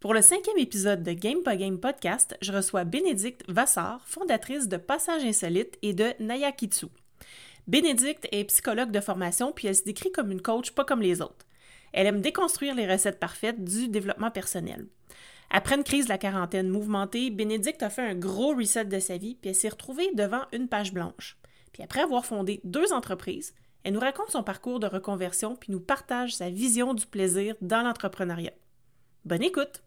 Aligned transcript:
Pour 0.00 0.14
le 0.14 0.22
cinquième 0.22 0.56
épisode 0.56 1.02
de 1.02 1.12
Game 1.12 1.42
by 1.44 1.58
Game 1.58 1.78
Podcast, 1.78 2.34
je 2.40 2.52
reçois 2.52 2.84
Bénédicte 2.84 3.44
Vassar, 3.48 4.00
fondatrice 4.06 4.66
de 4.66 4.78
Passage 4.78 5.24
Insolite 5.24 5.76
et 5.82 5.92
de 5.92 6.14
Nayakitsu. 6.20 6.86
Bénédicte 7.66 8.26
est 8.32 8.44
psychologue 8.44 8.92
de 8.92 9.00
formation 9.00 9.52
puis 9.52 9.68
elle 9.68 9.76
se 9.76 9.84
décrit 9.84 10.10
comme 10.10 10.32
une 10.32 10.40
coach 10.40 10.70
pas 10.70 10.86
comme 10.86 11.02
les 11.02 11.20
autres. 11.20 11.44
Elle 11.92 12.06
aime 12.06 12.22
déconstruire 12.22 12.74
les 12.74 12.90
recettes 12.90 13.20
parfaites 13.20 13.62
du 13.62 13.88
développement 13.88 14.30
personnel. 14.30 14.86
Après 15.50 15.74
une 15.74 15.84
crise 15.84 16.06
de 16.06 16.08
la 16.12 16.16
quarantaine 16.16 16.70
mouvementée, 16.70 17.28
Bénédicte 17.28 17.82
a 17.82 17.90
fait 17.90 18.00
un 18.00 18.14
gros 18.14 18.54
reset 18.54 18.86
de 18.86 19.00
sa 19.00 19.18
vie 19.18 19.34
puis 19.34 19.50
elle 19.50 19.54
s'est 19.54 19.68
retrouvée 19.68 20.08
devant 20.14 20.46
une 20.54 20.68
page 20.68 20.94
blanche. 20.94 21.36
Puis 21.74 21.82
après 21.82 22.00
avoir 22.00 22.24
fondé 22.24 22.62
deux 22.64 22.94
entreprises, 22.94 23.52
elle 23.84 23.92
nous 23.92 24.00
raconte 24.00 24.30
son 24.30 24.44
parcours 24.44 24.80
de 24.80 24.86
reconversion 24.86 25.56
puis 25.56 25.70
nous 25.70 25.80
partage 25.80 26.36
sa 26.36 26.48
vision 26.48 26.94
du 26.94 27.04
plaisir 27.04 27.54
dans 27.60 27.82
l'entrepreneuriat. 27.82 28.54
Bonne 29.26 29.42
écoute! 29.42 29.82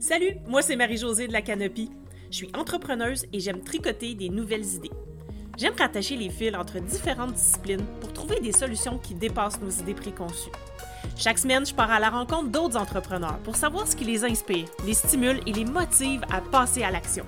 Salut, 0.00 0.38
moi 0.46 0.62
c'est 0.62 0.76
Marie-Josée 0.76 1.28
de 1.28 1.32
la 1.34 1.42
Canopie. 1.42 1.90
Je 2.30 2.36
suis 2.36 2.50
entrepreneuse 2.56 3.26
et 3.34 3.38
j'aime 3.38 3.60
tricoter 3.62 4.14
des 4.14 4.30
nouvelles 4.30 4.64
idées. 4.64 4.90
J'aime 5.58 5.74
rattacher 5.78 6.16
les 6.16 6.30
fils 6.30 6.54
entre 6.56 6.80
différentes 6.80 7.34
disciplines 7.34 7.84
pour 8.00 8.10
trouver 8.14 8.40
des 8.40 8.52
solutions 8.52 8.96
qui 8.96 9.14
dépassent 9.14 9.60
nos 9.60 9.68
idées 9.68 9.92
préconçues. 9.92 10.52
Chaque 11.16 11.36
semaine, 11.36 11.66
je 11.66 11.74
pars 11.74 11.90
à 11.90 12.00
la 12.00 12.08
rencontre 12.08 12.48
d'autres 12.48 12.78
entrepreneurs 12.78 13.40
pour 13.44 13.56
savoir 13.56 13.86
ce 13.86 13.94
qui 13.94 14.04
les 14.04 14.24
inspire, 14.24 14.64
les 14.86 14.94
stimule 14.94 15.40
et 15.46 15.52
les 15.52 15.66
motive 15.66 16.22
à 16.32 16.40
passer 16.40 16.82
à 16.82 16.90
l'action. 16.90 17.26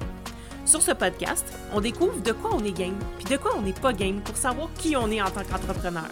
Sur 0.65 0.81
ce 0.81 0.93
podcast, 0.93 1.45
on 1.75 1.83
découvre 1.83 2.23
de 2.23 2.33
quoi 2.33 2.55
on 2.55 2.65
est 2.65 2.73
game, 2.73 2.99
puis 3.19 3.27
de 3.27 3.37
quoi 3.37 3.55
on 3.55 3.61
n'est 3.61 3.75
pas 3.75 3.93
game 3.93 4.23
pour 4.23 4.39
savoir 4.39 4.73
qui 4.79 4.97
on 4.97 5.11
est 5.11 5.21
en 5.21 5.31
tant 5.31 5.45
qu'entrepreneur. 5.45 6.09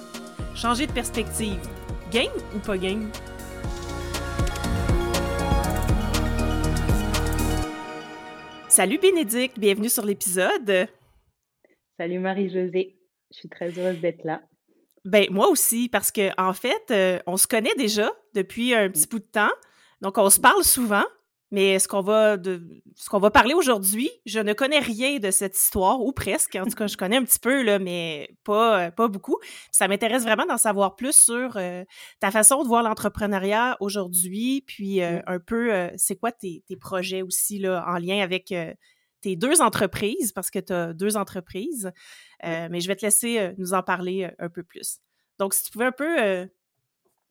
Changer 0.55 0.87
de 0.87 0.93
perspective, 0.93 1.59
game 2.13 2.29
ou 2.55 2.59
pas 2.59 2.77
game? 2.77 3.11
Salut 8.71 8.99
Bénédicte, 8.99 9.59
bienvenue 9.59 9.89
sur 9.89 10.05
l'épisode. 10.07 10.87
Salut 11.99 12.21
Marie-Josée, 12.21 13.01
je 13.33 13.37
suis 13.37 13.49
très 13.49 13.77
heureuse 13.77 14.01
d'être 14.01 14.23
là. 14.23 14.43
Ben 15.05 15.27
moi 15.29 15.49
aussi, 15.49 15.89
parce 15.89 16.13
que 16.13 16.31
en 16.41 16.53
fait, 16.53 16.85
euh, 16.93 17.19
on 17.27 17.37
se 17.37 17.49
connaît 17.49 17.75
déjà 17.77 18.13
depuis 18.33 18.73
un 18.73 18.89
petit 18.89 19.09
bout 19.09 19.19
de 19.19 19.25
temps, 19.25 19.51
donc 20.01 20.19
on 20.19 20.31
se 20.31 20.39
parle 20.39 20.63
souvent. 20.63 21.03
Mais 21.53 21.81
ce 21.81 21.89
qu'on 21.89 22.01
va 22.01 22.37
de 22.37 22.63
ce 22.95 23.09
qu'on 23.09 23.19
va 23.19 23.31
parler 23.31 23.55
aujourd'hui, 23.55 24.09
je 24.25 24.39
ne 24.39 24.53
connais 24.53 24.79
rien 24.79 25.19
de 25.19 25.33
cette 25.33 25.57
histoire 25.57 26.01
ou 26.01 26.13
presque. 26.13 26.55
En 26.55 26.65
tout 26.65 26.77
cas, 26.77 26.87
je 26.87 26.97
connais 26.97 27.17
un 27.17 27.25
petit 27.25 27.41
peu 27.41 27.63
là, 27.63 27.81
mais 27.81 28.31
pas 28.45 28.87
euh, 28.87 28.91
pas 28.93 29.09
beaucoup. 29.09 29.39
Ça 29.73 29.89
m'intéresse 29.89 30.23
vraiment 30.23 30.47
d'en 30.47 30.59
savoir 30.59 30.95
plus 30.95 31.17
sur 31.17 31.57
euh, 31.57 31.85
ta 32.21 32.31
façon 32.31 32.63
de 32.63 32.69
voir 32.69 32.85
l'entrepreneuriat 32.85 33.77
aujourd'hui, 33.81 34.63
puis 34.67 35.03
euh, 35.03 35.21
un 35.27 35.41
peu 35.41 35.91
c'est 35.97 36.17
quoi 36.17 36.31
tes, 36.31 36.63
tes, 36.69 36.77
projets 36.77 37.23
aussi 37.23 37.59
là 37.59 37.85
en 37.87 37.99
lien 37.99 38.23
avec 38.23 38.55
tes 39.21 39.37
deux 39.37 39.61
entreprises 39.61 40.33
parce 40.33 40.51
que 40.51 40.59
tu 40.61 40.73
as 40.73 40.93
deux 40.95 41.17
entreprises. 41.17 41.91
mais 42.43 42.81
je 42.81 42.87
vais 42.87 42.97
te 42.97 43.05
laisser 43.05 43.53
nous 43.59 43.75
en 43.75 43.83
parler 43.83 44.31
un 44.39 44.49
peu 44.49 44.63
plus. 44.63 44.99
Donc 45.39 45.55
si 45.55 45.65
tu 45.65 45.71
pouvais 45.73 45.87
un 45.87 45.93
peu 45.93 46.49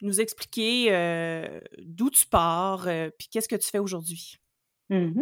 nous 0.01 0.21
expliquer 0.21 0.91
d'où 1.79 2.09
tu 2.09 2.25
pars, 2.27 2.87
puis 3.17 3.27
qu'est-ce 3.29 3.49
que 3.49 3.55
tu 3.55 3.69
fais 3.69 3.79
aujourd'hui? 3.79 4.37
Mmh 4.89 5.21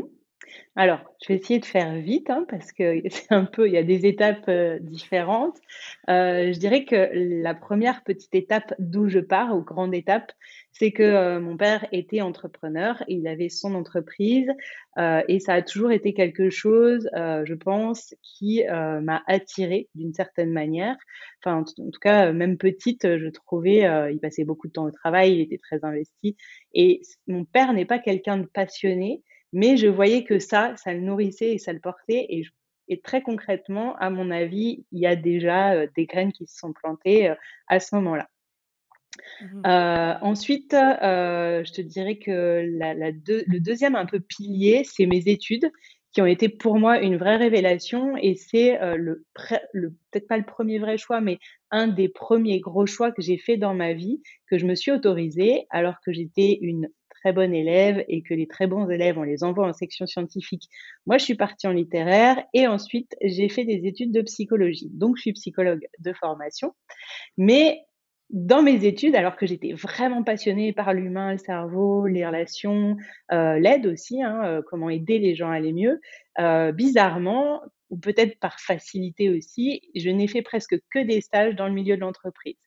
Alors, 0.76 1.00
je 1.24 1.30
vais 1.30 1.40
essayer 1.40 1.60
de 1.60 1.66
faire 1.66 1.96
vite 1.96 2.30
hein, 2.30 2.46
parce 2.50 2.72
que 2.72 3.02
c'est 3.10 3.32
un 3.32 3.46
peu, 3.46 3.68
il 3.68 3.74
y 3.74 3.78
a 3.78 3.84
des 3.84 4.06
étapes 4.06 4.48
euh, 4.48 4.80
différentes. 4.80 5.58
je 6.08 6.58
dirais 6.58 6.86
que 6.86 7.10
la 7.42 7.54
première 7.54 8.04
petite 8.04 8.34
étape 8.36 8.74
d'où 8.80 9.10
je 9.10 9.20
pars, 9.20 9.56
ou 9.56 9.62
grande 9.62 9.94
étape, 9.94 10.32
c'est 10.78 10.92
que 10.92 11.04
euh, 11.04 11.40
mon 11.40 11.58
père 11.58 11.88
était 11.92 12.22
entrepreneur, 12.22 13.04
il 13.08 13.28
avait 13.28 13.50
son 13.50 13.74
entreprise 13.74 14.50
euh, 14.98 15.22
et 15.28 15.40
ça 15.40 15.56
a 15.56 15.62
toujours 15.62 15.92
été 15.92 16.14
quelque 16.14 16.50
chose, 16.50 17.10
euh, 17.16 17.44
je 17.46 17.54
pense, 17.54 18.16
qui 18.22 18.64
m'a 18.68 19.24
attirée 19.28 19.90
d'une 19.96 20.14
certaine 20.14 20.52
manière. 20.52 20.96
Enfin, 21.44 21.60
en, 21.60 21.64
tout 21.64 22.00
cas, 22.00 22.32
même 22.32 22.58
petite, 22.58 23.18
je 23.18 23.28
trouvais, 23.30 23.88
il 24.12 24.20
passait 24.20 24.44
beaucoup 24.44 24.68
de 24.68 24.74
temps 24.74 24.86
au 24.86 24.92
travail, 24.92 25.34
il 25.34 25.42
était 25.42 25.58
très 25.58 25.84
investi 25.84 26.36
et 26.74 27.02
mon 27.28 27.46
père 27.46 27.74
n'est 27.74 27.86
pas 27.86 28.00
quelqu'un 28.00 28.38
de 28.38 28.46
passionné, 28.46 29.24
mais 29.54 29.78
je 29.78 29.88
voyais 29.88 30.24
que 30.24 30.40
ça, 30.40 30.76
ça 30.78 30.94
le 30.94 31.02
nourrissait 31.02 31.54
et 31.54 31.58
ça 31.58 31.74
le 31.74 31.80
portait 31.80 32.26
et 32.30 32.44
et 32.90 33.02
très 33.02 33.22
concrètement, 33.22 33.98
à 33.98 34.10
mon 34.10 34.32
avis, 34.32 34.86
il 34.94 35.02
y 35.02 35.08
a 35.08 35.18
déjà 35.18 35.88
des 35.88 36.06
graines 36.06 36.32
qui 36.32 36.48
se 36.48 36.58
sont 36.58 36.72
plantées 36.72 37.34
à 37.68 37.82
ce 37.82 37.94
moment-là. 37.96 38.30
Mmh 39.42 39.64
ensuite, 40.22 40.72
je 40.72 41.72
te 41.74 41.82
dirais 41.82 42.18
que 42.18 42.66
la, 42.78 42.94
le 42.94 43.60
deuxième 43.60 43.96
un 43.98 44.06
peu 44.06 44.22
pilier, 44.22 44.84
c'est 44.86 45.06
mes 45.06 45.28
études 45.28 45.70
qui 46.18 46.22
ont 46.22 46.26
été 46.26 46.50
pour 46.50 46.80
moi 46.80 47.00
une 47.00 47.16
vraie 47.16 47.36
révélation 47.36 48.18
et 48.18 48.34
c'est 48.34 48.82
euh, 48.82 48.96
le, 48.96 49.24
le 49.74 49.92
peut-être 50.10 50.28
pas 50.28 50.40
le 50.40 50.46
premier 50.46 50.80
vrai 50.80 50.98
choix, 50.98 51.22
mais 51.22 51.38
un 51.70 51.88
des 51.88 52.10
premiers 52.10 52.60
gros 52.60 52.88
choix 52.88 53.12
que 53.12 53.22
j'ai 53.22 53.38
fait 53.38 53.56
dans 53.56 53.76
ma 53.76 53.94
vie, 53.94 54.22
que 54.50 54.58
je 54.58 54.66
me 54.66 54.74
suis 54.74 54.92
autorisée 54.92 55.68
alors 55.70 55.96
que 56.04 56.12
j'étais 56.12 56.58
une 56.62 56.90
très 57.34 57.52
élève 57.52 58.04
et 58.08 58.22
que 58.22 58.34
les 58.34 58.48
très 58.48 58.68
bons 58.68 58.90
élèves, 58.90 59.18
on 59.18 59.24
les 59.24 59.44
envoie 59.44 59.68
en 59.68 59.74
section 59.74 60.06
scientifique. 60.06 60.70
Moi, 61.06 61.18
je 61.18 61.24
suis 61.24 61.36
partie 61.36 61.68
en 61.68 61.72
littéraire 61.72 62.44
et 62.54 62.68
ensuite, 62.68 63.16
j'ai 63.22 63.50
fait 63.50 63.66
des 63.66 63.86
études 63.86 64.12
de 64.12 64.22
psychologie. 64.22 64.90
Donc, 64.94 65.18
je 65.18 65.22
suis 65.22 65.34
psychologue 65.34 65.88
de 66.00 66.14
formation. 66.14 66.74
Mais 67.38 67.82
dans 68.30 68.62
mes 68.62 68.86
études, 68.86 69.16
alors 69.16 69.38
que 69.38 69.46
j'étais 69.46 69.74
vraiment 69.74 70.24
passionnée 70.24 70.74
par 70.74 70.94
l'humain, 70.94 71.32
le 71.32 71.38
cerveau, 71.38 72.08
les 72.08 72.26
relations, 72.26 72.98
euh, 73.32 73.58
l'aide 73.58 73.86
aussi, 73.86 74.22
hein, 74.22 74.42
euh, 74.44 74.62
comment 74.70 74.90
aider 74.90 75.18
les 75.18 75.34
gens 75.34 75.50
à 75.50 75.56
aller 75.56 75.72
mieux, 75.72 76.02
euh, 76.40 76.72
bizarrement, 76.74 77.62
ou 77.90 77.98
peut-être 77.98 78.38
par 78.40 78.60
facilité 78.60 79.30
aussi, 79.30 79.82
je 79.96 80.10
n'ai 80.10 80.28
fait 80.28 80.42
presque 80.42 80.78
que 80.92 81.00
des 81.00 81.22
stages 81.22 81.56
dans 81.56 81.68
le 81.68 81.74
milieu 81.74 81.96
de 81.96 82.02
l'entreprise. 82.02 82.58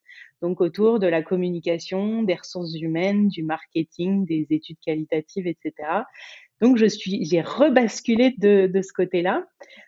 Donc 0.41 0.61
autour 0.61 0.99
de 0.99 1.07
la 1.07 1.21
communication, 1.21 2.23
des 2.23 2.35
ressources 2.35 2.75
humaines, 2.79 3.27
du 3.27 3.43
marketing, 3.43 4.25
des 4.25 4.47
études 4.49 4.79
qualitatives, 4.79 5.47
etc. 5.47 6.03
Donc, 6.61 6.77
je 6.77 6.85
suis, 6.85 7.25
j'ai 7.25 7.41
rebasculé 7.41 8.35
de, 8.37 8.67
de 8.67 8.81
ce 8.83 8.93
côté-là. 8.93 9.47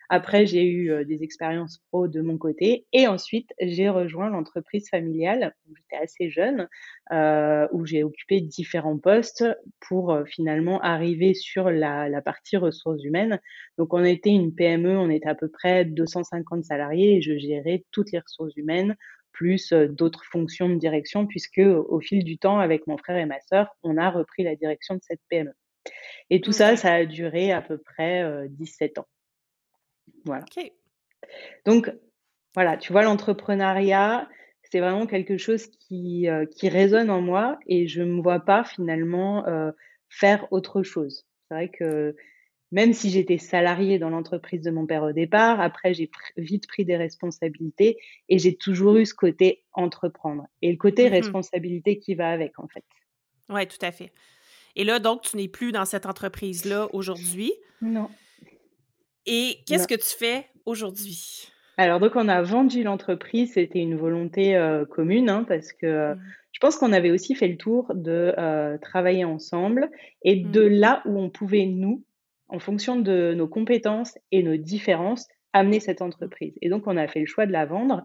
Après, 0.09 0.47
j'ai 0.47 0.63
eu 0.65 0.91
euh, 0.91 1.05
des 1.05 1.21
expériences 1.21 1.79
pro 1.89 2.07
de 2.07 2.19
mon 2.19 2.39
côté. 2.39 2.87
Et 2.93 3.07
ensuite, 3.07 3.51
j'ai 3.61 3.89
rejoint 3.89 4.29
l'entreprise 4.31 4.89
familiale. 4.89 5.55
J'étais 5.67 6.03
assez 6.03 6.29
jeune, 6.31 6.67
euh, 7.11 7.67
où 7.73 7.85
j'ai 7.85 8.03
occupé 8.03 8.41
différents 8.41 8.97
postes 8.97 9.45
pour 9.87 10.11
euh, 10.11 10.25
finalement 10.25 10.81
arriver 10.81 11.35
sur 11.35 11.69
la, 11.69 12.09
la, 12.09 12.21
partie 12.23 12.57
ressources 12.57 13.03
humaines. 13.03 13.39
Donc, 13.77 13.93
on 13.93 14.03
était 14.03 14.31
une 14.31 14.53
PME, 14.53 14.97
on 14.97 15.11
était 15.11 15.29
à 15.29 15.35
peu 15.35 15.49
près 15.49 15.85
250 15.85 16.65
salariés 16.65 17.17
et 17.17 17.21
je 17.21 17.37
gérais 17.37 17.85
toutes 17.91 18.11
les 18.11 18.19
ressources 18.19 18.55
humaines 18.55 18.95
plus 19.33 19.73
euh, 19.73 19.87
d'autres 19.87 20.23
fonctions 20.23 20.69
de 20.69 20.75
direction, 20.75 21.27
puisque 21.27 21.59
au 21.59 21.99
fil 21.99 22.23
du 22.23 22.37
temps, 22.37 22.59
avec 22.59 22.87
mon 22.87 22.97
frère 22.97 23.17
et 23.17 23.25
ma 23.25 23.39
sœur, 23.41 23.75
on 23.83 23.97
a 23.97 24.09
repris 24.09 24.43
la 24.43 24.55
direction 24.55 24.95
de 24.95 25.01
cette 25.03 25.19
PME. 25.29 25.53
Et 26.29 26.39
tout 26.39 26.53
ça, 26.53 26.77
ça 26.77 26.93
a 26.93 27.05
duré 27.05 27.51
à 27.51 27.61
peu 27.61 27.77
près 27.77 28.47
17 28.49 28.99
ans. 28.99 29.07
Voilà. 30.23 30.45
Donc, 31.65 31.91
voilà, 32.55 32.77
tu 32.77 32.93
vois, 32.93 33.03
l'entrepreneuriat, 33.03 34.29
c'est 34.71 34.79
vraiment 34.79 35.05
quelque 35.05 35.37
chose 35.37 35.67
qui, 35.67 36.27
qui 36.55 36.69
résonne 36.69 37.09
en 37.09 37.21
moi 37.21 37.59
et 37.67 37.87
je 37.87 38.01
ne 38.01 38.13
me 38.13 38.21
vois 38.21 38.39
pas 38.39 38.63
finalement 38.63 39.45
faire 40.09 40.47
autre 40.51 40.83
chose. 40.83 41.25
C'est 41.49 41.53
vrai 41.53 41.69
que 41.69 42.15
même 42.73 42.93
si 42.93 43.11
j'étais 43.11 43.37
salariée 43.37 43.99
dans 43.99 44.09
l'entreprise 44.09 44.63
de 44.63 44.71
mon 44.71 44.87
père 44.87 45.03
au 45.03 45.11
départ, 45.11 45.61
après 45.61 45.93
j'ai 45.93 46.09
vite 46.37 46.67
pris 46.67 46.85
des 46.85 46.97
responsabilités 46.97 47.99
et 48.29 48.39
j'ai 48.39 48.55
toujours 48.55 48.97
eu 48.97 49.05
ce 49.05 49.13
côté 49.13 49.63
entreprendre 49.73 50.47
et 50.63 50.71
le 50.71 50.77
côté 50.77 51.07
mmh 51.07 51.13
responsabilité 51.13 51.99
qui 51.99 52.15
va 52.15 52.31
avec 52.31 52.57
en 52.57 52.67
fait. 52.67 52.83
Oui, 53.49 53.67
tout 53.67 53.85
à 53.85 53.91
fait. 53.91 54.11
Et 54.75 54.83
là, 54.83 54.97
donc, 54.97 55.21
tu 55.21 55.37
n'es 55.37 55.47
plus 55.47 55.71
dans 55.71 55.85
cette 55.85 56.07
entreprise-là 56.07 56.87
aujourd'hui. 56.93 57.53
Non. 57.81 58.09
Et 59.27 59.57
qu'est-ce 59.67 59.87
que 59.87 59.93
tu 59.93 60.17
fais 60.17 60.47
aujourd'hui? 60.65 61.51
Alors, 61.77 61.99
donc, 61.99 62.15
on 62.15 62.27
a 62.27 62.41
vendu 62.41 62.81
l'entreprise. 62.81 63.53
C'était 63.53 63.79
une 63.79 63.95
volonté 63.95 64.55
euh, 64.55 64.83
commune 64.85 65.29
hein, 65.29 65.45
parce 65.47 65.73
que 65.73 65.85
euh, 65.85 66.15
mmh. 66.15 66.21
je 66.53 66.59
pense 66.59 66.77
qu'on 66.77 66.91
avait 66.91 67.11
aussi 67.11 67.35
fait 67.35 67.47
le 67.47 67.57
tour 67.57 67.91
de 67.93 68.33
euh, 68.37 68.79
travailler 68.79 69.25
ensemble 69.25 69.91
et 70.23 70.37
de 70.37 70.67
mmh. 70.67 70.73
là 70.73 71.03
où 71.05 71.19
on 71.19 71.29
pouvait, 71.29 71.65
nous, 71.65 72.03
en 72.53 72.59
fonction 72.59 72.97
de 72.97 73.33
nos 73.35 73.47
compétences 73.47 74.17
et 74.31 74.43
nos 74.43 74.57
différences, 74.57 75.27
amener 75.53 75.79
cette 75.79 76.03
entreprise. 76.03 76.53
Et 76.61 76.69
donc, 76.69 76.83
on 76.85 76.97
a 76.97 77.07
fait 77.07 77.19
le 77.19 77.25
choix 77.25 77.47
de 77.47 77.51
la 77.51 77.65
vendre. 77.65 78.03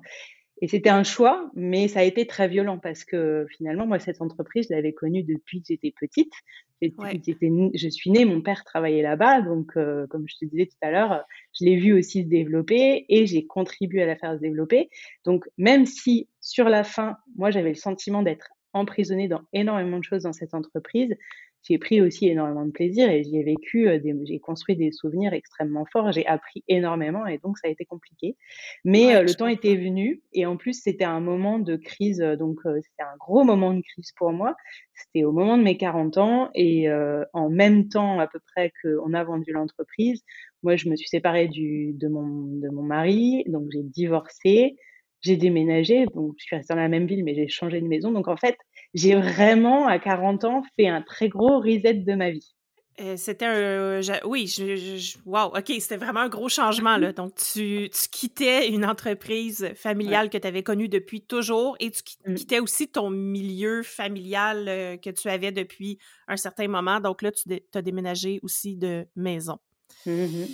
Et 0.63 0.69
c'était 0.69 0.89
un 0.89 1.05
choix, 1.05 1.51
mais 1.55 1.87
ça 1.87 2.01
a 2.01 2.03
été 2.03 2.27
très 2.27 2.49
violent 2.49 2.79
parce 2.79 3.05
que 3.05 3.47
finalement, 3.57 3.87
moi, 3.87 3.99
cette 3.99 4.23
entreprise, 4.23 4.67
je 4.69 4.75
l'avais 4.75 4.93
connue 4.93 5.23
depuis 5.23 5.61
que 5.61 5.67
j'étais 5.69 5.93
petite. 6.01 6.33
je 6.81 7.89
suis 7.91 8.11
née, 8.11 8.25
mon 8.25 8.41
père 8.41 8.65
travaillait 8.65 9.03
là-bas, 9.03 9.43
donc 9.43 9.77
euh, 9.77 10.07
comme 10.09 10.25
je 10.27 10.37
te 10.37 10.47
disais 10.47 10.67
tout 10.67 10.79
à 10.81 10.91
l'heure, 10.91 11.25
je 11.53 11.65
l'ai 11.65 11.77
vu 11.77 11.93
aussi 11.93 12.25
se 12.25 12.29
développer 12.29 13.05
et 13.09 13.27
j'ai 13.27 13.47
contribué 13.47 14.03
à 14.03 14.07
la 14.07 14.17
faire 14.17 14.35
se 14.35 14.41
développer. 14.41 14.89
Donc 15.25 15.45
même 15.59 15.87
si 15.87 16.29
sur 16.41 16.69
la 16.69 16.83
fin, 16.83 17.19
moi, 17.37 17.51
j'avais 17.51 17.69
le 17.69 17.75
sentiment 17.77 18.23
d'être 18.23 18.49
emprisonnée 18.73 19.29
dans 19.29 19.43
énormément 19.53 19.99
de 19.99 20.05
choses 20.05 20.25
dans 20.25 20.33
cette 20.33 20.55
entreprise, 20.55 21.15
j'ai 21.63 21.79
pris 21.79 22.01
aussi 22.01 22.29
énormément 22.29 22.65
de 22.65 22.71
plaisir 22.71 23.11
et 23.11 23.25
j'y 23.25 23.37
ai 23.37 23.43
vécu, 23.43 23.89
euh, 23.89 23.99
j'ai 24.25 24.39
construit 24.39 24.77
des 24.77 24.93
souvenirs 24.93 25.33
extrêmement 25.33 25.85
forts, 25.93 26.13
j'ai 26.13 26.27
appris 26.27 26.65
énormément 26.69 27.27
et 27.27 27.39
donc 27.39 27.59
ça 27.59 27.69
a 27.69 27.71
été 27.71 27.85
compliqué. 27.85 28.37
Mais 28.85 29.15
euh, 29.15 29.23
le 29.23 29.35
temps 29.35 29.49
était 29.49 29.77
venu 29.77 30.23
et 30.33 30.47
en 30.47 30.57
plus 30.57 30.81
c'était 30.83 31.05
un 31.05 31.21
moment 31.21 31.59
de 31.59 31.77
crise, 31.77 32.21
euh, 32.21 32.37
donc 32.37 32.61
c'était 32.63 33.03
un 33.03 33.17
gros 33.19 33.45
moment 33.45 33.75
de 33.75 33.83
crise 33.83 34.13
pour 34.17 34.33
moi. 34.33 34.55
C'était 34.95 35.25
au 35.25 35.33
moment 35.33 35.59
de 35.59 35.63
mes 35.63 35.77
40 35.77 36.19
ans 36.19 36.51
et 36.55 36.89
en 37.33 37.51
même 37.51 37.89
temps 37.89 38.19
à 38.19 38.27
peu 38.27 38.41
près 38.53 38.73
qu'on 38.83 39.15
a 39.15 39.23
vendu 39.23 39.53
l'entreprise, 39.53 40.25
moi 40.65 40.75
je 40.75 40.89
me 40.89 40.97
suis 40.97 41.07
séparée 41.09 41.47
du, 41.47 41.93
de, 41.93 42.09
mon, 42.09 42.27
de 42.59 42.69
mon 42.69 42.83
mari, 42.83 43.45
donc 43.47 43.69
j'ai 43.71 43.85
divorcé 43.85 44.77
j'ai 45.21 45.37
déménagé, 45.37 46.07
donc 46.15 46.35
je 46.39 46.45
suis 46.45 46.57
restée 46.57 46.75
dans 46.75 46.81
la 46.81 46.89
même 46.89 47.07
ville, 47.07 47.25
mais 47.25 47.35
j'ai 47.35 47.49
changé 47.49 47.81
de 47.81 47.87
maison. 47.87 48.13
Donc 48.13 48.29
en 48.29 48.37
fait, 48.37 48.57
j'ai 48.95 49.15
vraiment, 49.15 49.87
à 49.87 49.99
40 49.99 50.45
ans, 50.45 50.63
fait 50.77 50.89
un 50.89 51.03
très 51.03 51.29
gros 51.29 51.59
reset 51.61 51.95
de 51.95 52.15
ma 52.15 52.31
vie. 52.31 52.55
Euh, 53.01 53.17
c'était 53.17 53.45
un. 53.45 54.01
oui, 54.25 54.49
je, 54.49 55.19
wow, 55.25 55.57
OK, 55.57 55.73
c'était 55.79 55.97
vraiment 55.97 56.21
un 56.21 56.29
gros 56.29 56.49
changement. 56.49 56.97
Là. 56.97 57.13
Donc, 57.13 57.35
tu, 57.37 57.89
tu 57.91 58.09
quittais 58.11 58.69
une 58.69 58.85
entreprise 58.85 59.71
familiale 59.77 60.31
que 60.31 60.39
tu 60.39 60.47
avais 60.47 60.65
connue 60.65 60.89
depuis 60.89 61.21
toujours 61.21 61.77
et 61.79 61.93
tu 61.93 62.03
mmh. 62.27 62.35
quittais 62.35 62.59
aussi 62.59 62.89
ton 62.89 63.11
milieu 63.11 63.85
familial 63.85 64.69
euh, 64.69 64.97
que 64.97 65.11
tu 65.11 65.29
avais 65.29 65.53
depuis 65.53 65.99
un 66.27 66.37
certain 66.37 66.67
moment. 66.67 66.99
Donc 66.99 67.23
là, 67.23 67.31
tu 67.31 67.49
as 67.73 67.83
déménagé 67.83 68.41
aussi 68.43 68.77
de 68.77 69.07
maison. 69.15 69.59
Mmh 70.07 70.47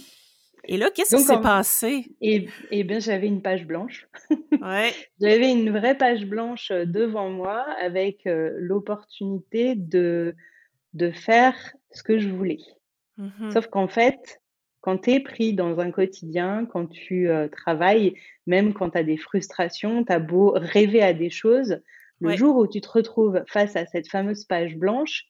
et 0.67 0.77
là, 0.77 0.91
qu'est-ce 0.95 1.17
qui 1.17 1.23
s'est 1.23 1.41
passé? 1.41 2.07
Eh, 2.21 2.49
eh 2.71 2.85
bien, 2.85 2.99
j'avais 2.99 3.27
une 3.27 3.43
page 3.43 3.67
blanche. 3.67 4.09
Ouais. 4.63 4.93
j'avais 5.21 5.53
une 5.53 5.71
vraie 5.71 5.99
page 5.99 6.25
blanche 6.25 6.71
euh, 6.71 6.87
devant 6.87 7.29
moi 7.29 7.67
avec 7.83 8.27
euh, 8.27 8.51
l'opportunité 8.57 9.75
de, 9.75 10.35
de 10.95 11.11
faire 11.11 11.55
ce 11.91 12.03
que 12.03 12.19
je 12.19 12.29
voulais. 12.31 12.61
Mmh 13.19 13.51
Sauf 13.53 13.67
qu'en 13.67 13.89
fait, 13.89 14.41
quand 14.81 14.99
tu 14.99 15.11
es 15.13 15.21
pris 15.21 15.53
dans 15.53 15.81
un 15.81 15.91
quotidien, 15.91 16.67
quand 16.71 16.87
tu 16.87 17.29
euh, 17.29 17.49
travailles, 17.49 18.15
même 18.47 18.73
quand 18.73 18.91
tu 18.91 18.99
as 18.99 19.03
des 19.03 19.19
frustrations, 19.19 20.05
tu 20.05 20.13
as 20.13 20.19
beau 20.19 20.53
rêver 20.57 21.03
à 21.03 21.13
des 21.13 21.31
choses, 21.31 21.81
le 22.21 22.37
jour 22.37 22.57
où 22.57 22.67
tu 22.67 22.81
te 22.81 22.89
retrouves 22.89 23.43
face 23.49 23.77
à 23.77 23.85
cette 23.85 24.09
fameuse 24.09 24.45
page 24.45 24.77
blanche, 24.77 25.27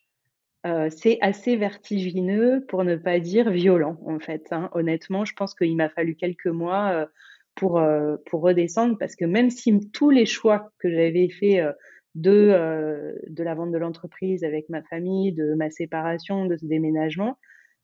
euh, 0.66 0.88
c'est 0.90 1.18
assez 1.20 1.56
vertigineux, 1.56 2.64
pour 2.68 2.84
ne 2.84 2.96
pas 2.96 3.18
dire 3.20 3.50
violent, 3.50 3.98
en 4.06 4.18
fait. 4.18 4.46
Hein. 4.50 4.70
Honnêtement, 4.72 5.24
je 5.26 5.34
pense 5.34 5.54
qu'il 5.54 5.76
m'a 5.76 5.90
fallu 5.90 6.14
quelques 6.14 6.46
mois 6.46 6.90
euh, 6.90 7.06
pour, 7.54 7.78
euh, 7.78 8.16
pour 8.26 8.40
redescendre, 8.40 8.96
parce 8.98 9.14
que 9.14 9.26
même 9.26 9.50
si 9.50 9.90
tous 9.90 10.08
les 10.08 10.24
choix 10.24 10.70
que 10.78 10.90
j'avais 10.90 11.28
faits 11.28 11.66
de, 12.14 13.14
de 13.28 13.42
la 13.42 13.54
vente 13.54 13.72
de 13.72 13.78
l'entreprise 13.78 14.42
avec 14.42 14.68
ma 14.70 14.82
famille, 14.82 15.32
de 15.32 15.54
ma 15.54 15.70
séparation, 15.70 16.46
de 16.46 16.56
ce 16.56 16.64
déménagement, 16.64 17.36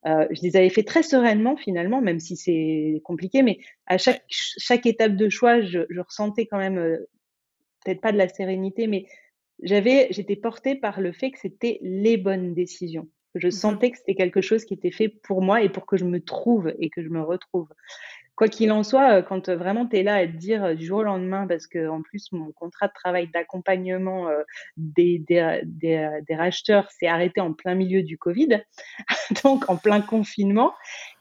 je 0.05 0.43
les 0.43 0.57
avais 0.57 0.71
fait 0.71 0.83
très 0.83 1.03
sereinement 1.03 1.57
finalement, 1.57 2.01
même 2.01 2.21
si 2.21 2.37
c'est 2.37 3.03
compliqué, 3.05 3.43
mais 3.43 3.59
à 3.87 3.99
chaque, 3.99 4.23
chaque 4.29 4.87
étape 4.87 5.15
de 5.17 5.29
choix, 5.29 5.61
je, 5.61 5.81
je 5.91 6.01
ressentais 6.01 6.47
quand 6.47 6.59
même, 6.59 6.77
peut-être 7.85 8.01
pas 8.01 8.13
de 8.13 8.19
la 8.19 8.29
sérénité, 8.29 8.87
mais 8.87 9.05
j'avais, 9.63 10.09
j'étais 10.11 10.37
portée 10.37 10.75
par 10.75 11.01
le 11.01 11.13
fait 11.13 11.31
que 11.31 11.39
c'était 11.39 11.79
les 11.83 12.17
bonnes 12.17 12.55
décisions. 12.55 13.09
Je 13.35 13.49
mmh 13.49 13.53
sentais 13.53 13.91
que 13.91 13.99
c'était 13.99 14.15
quelque 14.15 14.41
chose 14.41 14.65
qui 14.65 14.75
était 14.75 14.91
fait 14.91 15.09
pour 15.09 15.43
moi 15.43 15.63
et 15.63 15.69
pour 15.69 15.87
que 15.87 15.97
je 15.97 16.05
me 16.05 16.21
trouve 16.21 16.73
et 16.79 16.91
que 16.91 17.03
je 17.03 17.09
me 17.09 17.23
retrouve. 17.23 17.69
Quoi 18.41 18.49
qu'il 18.49 18.73
en 18.73 18.83
soit, 18.83 19.19
euh, 19.19 19.23
quand 19.23 19.51
euh, 19.51 19.57
vraiment 19.59 19.87
tu 19.87 19.99
es 19.99 20.03
là 20.03 20.15
à 20.15 20.27
te 20.27 20.35
dire 20.35 20.65
euh, 20.65 20.75
du 20.75 20.87
jour 20.87 21.01
au 21.01 21.03
lendemain, 21.03 21.47
parce 21.47 21.67
que 21.67 21.89
en 21.89 22.01
plus 22.01 22.33
mon 22.33 22.53
contrat 22.53 22.89
de 22.89 22.93
travail 22.95 23.29
d'accompagnement 23.29 24.31
des, 24.79 25.19
des, 25.19 25.61
des, 25.67 26.35
racheteurs 26.35 26.91
s'est 26.91 27.07
arrêté 27.07 27.43
en 27.43 27.53
plein 27.53 27.75
milieu 27.75 28.03
du 28.03 28.17
Covid, 28.17 28.63
donc 29.45 29.69
en 29.69 29.77
plein 29.77 30.01
confinement, 30.01 30.73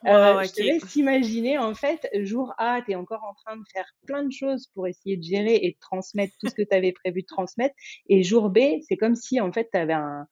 je 0.05 0.53
te 0.53 0.61
laisse 0.61 0.95
imaginer 0.95 1.57
en 1.57 1.75
fait, 1.75 2.07
jour 2.21 2.53
A, 2.57 2.81
tu 2.85 2.93
es 2.93 2.95
encore 2.95 3.25
en 3.25 3.33
train 3.33 3.57
de 3.57 3.65
faire 3.73 3.91
plein 4.07 4.23
de 4.23 4.31
choses 4.31 4.67
pour 4.73 4.87
essayer 4.87 5.17
de 5.17 5.23
gérer 5.23 5.55
et 5.55 5.71
de 5.71 5.77
transmettre 5.81 6.33
tout 6.39 6.47
ce 6.47 6.55
que 6.55 6.61
tu 6.61 6.73
avais 6.73 6.93
prévu 6.93 7.23
de 7.23 7.27
transmettre, 7.27 7.75
et 8.07 8.23
jour 8.23 8.49
B, 8.49 8.59
c'est 8.87 8.95
comme 8.95 9.15
si 9.15 9.41
en 9.41 9.51
fait 9.51 9.67
tu 9.73 9.77
avais 9.77 9.91
un, 9.91 10.25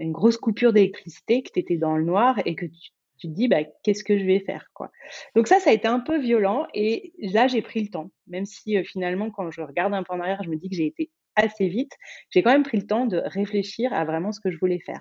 une 0.00 0.10
grosse 0.10 0.38
coupure 0.38 0.72
d'électricité, 0.72 1.44
que 1.44 1.52
tu 1.52 1.60
étais 1.60 1.76
dans 1.76 1.96
le 1.96 2.02
noir 2.02 2.40
et 2.46 2.56
que 2.56 2.66
tu 2.66 2.90
tu 3.18 3.28
te 3.28 3.32
dis 3.32 3.48
bah, 3.48 3.64
qu'est-ce 3.82 4.04
que 4.04 4.18
je 4.18 4.24
vais 4.24 4.40
faire 4.40 4.70
quoi. 4.74 4.90
Donc 5.34 5.46
ça 5.48 5.60
ça 5.60 5.70
a 5.70 5.72
été 5.72 5.88
un 5.88 6.00
peu 6.00 6.18
violent 6.18 6.66
et 6.74 7.12
là 7.18 7.46
j'ai 7.46 7.62
pris 7.62 7.82
le 7.82 7.88
temps 7.88 8.10
même 8.26 8.46
si 8.46 8.76
euh, 8.76 8.84
finalement 8.84 9.30
quand 9.30 9.50
je 9.50 9.62
regarde 9.62 9.94
un 9.94 10.02
peu 10.02 10.12
en 10.12 10.20
arrière 10.20 10.42
je 10.42 10.50
me 10.50 10.56
dis 10.56 10.68
que 10.68 10.76
j'ai 10.76 10.86
été 10.86 11.10
assez 11.36 11.68
vite, 11.68 11.92
j'ai 12.30 12.42
quand 12.42 12.52
même 12.52 12.62
pris 12.62 12.78
le 12.78 12.86
temps 12.86 13.04
de 13.04 13.18
réfléchir 13.24 13.92
à 13.92 14.06
vraiment 14.06 14.32
ce 14.32 14.40
que 14.40 14.50
je 14.50 14.58
voulais 14.58 14.78
faire. 14.78 15.00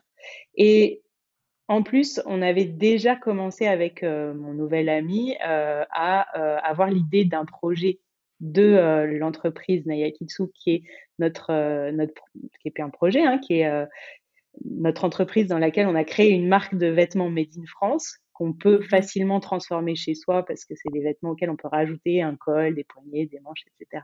Et 0.56 1.02
en 1.70 1.82
plus, 1.82 2.22
on 2.26 2.42
avait 2.42 2.66
déjà 2.66 3.16
commencé 3.16 3.66
avec 3.66 4.04
euh, 4.04 4.34
mon 4.34 4.54
nouvel 4.54 4.90
ami 4.90 5.36
euh, 5.48 5.86
à 5.92 6.22
avoir 6.68 6.90
l'idée 6.90 7.24
d'un 7.24 7.46
projet 7.46 8.00
de 8.42 9.06
l'entreprise 9.18 9.86
Nayakitsu 9.86 10.50
qui 10.54 10.72
est 10.72 10.84
notre, 11.20 11.90
notre 11.92 12.14
qui 12.62 12.68
est 12.68 12.82
un 12.82 12.90
projet, 12.90 13.22
hein, 13.22 13.40
qui 13.40 13.62
est 13.62 13.88
notre 14.64 15.04
entreprise 15.04 15.48
dans 15.48 15.60
laquelle 15.60 15.88
on 15.88 15.96
a 15.96 16.04
créé 16.04 16.32
une 16.32 16.48
marque 16.48 16.76
de 16.76 16.88
vêtements 16.88 17.30
made 17.30 17.58
in 17.58 17.66
France 17.68 18.20
qu'on 18.36 18.54
peut 18.54 18.80
mmh 18.80 18.84
facilement 18.84 19.40
transformer 19.40 19.96
chez 19.96 20.14
soi 20.14 20.46
parce 20.46 20.66
que 20.66 20.74
c'est 20.76 20.92
des 20.92 21.02
vêtements 21.02 21.32
auxquels 21.32 21.50
on 21.50 21.56
peut 21.56 21.70
rajouter 21.70 22.22
un 22.22 22.36
col, 22.36 22.76
des 22.76 22.84
poignets, 22.84 23.26
des 23.26 23.40
manches, 23.40 23.64
etc. 23.80 24.04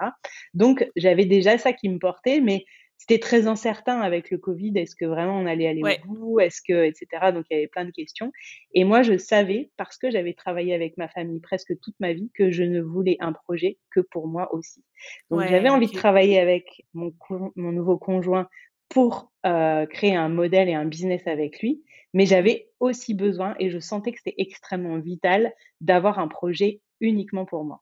Donc 0.53 0.89
j'avais 0.95 1.25
déjà 1.25 1.57
ça 1.57 1.73
qui 1.73 1.89
me 1.89 1.99
portait, 1.99 2.39
mais 2.39 2.63
c'était 2.97 3.19
très 3.19 3.47
incertain 3.47 3.99
avec 3.99 4.29
le 4.29 4.37
Covid. 4.37 4.73
Est-ce 4.75 4.95
que 4.95 5.05
vraiment 5.05 5.37
on 5.37 5.47
allait 5.47 5.67
aller 5.67 5.81
au 5.83 6.07
bout? 6.07 6.39
Est-ce 6.39 6.61
que, 6.61 6.85
etc. 6.85 7.31
Donc 7.33 7.45
il 7.49 7.55
y 7.55 7.57
avait 7.57 7.67
plein 7.67 7.83
de 7.83 7.91
questions. 7.91 8.31
Et 8.73 8.83
moi 8.83 9.01
je 9.01 9.17
savais 9.17 9.69
parce 9.75 9.97
que 9.97 10.09
j'avais 10.09 10.33
travaillé 10.33 10.73
avec 10.73 10.97
ma 10.97 11.09
famille 11.09 11.41
presque 11.41 11.77
toute 11.81 11.95
ma 11.99 12.13
vie 12.13 12.31
que 12.33 12.51
je 12.51 12.63
ne 12.63 12.79
voulais 12.79 13.17
un 13.19 13.33
projet 13.33 13.79
que 13.89 13.99
pour 13.99 14.27
moi 14.27 14.53
aussi. 14.53 14.83
Donc 15.29 15.41
j'avais 15.47 15.69
envie 15.69 15.87
de 15.87 15.93
travailler 15.93 16.39
avec 16.39 16.85
mon, 16.93 17.11
mon 17.55 17.71
nouveau 17.71 17.97
conjoint 17.97 18.47
pour 18.91 19.31
euh, 19.45 19.85
créer 19.85 20.15
un 20.15 20.27
modèle 20.27 20.67
et 20.67 20.73
un 20.73 20.85
business 20.85 21.25
avec 21.25 21.61
lui, 21.61 21.81
mais 22.13 22.25
j'avais 22.25 22.69
aussi 22.81 23.13
besoin 23.13 23.55
et 23.57 23.71
je 23.71 23.79
sentais 23.79 24.11
que 24.11 24.17
c'était 24.17 24.35
extrêmement 24.37 24.99
vital 24.99 25.53
d'avoir 25.79 26.19
un 26.19 26.27
projet 26.27 26.81
uniquement 26.99 27.45
pour 27.45 27.63
moi. 27.63 27.81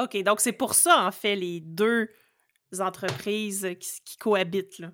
OK, 0.00 0.22
donc 0.22 0.40
c'est 0.40 0.52
pour 0.52 0.74
ça, 0.74 1.06
en 1.06 1.10
fait, 1.10 1.36
les 1.36 1.60
deux 1.60 2.10
entreprises 2.78 3.66
qui, 3.80 4.18
cohabitent. 4.18 4.78
Là. 4.78 4.92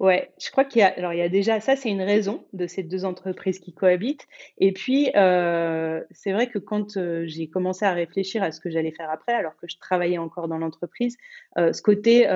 Ouais, 0.00 0.32
je 0.42 0.50
crois 0.50 0.64
qu'il 0.64 0.80
y 0.80 0.82
a, 0.82 0.88
alors 0.88 1.12
il 1.12 1.20
y 1.20 1.22
a 1.22 1.28
déjà, 1.28 1.60
ça 1.60 1.76
c'est 1.76 1.88
une 1.88 2.02
raison 2.02 2.44
de 2.52 2.66
ces 2.66 2.82
deux 2.82 3.04
entreprises 3.04 3.60
qui 3.60 3.72
cohabitent. 3.72 4.26
Et 4.58 4.72
puis, 4.72 5.12
euh, 5.14 6.02
c'est 6.10 6.32
vrai 6.32 6.48
que 6.48 6.58
quand 6.58 6.96
euh, 6.96 7.22
j'ai 7.26 7.48
commencé 7.48 7.84
à 7.84 7.92
réfléchir 7.92 8.42
à 8.42 8.50
ce 8.50 8.60
que 8.60 8.68
j'allais 8.68 8.90
faire 8.90 9.10
après, 9.10 9.32
alors 9.32 9.56
que 9.56 9.68
je 9.68 9.78
travaillais 9.78 10.18
encore 10.18 10.48
dans 10.48 10.58
l'entreprise, 10.58 11.16
ce 11.56 11.80
côté 11.80 12.26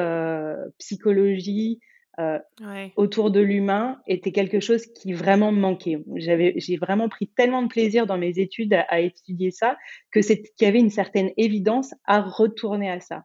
psychologie, 0.78 1.80
euh, 2.18 2.38
autour 2.96 3.30
de 3.30 3.40
l'humain 3.40 4.00
était 4.06 4.32
quelque 4.32 4.60
chose 4.60 4.86
qui 4.86 5.12
vraiment 5.12 5.50
me 5.52 5.60
manquait. 5.60 5.98
J'avais, 6.16 6.54
j'ai 6.56 6.76
vraiment 6.76 7.08
pris 7.08 7.28
tellement 7.28 7.62
de 7.62 7.68
plaisir 7.68 8.06
dans 8.06 8.18
mes 8.18 8.38
études 8.38 8.74
à, 8.74 9.00
étudier 9.00 9.50
ça 9.50 9.76
que 10.10 10.22
c'est 10.22 10.42
qu'il 10.42 10.66
y 10.66 10.66
avait 10.66 10.80
une 10.80 10.90
certaine 10.90 11.30
évidence 11.36 11.94
à 12.04 12.20
retourner 12.20 12.90
à 12.90 13.00
ça. 13.00 13.24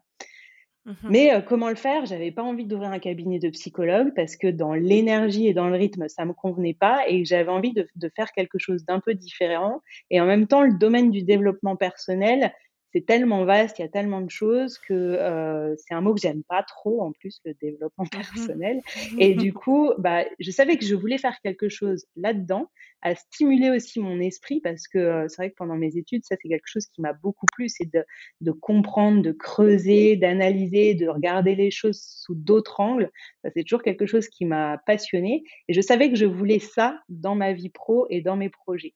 Mmh 0.86 0.92
Mais 1.08 1.32
euh, 1.32 1.40
comment 1.40 1.68
le 1.68 1.74
faire? 1.74 2.06
J'avais 2.06 2.32
pas 2.32 2.42
envie 2.42 2.64
d'ouvrir 2.64 2.90
un 2.90 2.98
cabinet 2.98 3.38
de 3.38 3.50
psychologue 3.50 4.12
parce 4.16 4.36
que 4.36 4.48
dans 4.48 4.72
l'énergie 4.72 5.46
et 5.46 5.54
dans 5.54 5.68
le 5.68 5.76
rythme, 5.76 6.08
ça 6.08 6.24
me 6.24 6.32
convenait 6.32 6.74
pas 6.74 7.02
et 7.06 7.24
j'avais 7.24 7.50
envie 7.50 7.72
de, 7.72 7.86
de 7.94 8.10
faire 8.16 8.32
quelque 8.32 8.58
chose 8.58 8.84
d'un 8.84 8.98
peu 8.98 9.14
différent. 9.14 9.82
Et 10.10 10.20
en 10.20 10.26
même 10.26 10.46
temps, 10.46 10.62
le 10.62 10.76
domaine 10.78 11.10
du 11.10 11.22
développement 11.22 11.76
personnel, 11.76 12.52
c'est 12.92 13.06
tellement 13.06 13.44
vaste, 13.44 13.78
il 13.78 13.82
y 13.82 13.84
a 13.84 13.88
tellement 13.88 14.20
de 14.20 14.30
choses 14.30 14.78
que 14.78 14.94
euh, 14.94 15.74
c'est 15.76 15.94
un 15.94 16.00
mot 16.00 16.14
que 16.14 16.20
j'aime 16.20 16.42
pas 16.42 16.62
trop 16.62 17.02
en 17.02 17.12
plus 17.12 17.40
le 17.44 17.54
développement 17.54 18.04
mmh 18.04 18.10
personnel. 18.10 18.80
Et 19.18 19.34
du 19.34 19.52
coup, 19.52 19.92
bah, 19.98 20.24
je 20.38 20.50
savais 20.50 20.76
que 20.76 20.84
je 20.84 20.94
voulais 20.94 21.18
faire 21.18 21.40
quelque 21.42 21.68
chose 21.68 22.04
là-dedans, 22.16 22.68
à 23.02 23.14
stimuler 23.14 23.70
aussi 23.70 24.00
mon 24.00 24.20
esprit 24.20 24.60
parce 24.60 24.86
que 24.88 24.98
euh, 24.98 25.28
c'est 25.28 25.36
vrai 25.36 25.50
que 25.50 25.56
pendant 25.56 25.76
mes 25.76 25.96
études, 25.96 26.24
ça 26.24 26.36
c'est 26.40 26.48
quelque 26.48 26.66
chose 26.66 26.86
qui 26.86 27.00
m'a 27.00 27.12
beaucoup 27.12 27.46
plu, 27.54 27.68
c'est 27.68 27.90
de, 27.90 28.04
de, 28.40 28.50
comprendre, 28.50 29.22
de 29.22 29.32
creuser, 29.32 30.16
d'analyser, 30.16 30.94
de 30.94 31.08
regarder 31.08 31.54
les 31.54 31.70
choses 31.70 32.00
sous 32.02 32.34
d'autres 32.34 32.80
angles. 32.80 33.10
Ça 33.42 33.50
c'est 33.54 33.62
toujours 33.62 33.82
quelque 33.82 34.06
chose 34.06 34.28
qui 34.28 34.44
m'a 34.44 34.78
passionné 34.84 35.44
et 35.68 35.72
je 35.72 35.80
savais 35.80 36.10
que 36.10 36.16
je 36.16 36.26
voulais 36.26 36.58
ça 36.58 37.00
dans 37.08 37.34
ma 37.34 37.52
vie 37.52 37.70
pro 37.70 38.06
et 38.10 38.20
dans 38.20 38.36
mes 38.36 38.50
projets. 38.50 38.94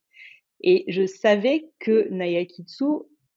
Et 0.61 0.85
je 0.89 1.07
savais 1.07 1.67
que 1.79 2.09
Nayakitsu 2.11 2.85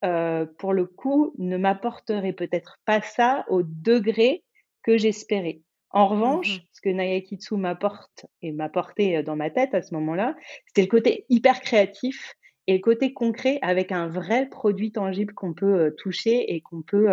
euh, 0.04 0.46
pour 0.58 0.72
le 0.72 0.86
coup, 0.86 1.34
ne 1.38 1.56
m'apporterait 1.56 2.32
peut-être 2.32 2.78
pas 2.84 3.00
ça 3.00 3.44
au 3.48 3.62
degré 3.62 4.44
que 4.82 4.96
j'espérais. 4.96 5.60
En 5.90 6.06
mmh 6.06 6.12
revanche, 6.12 6.60
ce 6.72 6.80
que 6.80 6.90
Nayakitsu 6.90 7.56
m'apporte 7.56 8.26
et 8.42 8.52
m'apportait 8.52 9.16
euh, 9.16 9.22
dans 9.22 9.36
ma 9.36 9.50
tête 9.50 9.74
à 9.74 9.82
ce 9.82 9.94
moment-là, 9.94 10.36
c'était 10.66 10.82
le 10.82 10.88
côté 10.88 11.24
hyper 11.28 11.60
créatif 11.60 12.34
et 12.66 12.74
le 12.74 12.80
côté 12.80 13.12
concret 13.12 13.58
avec 13.62 13.92
un 13.92 14.08
vrai 14.08 14.48
produit 14.48 14.92
tangible 14.92 15.34
qu'on 15.34 15.54
peut 15.54 15.80
euh, 15.80 15.90
toucher 15.96 16.54
et 16.54 16.60
qu'on 16.60 16.82
peut 16.82 17.08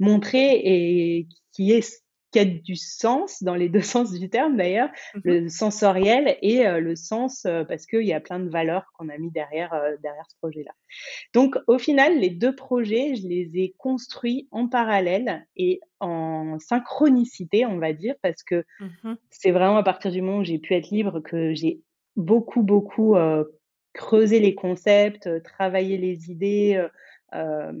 montrer 0.00 0.60
et 0.64 1.28
qui 1.52 1.72
est 1.72 2.03
qui 2.34 2.40
a 2.40 2.44
du 2.44 2.74
sens 2.74 3.44
dans 3.44 3.54
les 3.54 3.68
deux 3.76 3.80
sens 3.80 4.12
du 4.12 4.28
terme 4.28 4.56
d'ailleurs, 4.56 4.90
Mmh 5.14 5.20
le 5.24 5.48
sensoriel 5.48 6.36
et 6.42 6.66
euh, 6.66 6.80
le 6.80 6.96
sens 6.96 7.44
euh, 7.46 7.64
parce 7.64 7.86
qu'il 7.86 8.02
y 8.02 8.12
a 8.12 8.20
plein 8.20 8.40
de 8.40 8.48
valeurs 8.48 8.92
qu'on 8.94 9.08
a 9.08 9.16
mis 9.16 9.30
derrière, 9.30 9.72
euh, 9.72 9.96
derrière 10.02 10.24
ce 10.28 10.36
projet-là. 10.38 10.72
Donc 11.32 11.56
au 11.66 11.78
final, 11.78 12.18
les 12.18 12.30
deux 12.30 12.54
projets, 12.54 13.14
je 13.14 13.26
les 13.26 13.50
ai 13.54 13.74
construits 13.78 14.48
en 14.50 14.68
parallèle 14.68 15.46
et 15.56 15.80
en 16.00 16.58
synchronicité, 16.58 17.64
on 17.66 17.78
va 17.78 17.92
dire, 17.92 18.16
parce 18.22 18.42
que 18.42 18.64
Mmh 18.80 19.14
c'est 19.30 19.50
vraiment 19.50 19.76
à 19.76 19.82
partir 19.82 20.10
du 20.10 20.22
moment 20.22 20.38
où 20.38 20.44
j'ai 20.44 20.58
pu 20.58 20.74
être 20.74 20.90
libre 20.90 21.20
que 21.20 21.54
j'ai 21.54 21.80
beaucoup, 22.16 22.62
beaucoup 22.62 23.16
euh, 23.16 23.44
creusé 23.92 24.40
les 24.40 24.54
concepts, 24.54 25.28
travaillé 25.42 25.96
les 25.98 26.30
idées, 26.30 26.82
euh, 27.34 27.72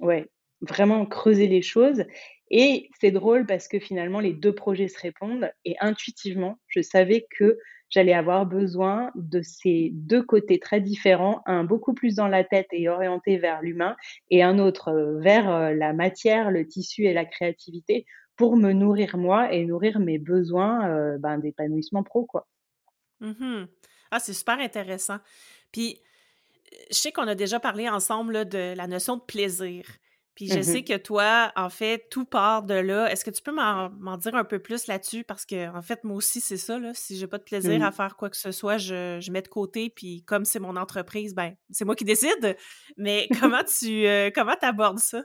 ouais, 0.00 0.28
vraiment 0.60 1.06
creuser 1.06 1.46
les 1.46 1.62
choses. 1.62 2.04
Et 2.50 2.88
c'est 3.00 3.10
drôle 3.10 3.46
parce 3.46 3.68
que 3.68 3.78
finalement, 3.78 4.20
les 4.20 4.32
deux 4.32 4.54
projets 4.54 4.88
se 4.88 4.98
répondent 4.98 5.50
et 5.64 5.76
intuitivement, 5.80 6.58
je 6.68 6.80
savais 6.80 7.26
que 7.38 7.58
j'allais 7.90 8.14
avoir 8.14 8.46
besoin 8.46 9.10
de 9.14 9.40
ces 9.42 9.90
deux 9.92 10.22
côtés 10.22 10.58
très 10.58 10.80
différents, 10.80 11.42
un 11.46 11.64
beaucoup 11.64 11.94
plus 11.94 12.14
dans 12.14 12.28
la 12.28 12.44
tête 12.44 12.68
et 12.72 12.88
orienté 12.88 13.38
vers 13.38 13.62
l'humain 13.62 13.96
et 14.30 14.42
un 14.42 14.58
autre 14.58 14.88
euh, 14.88 15.18
vers 15.20 15.50
euh, 15.50 15.74
la 15.74 15.92
matière, 15.92 16.50
le 16.50 16.66
tissu 16.66 17.04
et 17.04 17.12
la 17.12 17.24
créativité 17.24 18.06
pour 18.36 18.56
me 18.56 18.72
nourrir 18.72 19.16
moi 19.16 19.52
et 19.52 19.64
nourrir 19.64 19.98
mes 20.00 20.18
besoins 20.18 20.88
euh, 20.88 21.18
ben, 21.18 21.38
d'épanouissement 21.38 22.02
pro, 22.02 22.24
quoi. 22.24 22.46
Mmh 23.20 23.64
Ah, 24.10 24.20
c'est 24.20 24.32
super 24.32 24.60
intéressant. 24.60 25.18
Puis, 25.72 26.00
je 26.90 26.96
sais 26.96 27.12
qu'on 27.12 27.26
a 27.26 27.34
déjà 27.34 27.58
parlé 27.58 27.88
ensemble 27.88 28.48
de 28.48 28.74
la 28.76 28.86
notion 28.86 29.16
de 29.16 29.22
plaisir. 29.22 29.84
Puis 30.38 30.46
je 30.46 30.62
sais 30.62 30.78
Mhm. 30.78 30.84
que 30.84 30.96
toi, 30.98 31.50
en 31.56 31.68
fait, 31.68 32.06
tout 32.12 32.24
part 32.24 32.62
de 32.62 32.74
là. 32.74 33.10
Est-ce 33.10 33.24
que 33.24 33.30
tu 33.32 33.42
peux 33.42 33.50
m'en 33.50 34.16
dire 34.18 34.36
un 34.36 34.44
peu 34.44 34.60
plus 34.60 34.86
là-dessus? 34.86 35.24
Parce 35.24 35.44
que, 35.44 35.68
en 35.76 35.82
fait, 35.82 36.04
moi 36.04 36.14
aussi, 36.14 36.40
c'est 36.40 36.56
ça, 36.56 36.78
là. 36.78 36.92
Si 36.94 37.18
j'ai 37.18 37.26
pas 37.26 37.38
de 37.38 37.42
plaisir 37.42 37.82
à 37.82 37.86
Mhm. 37.88 37.92
faire 37.92 38.14
quoi 38.16 38.30
que 38.30 38.36
ce 38.36 38.52
soit, 38.52 38.78
je, 38.78 39.18
je 39.20 39.32
mets 39.32 39.42
de 39.42 39.48
côté. 39.48 39.90
Puis 39.90 40.22
comme 40.22 40.44
c'est 40.44 40.60
mon 40.60 40.76
entreprise, 40.76 41.34
ben, 41.34 41.54
c'est 41.72 41.84
moi 41.84 41.96
qui 41.96 42.04
décide. 42.04 42.56
Mais 42.96 43.26
comment 43.52 43.64
tu 43.64 44.06
euh, 44.06 44.30
comment 44.32 44.54
t'abordes 44.54 45.00
ça? 45.00 45.24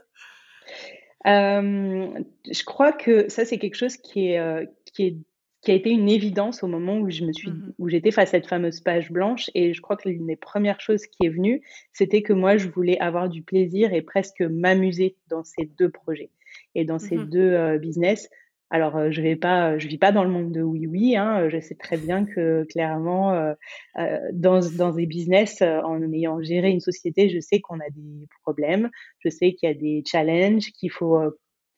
Euh, 1.26 2.08
je 2.50 2.64
crois 2.64 2.92
que 2.92 3.28
ça, 3.30 3.44
c'est 3.44 3.58
quelque 3.58 3.76
chose 3.76 3.96
qui 3.96 4.30
est, 4.32 4.38
euh, 4.40 4.66
qui 4.92 5.06
est, 5.06 5.16
qui 5.64 5.72
a 5.72 5.74
été 5.74 5.90
une 5.90 6.08
évidence 6.08 6.62
au 6.62 6.68
moment 6.68 6.98
où 6.98 7.10
je 7.10 7.24
me 7.24 7.32
suis, 7.32 7.50
Mhm. 7.50 7.72
où 7.78 7.88
j'étais 7.88 8.10
face 8.12 8.28
à 8.30 8.32
cette 8.32 8.46
fameuse 8.48 8.80
page 8.80 9.10
blanche. 9.10 9.50
Et 9.54 9.74
je 9.74 9.80
crois 9.82 9.96
que 9.96 10.08
l'une 10.08 10.26
des 10.26 10.36
premières 10.36 10.80
choses 10.80 11.06
qui 11.06 11.26
est 11.26 11.30
venue, 11.30 11.62
c'était 11.92 12.22
que 12.22 12.32
moi, 12.32 12.56
je 12.56 12.68
voulais 12.68 12.98
avoir 13.00 13.28
du 13.28 13.42
plaisir 13.42 13.92
et 13.94 14.02
presque 14.02 14.42
m'amuser 14.42 15.16
dans 15.30 15.44
ces 15.44 15.66
deux 15.78 15.90
projets 15.90 16.30
et 16.74 16.84
dans 16.84 16.98
ces 16.98 17.18
Mhm. 17.18 17.26
deux 17.30 17.52
euh, 17.52 17.78
business. 17.78 18.28
Alors, 18.70 18.96
euh, 18.96 19.10
je 19.10 19.20
vais 19.22 19.36
pas, 19.36 19.78
je 19.78 19.86
vis 19.88 19.98
pas 19.98 20.10
dans 20.12 20.24
le 20.24 20.30
monde 20.30 20.50
de 20.52 20.62
oui 20.62 20.86
oui. 20.86 21.16
Hein, 21.16 21.48
je 21.48 21.60
sais 21.60 21.76
très 21.76 21.96
bien 21.98 22.24
que 22.24 22.64
clairement, 22.70 23.32
euh, 23.32 23.54
euh, 23.98 24.18
dans 24.32 24.60
dans 24.76 24.92
des 24.92 25.06
business, 25.06 25.62
euh, 25.62 25.80
en 25.82 26.02
ayant 26.12 26.42
géré 26.42 26.70
une 26.70 26.80
société, 26.80 27.28
je 27.28 27.38
sais 27.40 27.60
qu'on 27.60 27.78
a 27.80 27.90
des 27.94 28.26
problèmes. 28.42 28.90
Je 29.20 29.28
sais 29.28 29.52
qu'il 29.54 29.68
y 29.68 29.72
a 29.72 29.74
des 29.74 30.02
challenges, 30.06 30.72
qu'il 30.72 30.90
faut 30.90 31.16
euh, 31.18 31.30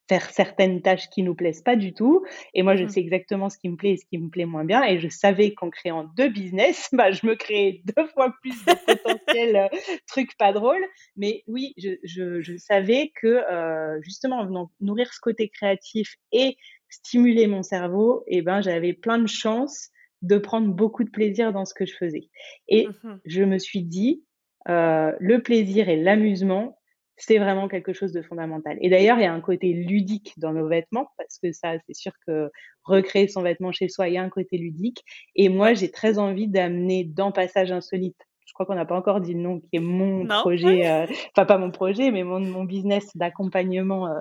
faire 0.08 0.30
certaines 0.30 0.82
tâches 0.82 1.08
qui 1.10 1.22
nous 1.22 1.34
plaisent 1.34 1.62
pas 1.62 1.76
du 1.76 1.92
tout. 1.94 2.25
Et 2.54 2.62
moi, 2.62 2.76
je 2.76 2.84
Mhm. 2.84 2.88
sais 2.88 3.00
exactement 3.00 3.50
ce 3.50 3.58
qui 3.58 3.68
me 3.68 3.76
plaît 3.76 3.92
et 3.92 3.96
ce 3.96 4.06
qui 4.06 4.18
me 4.18 4.28
plaît 4.30 4.44
moins 4.44 4.64
bien. 4.64 4.82
Et 4.84 4.98
je 5.00 5.08
savais 5.08 5.52
qu'en 5.54 5.70
créant 5.70 6.04
deux 6.16 6.28
business, 6.28 6.88
bah, 6.92 7.10
je 7.10 7.26
me 7.26 7.34
créais 7.34 7.82
deux 7.96 8.06
fois 8.14 8.34
plus 8.42 8.64
de 8.64 8.75
potentiels 8.86 9.56
euh, 9.56 9.68
trucs 10.06 10.36
pas 10.36 10.52
drôles. 10.52 10.84
Mais 11.16 11.42
oui, 11.46 11.72
je, 11.76 11.90
je, 12.04 12.40
je 12.40 12.56
savais 12.56 13.12
que 13.20 13.26
euh, 13.26 14.00
justement, 14.02 14.38
en 14.40 14.46
venant 14.46 14.70
nourrir 14.80 15.12
ce 15.12 15.20
côté 15.20 15.48
créatif 15.48 16.14
et 16.32 16.56
stimuler 16.88 17.46
mon 17.46 17.62
cerveau, 17.62 18.22
et 18.26 18.42
ben, 18.42 18.60
j'avais 18.60 18.92
plein 18.92 19.18
de 19.18 19.26
chances 19.26 19.90
de 20.22 20.38
prendre 20.38 20.68
beaucoup 20.72 21.04
de 21.04 21.10
plaisir 21.10 21.52
dans 21.52 21.64
ce 21.64 21.75
que 21.75 21.84
je 21.84 21.94
faisais. 21.94 22.30
Et 22.68 22.98
Mhm. 23.02 23.20
je 23.25 23.42
me 23.42 23.58
suis 23.58 23.82
dit, 23.82 24.25
euh, 24.68 25.12
le 25.20 25.42
plaisir 25.42 25.88
et 25.88 25.96
l'amusement, 25.96 26.78
c'est 27.16 27.38
vraiment 27.38 27.68
quelque 27.68 27.92
chose 27.92 28.12
de 28.12 28.23
fondamental. 28.23 28.76
Et 28.80 28.90
d'ailleurs, 28.90 29.18
il 29.18 29.23
y 29.23 29.26
a 29.26 29.32
un 29.32 29.40
côté 29.40 29.73
ludique 29.73 30.35
dans 30.38 30.52
nos 30.52 30.68
vêtements, 30.68 31.08
parce 31.16 31.38
que 31.38 31.52
ça, 31.52 31.75
c'est 31.87 31.94
sûr 31.94 32.12
que 32.26 32.50
recréer 32.85 33.28
son 33.28 33.42
vêtement 33.42 33.73
chez 33.73 33.88
soi, 33.88 34.08
il 34.08 34.14
y 34.14 34.18
a 34.18 34.23
un 34.23 34.28
côté 34.28 34.58
ludique. 34.58 35.02
Et 35.35 35.49
moi, 35.49 35.75
j'ai 35.75 35.90
très 35.90 36.18
envie 36.18 36.49
d'amener 36.49 37.04
dans 37.04 37.32
Passage 37.32 37.73
Insolite, 37.73 38.18
je 38.46 38.52
crois 38.52 38.64
qu'on 38.64 38.76
n'a 38.76 38.87
pas 38.87 38.96
encore 38.96 39.20
dit 39.20 39.35
le 39.35 39.40
nom, 39.40 39.61
qui 39.61 39.68
est 39.73 39.80
mon 39.80 40.25
Non? 40.25 40.40
Projet, 40.40 40.88
euh, 40.88 41.06
enfin 41.37 41.44
pas 41.46 41.58
mon 41.58 41.70
projet, 41.70 42.11
mais 42.11 42.23
mon, 42.23 42.40
mon 42.40 42.64
business 42.64 43.11
d'accompagnement 43.16 44.06
euh, 44.06 44.20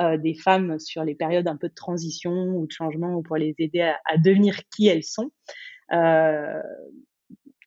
euh, 0.00 0.16
des 0.16 0.34
femmes 0.34 0.78
sur 0.78 1.04
les 1.04 1.14
périodes 1.14 1.48
un 1.48 1.56
peu 1.56 1.68
de 1.68 1.74
transition 1.74 2.30
ou 2.30 2.66
de 2.66 2.72
changement, 2.72 3.16
ou 3.16 3.22
pour 3.22 3.36
les 3.36 3.54
aider 3.58 3.80
à, 3.80 3.98
à 4.04 4.18
devenir 4.18 4.60
qui 4.74 4.86
elles 4.86 5.04
sont. 5.04 5.30
Euh, 5.92 6.62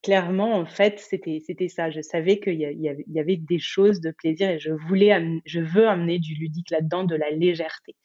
clairement, 0.04 0.56
en 0.56 0.66
fait, 0.66 1.00
c'était 1.00 1.42
c'était 1.46 1.68
ça. 1.68 1.90
Je 1.92 2.02
savais 2.02 2.40
qu'il 2.40 2.60
y, 2.60 3.04
y 3.08 3.20
avait, 3.20 3.38
des 3.38 3.60
choses 3.60 4.02
de 4.02 4.12
plaisir 4.12 4.50
et 4.50 4.60
je 4.60 4.72
voulais, 4.72 5.42
je 5.46 5.60
veux 5.60 5.88
amener 5.88 6.20
du 6.20 6.36
ludique 6.36 6.70
là-dedans, 6.72 7.04
de 7.04 7.16
la 7.16 7.30
légèreté. 7.32 7.96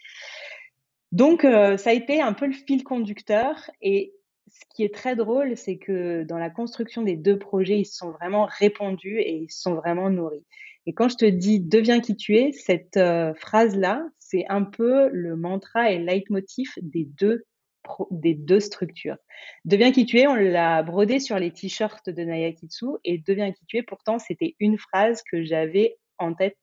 Donc, 1.13 1.45
euh, 1.45 1.77
ça 1.77 1.91
a 1.91 1.93
été 1.93 2.21
un 2.21 2.33
peu 2.33 2.47
le 2.47 2.53
fil 2.53 2.83
conducteur. 2.83 3.71
Et 3.81 4.15
ce 4.49 4.61
qui 4.75 4.83
est 4.83 4.93
très 4.93 5.15
drôle, 5.17 5.57
c'est 5.57 5.79
que 5.79 6.25
dans 6.25 6.39
la 6.39 6.51
construction 6.51 7.03
des 7.03 7.17
deux 7.17 7.39
projets, 7.39 7.79
ils 7.79 7.87
sont 7.87 8.11
vraiment 8.11 8.47
répandus 8.47 9.21
et 9.21 9.37
ils 9.37 9.51
sont 9.51 9.75
vraiment 9.75 10.11
nourris. 10.11 10.45
Et 10.87 10.93
quand 10.93 11.09
je 11.09 11.17
te 11.17 11.25
dis 11.25 11.61
deviens 11.61 12.01
qui 12.01 12.17
tu 12.17 12.37
es, 12.37 12.53
cette 12.53 12.97
euh, 12.97 13.33
phrase-là, 13.35 14.05
c'est 14.19 14.45
un 14.49 14.65
peu 14.65 15.09
le 15.11 15.37
mantra 15.37 15.91
et 15.91 15.99
le 15.99 16.05
leitmotiv 16.05 16.73
des 16.83 17.05
deux, 17.05 17.45
des 18.11 18.35
deux 18.35 18.61
structures. 18.61 19.17
Deviens 19.65 19.93
qui 19.93 20.07
tu 20.07 20.19
es, 20.19 20.27
on 20.27 20.35
l'a 20.35 20.83
brodé 20.83 21.21
sur 21.21 21.39
les 21.39 21.51
t-shirts 21.53 22.09
de 22.11 22.23
Naya 22.25 22.53
Kitsu 22.53 22.87
et 23.05 23.19
deviens 23.19 23.53
qui 23.53 23.65
tu 23.67 23.77
es, 23.77 23.83
pourtant, 23.83 24.19
c'était 24.19 24.57
une 24.61 24.79
phrase 24.79 25.23
que 25.31 25.45
j'avais 25.45 25.97
en 26.19 26.35
tête 26.35 26.59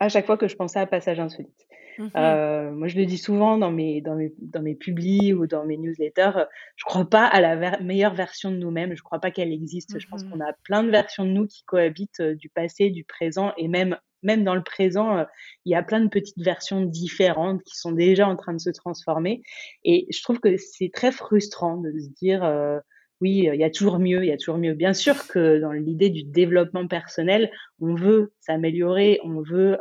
à 0.00 0.08
chaque 0.08 0.26
fois 0.26 0.36
que 0.36 0.48
je 0.48 0.56
pensais 0.56 0.80
à 0.80 0.86
Passage 0.86 1.20
Insolite. 1.20 1.66
Mhm. 1.98 2.10
Euh, 2.16 2.70
moi, 2.72 2.88
je 2.88 2.96
le 2.96 3.04
dis 3.04 3.18
souvent 3.18 3.58
dans 3.58 3.70
mes, 3.70 4.00
dans 4.00 4.16
mes, 4.16 4.32
dans 4.38 4.62
mes 4.62 4.74
publis 4.74 5.34
ou 5.34 5.46
dans 5.46 5.64
mes 5.66 5.76
newsletters, 5.76 6.46
je 6.76 6.84
crois 6.84 7.04
pas 7.08 7.26
à 7.26 7.40
la 7.40 7.54
ver- 7.54 7.82
meilleure 7.82 8.14
version 8.14 8.50
de 8.50 8.56
nous-mêmes, 8.56 8.96
je 8.96 9.02
crois 9.02 9.20
pas 9.20 9.30
qu'elle 9.30 9.52
existe. 9.52 9.98
Je 10.00 10.08
pense 10.08 10.24
Mhm. 10.24 10.30
qu'on 10.30 10.40
a 10.40 10.52
plein 10.64 10.82
de 10.82 10.90
versions 10.90 11.24
de 11.24 11.30
nous 11.30 11.46
qui 11.46 11.62
cohabitent 11.64 12.20
euh, 12.20 12.34
du 12.34 12.48
passé, 12.48 12.90
du 12.90 13.04
présent 13.04 13.52
et 13.58 13.68
même, 13.68 13.98
même 14.22 14.44
dans 14.44 14.54
le 14.54 14.62
présent, 14.62 15.18
euh, 15.18 15.24
il 15.64 15.72
y 15.72 15.74
a 15.74 15.82
plein 15.82 16.00
de 16.00 16.08
petites 16.08 16.38
versions 16.38 16.82
différentes 16.82 17.62
qui 17.64 17.76
sont 17.76 17.92
déjà 17.92 18.26
en 18.26 18.36
train 18.36 18.54
de 18.54 18.60
se 18.60 18.70
transformer. 18.70 19.42
Et 19.84 20.06
je 20.10 20.22
trouve 20.22 20.40
que 20.40 20.56
c'est 20.56 20.90
très 20.92 21.12
frustrant 21.12 21.76
de 21.76 21.92
se 21.98 22.08
dire, 22.20 22.44
euh, 22.44 22.78
oui, 23.20 23.48
euh, 23.48 23.54
il 23.54 23.60
y 23.60 23.64
a 23.64 23.70
toujours 23.70 23.98
mieux, 23.98 24.24
il 24.24 24.28
y 24.28 24.32
a 24.32 24.36
toujours 24.36 24.58
mieux. 24.58 24.74
Bien 24.74 24.92
sûr 24.94 25.26
que 25.26 25.58
dans 25.58 25.72
l'idée 25.72 26.10
du 26.10 26.24
développement 26.24 26.86
personnel, 26.86 27.50
on 27.80 27.94
veut 27.94 28.32
s'améliorer, 28.40 29.20
on 29.24 29.42
veut 29.42 29.78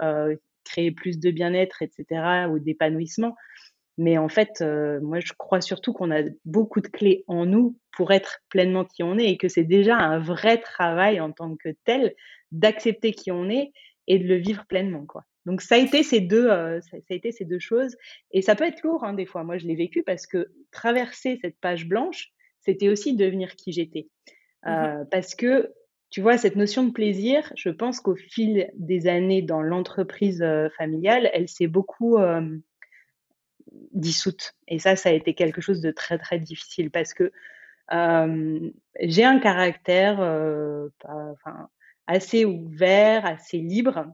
créer 0.64 0.92
plus 0.92 1.20
de 1.20 1.32
bien-être, 1.32 1.82
etc., 1.82 2.48
ou 2.50 2.60
d'épanouissement. 2.60 3.36
Mais 3.98 4.18
en 4.18 4.30
fait, 4.30 4.64
moi, 5.02 5.20
je 5.20 5.34
crois 5.38 5.60
surtout 5.60 5.92
qu'on 5.92 6.12
a 6.12 6.22
beaucoup 6.46 6.82
de 6.82 6.88
clés 6.88 7.24
en 7.28 7.46
nous 7.46 7.78
pour 7.92 8.12
être 8.12 8.40
pleinement 8.50 8.86
qui 8.86 9.04
on 9.04 9.18
est 9.18 9.30
et 9.30 9.38
que 9.38 9.50
c'est 9.50 9.64
déjà 9.64 9.98
un 9.98 10.20
vrai 10.20 10.60
travail 10.60 11.20
en 11.20 11.32
tant 11.32 11.56
que 11.56 11.70
tel 11.84 12.14
d'accepter 12.52 13.14
qui 13.14 13.32
on 13.32 13.50
est 13.50 13.72
et 14.08 14.20
de 14.20 14.28
le 14.28 14.36
vivre 14.36 14.66
pleinement, 14.66 15.06
quoi. 15.06 15.26
Donc 15.46 15.62
ça 15.62 15.76
a 15.76 15.78
été 15.78 16.04
ces 16.04 16.20
deux, 16.20 16.50
euh, 16.50 16.82
ça, 16.82 16.98
ça 16.98 17.14
a 17.14 17.14
été 17.14 17.32
ces 17.32 17.46
deux 17.46 17.60
choses 17.60 17.96
et 18.32 18.42
ça 18.42 18.56
peut 18.56 18.66
être 18.66 18.84
lourd 18.84 19.04
hein, 19.04 19.14
des 19.14 19.26
fois. 19.26 19.44
Moi, 19.44 19.58
je 19.58 19.66
l'ai 19.66 19.76
vécu 19.76 20.04
parce 20.04 20.28
que 20.28 20.52
traverser 20.72 21.40
cette 21.42 21.58
page 21.60 21.88
blanche, 21.88 22.32
c'était 22.60 22.90
aussi 22.90 23.16
devenir 23.16 23.56
qui 23.56 23.72
j'étais. 23.72 24.08
Mhm. 24.66 24.72
Euh, 24.72 25.06
parce 25.10 25.34
que 25.36 25.74
tu 26.12 26.22
vois, 26.22 26.38
cette 26.38 26.58
notion 26.58 26.84
de 26.84 26.92
plaisir, 26.92 27.52
je 27.56 27.70
pense 27.70 28.02
qu'au 28.02 28.16
fil 28.16 28.70
des 28.76 29.08
années 29.08 29.42
dans 29.42 29.62
l'entreprise 29.62 30.42
euh, 30.42 30.70
familiale, 30.78 31.30
elle 31.34 31.48
s'est 31.48 31.68
beaucoup 31.68 32.18
dissoute. 33.94 34.54
Et 34.68 34.78
ça, 34.78 34.98
ça 34.98 35.10
a 35.10 35.14
été 35.14 35.34
quelque 35.34 35.62
chose 35.62 35.80
de 35.80 35.92
très, 35.92 36.18
très 36.18 36.38
difficile 36.38 36.92
parce 36.92 37.14
que 37.14 37.32
j'ai 37.90 39.24
un 39.24 39.40
caractère 39.40 40.18
pas- 41.00 41.70
assez 42.08 42.46
ouvert, 42.46 43.26
assez 43.26 43.58
libre. 43.60 44.06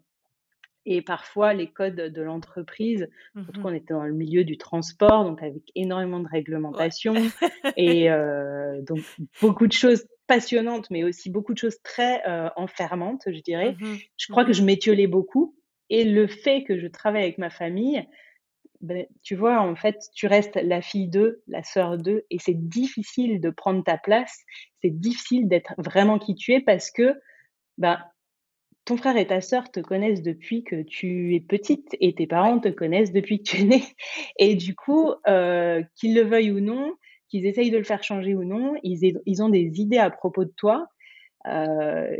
Et 0.86 1.01
parfois, 1.01 1.53
les 1.53 1.67
codes 1.67 1.96
de 1.96 2.22
l'entreprise, 2.22 3.10
surtout 3.44 3.60
Mhm. 3.60 3.63
qu'on 3.63 3.74
était 3.74 3.94
dans 3.94 4.03
le 4.03 4.13
milieu 4.13 4.44
du 4.46 4.58
transport, 4.58 5.25
donc 5.25 5.44
avec 5.44 5.63
énormément 5.75 6.20
de 6.20 6.27
Ouais. 6.27 6.32
réglementations 6.32 7.15
et 7.77 8.10
euh, 8.10 8.82
donc 8.84 9.06
beaucoup 9.41 9.67
de 9.67 9.74
choses 9.74 10.06
passionnantes, 10.27 10.89
mais 10.89 11.03
aussi 11.03 11.29
beaucoup 11.29 11.53
de 11.53 11.60
choses 11.60 11.82
très 11.84 12.25
euh, 12.27 12.50
enfermantes, 12.56 13.24
je 13.27 13.39
dirais. 13.41 13.75
Mhm. 13.79 13.98
Je 14.17 14.27
crois 14.29 14.46
que 14.46 14.51
Mhm. 14.51 14.53
je 14.53 14.63
m'étiolais 14.63 15.08
beaucoup. 15.08 15.56
Et 15.89 16.03
le 16.06 16.27
fait 16.27 16.63
que 16.63 16.79
je 16.79 16.88
travaille 16.88 17.24
avec 17.24 17.38
ma 17.38 17.50
famille, 17.50 18.06
ben, 18.82 19.06
tu 19.24 19.36
vois, 19.36 19.60
en 19.60 19.75
fait, 19.75 19.98
tu 20.13 20.27
restes 20.27 20.56
la 20.56 20.82
fille 20.82 21.08
d'eux, 21.10 21.41
la 21.48 21.63
sœur 21.63 21.98
d'eux, 21.98 22.25
et 22.29 22.38
c'est 22.39 22.53
difficile 22.70 23.41
de 23.41 23.50
prendre 23.50 23.84
ta 23.84 23.98
place. 23.98 24.38
C'est 24.84 24.91
difficile 24.91 25.48
d'être 25.48 25.74
vraiment 25.77 26.20
qui 26.20 26.36
tu 26.36 26.53
es 26.53 26.62
parce 26.62 26.91
que 26.91 27.15
ben, 27.77 28.00
ton 28.86 28.98
frère 28.98 29.17
et 29.17 29.27
ta 29.27 29.41
sœur 29.41 29.69
te 29.69 29.81
connaissent 29.81 30.22
depuis 30.22 30.63
que 30.63 30.81
tu 30.81 31.36
es 31.36 31.41
petite 31.41 31.96
et 32.00 32.13
tes 32.13 32.25
parents 32.25 32.60
te 32.60 32.69
connaissent 32.69 33.12
depuis 33.12 33.39
que 33.39 33.50
tu 33.50 33.62
es 33.62 33.63
née. 33.65 33.84
Et 34.39 34.55
du 34.55 34.75
coup, 34.75 35.12
euh, 35.27 35.84
qu'ils 35.96 36.15
le 36.15 36.22
veuillent 36.22 36.51
ou 36.51 36.62
non, 36.62 36.96
qu'ils 37.27 37.46
essayent 37.46 37.72
de 37.72 37.77
le 37.77 37.84
faire 37.84 38.03
changer 38.03 38.34
ou 38.34 38.46
non, 38.46 38.75
ils, 38.84 39.19
ils 39.25 39.43
ont 39.43 39.50
des 39.50 39.81
idées 39.81 39.98
à 39.98 40.10
propos 40.10 40.46
de 40.46 40.53
toi 40.55 40.88
euh, 41.48 42.15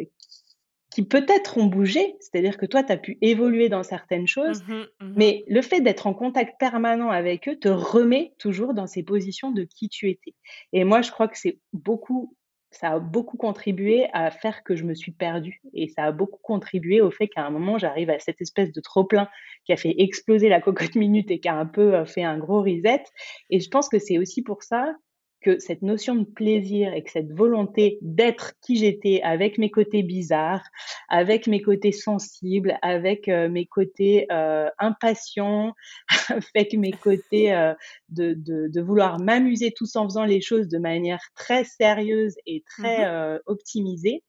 qui 0.92 1.06
peut-être 1.06 1.58
ont 1.60 1.66
bougé, 1.66 2.16
c'est-à-dire 2.20 2.58
que 2.58 2.66
toi, 2.66 2.82
tu 2.82 2.92
as 2.92 2.98
pu 2.98 3.18
évoluer 3.22 3.70
dans 3.70 3.84
certaines 3.84 4.26
choses, 4.26 4.64
mmh 4.64 4.74
mmh 4.74 5.14
mais 5.16 5.44
le 5.48 5.62
fait 5.62 5.80
d'être 5.80 6.08
en 6.08 6.14
contact 6.14 6.60
permanent 6.60 7.12
avec 7.12 7.48
eux 7.48 7.56
te 7.56 7.68
remet 7.68 8.34
toujours 8.40 8.74
dans 8.74 8.88
ces 8.88 9.04
positions 9.04 9.52
de 9.52 9.64
qui 9.64 9.90
tu 9.90 10.10
étais. 10.10 10.34
Et 10.74 10.84
moi, 10.86 11.02
je 11.02 11.12
crois 11.12 11.28
que 11.28 11.38
c'est 11.38 11.60
beaucoup 11.72 12.36
ça 12.72 12.92
a 12.92 13.00
beaucoup 13.00 13.38
contribué 13.38 14.08
à 14.14 14.30
faire 14.32 14.64
que 14.64 14.76
je 14.76 14.84
me 14.84 14.94
suis 14.94 15.12
perdue. 15.12 15.62
Et 15.74 15.88
ça 15.88 16.04
a 16.04 16.12
beaucoup 16.12 16.40
contribué 16.42 17.02
au 17.02 17.12
fait 17.12 17.28
qu'à 17.28 17.46
un 17.46 17.50
moment, 17.50 17.78
j'arrive 17.78 18.10
à 18.10 18.20
cette 18.20 18.42
espèce 18.42 18.72
de 18.72 18.82
trop-plein 18.82 19.30
qui 19.66 19.74
a 19.74 19.78
fait 19.78 19.96
exploser 19.98 20.50
la 20.50 20.62
cocotte 20.62 20.96
minute 20.96 21.32
et 21.32 21.40
qui 21.40 21.48
a 21.48 21.56
un 21.56 21.66
peu 21.66 21.96
euh, 21.96 22.06
fait 22.06 22.24
un 22.24 22.38
gros 22.38 22.62
reset. 22.62 23.04
Et 23.50 23.60
je 23.60 23.70
pense 23.70 23.90
que 23.90 24.00
c'est 24.00 24.18
aussi 24.18 24.42
pour 24.42 24.64
ça 24.64 24.96
que 25.42 25.60
cette 25.60 25.82
notion 25.82 26.16
de 26.16 26.26
plaisir 26.26 26.94
et 26.94 27.04
que 27.04 27.12
cette 27.12 27.32
volonté 27.32 28.00
d'être 28.02 28.54
qui 28.62 28.76
j'étais 28.76 29.22
avec 29.22 29.58
mes 29.58 29.70
côtés 29.70 30.04
bizarres, 30.04 30.66
avec 31.10 31.48
mes 31.48 31.62
côtés 31.62 31.92
sensibles, 31.92 32.78
avec 32.82 33.28
euh, 33.28 33.50
mes 33.50 33.66
côtés 33.66 34.26
euh, 34.32 34.70
impatients, 34.80 35.74
avec 36.56 36.74
mes 36.74 36.92
côtés 36.92 37.54
euh, 37.54 37.74
de, 38.10 38.34
de, 38.34 38.68
de, 38.68 38.82
vouloir 38.82 39.20
m'amuser 39.20 39.72
tous 39.72 39.96
en 39.96 40.06
faisant 40.06 40.26
les 40.26 40.42
choses 40.42 40.68
de 40.68 40.80
manière 40.80 41.22
très 41.36 41.64
sérieuse 41.64 42.36
et 42.46 42.64
très 42.66 42.88
mmh 42.88 43.40
optimisée, 43.46 44.24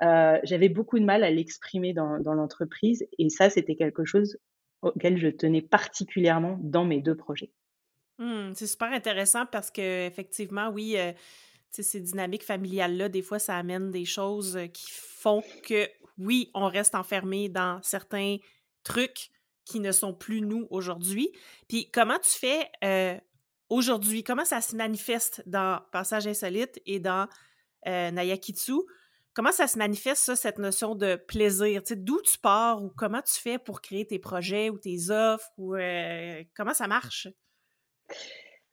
j'avais 0.00 0.68
beaucoup 0.68 0.98
de 0.98 1.04
mal 1.04 1.24
à 1.24 1.30
l'exprimer 1.30 1.92
dans, 1.92 2.18
dans 2.20 2.34
l'entreprise 2.34 3.06
et 3.18 3.28
ça, 3.28 3.50
c'était 3.50 3.74
quelque 3.74 4.04
chose 4.04 4.38
auquel 4.82 5.18
je 5.18 5.28
tenais 5.28 5.62
particulièrement 5.62 6.58
dans 6.62 6.84
mes 6.84 7.00
deux 7.00 7.16
projets. 7.16 7.50
Mmh, 8.18 8.52
c'est 8.54 8.66
super 8.66 8.92
intéressant 8.92 9.44
parce 9.46 9.70
que 9.70 10.06
effectivement, 10.06 10.68
oui, 10.68 10.96
euh, 10.96 11.12
ces 11.70 12.00
dynamiques 12.00 12.44
familiales-là, 12.44 13.08
des 13.08 13.22
fois, 13.22 13.38
ça 13.38 13.56
amène 13.56 13.90
des 13.90 14.04
choses 14.04 14.58
qui 14.72 14.90
font 14.90 15.42
que, 15.64 15.88
oui, 16.18 16.50
on 16.54 16.68
reste 16.68 16.94
enfermé 16.94 17.48
dans 17.48 17.80
certains 17.82 18.36
trucs 18.84 19.30
qui 19.64 19.80
ne 19.80 19.90
sont 19.92 20.14
plus 20.14 20.42
nous 20.42 20.68
aujourd'hui. 20.70 21.30
Puis 21.68 21.90
comment 21.90 22.18
tu 22.18 22.30
fais 22.30 22.70
aujourd'hui? 23.68 24.22
Comment 24.22 24.44
ça 24.44 24.60
se 24.60 24.76
manifeste 24.76 25.42
dans 25.46 25.80
Passage 25.90 26.26
insolite 26.28 26.80
et 26.86 27.00
dans 27.00 27.26
Nayakitsu? 27.86 28.74
Comment 29.32 29.50
ça 29.50 29.66
se 29.66 29.78
manifeste, 29.78 30.22
ça, 30.22 30.36
cette 30.36 30.58
notion 30.58 30.94
de 30.94 31.16
plaisir? 31.16 31.82
D'où 31.90 32.20
tu 32.22 32.38
pars 32.38 32.84
ou 32.84 32.90
comment 32.90 33.22
tu 33.22 33.40
fais 33.40 33.58
pour 33.58 33.80
créer 33.80 34.06
tes 34.06 34.20
projets 34.20 34.70
ou 34.70 34.78
tes 34.78 35.10
offres 35.10 35.50
ou 35.56 35.74
comment 36.54 36.74
ça 36.74 36.86
marche? 36.86 37.26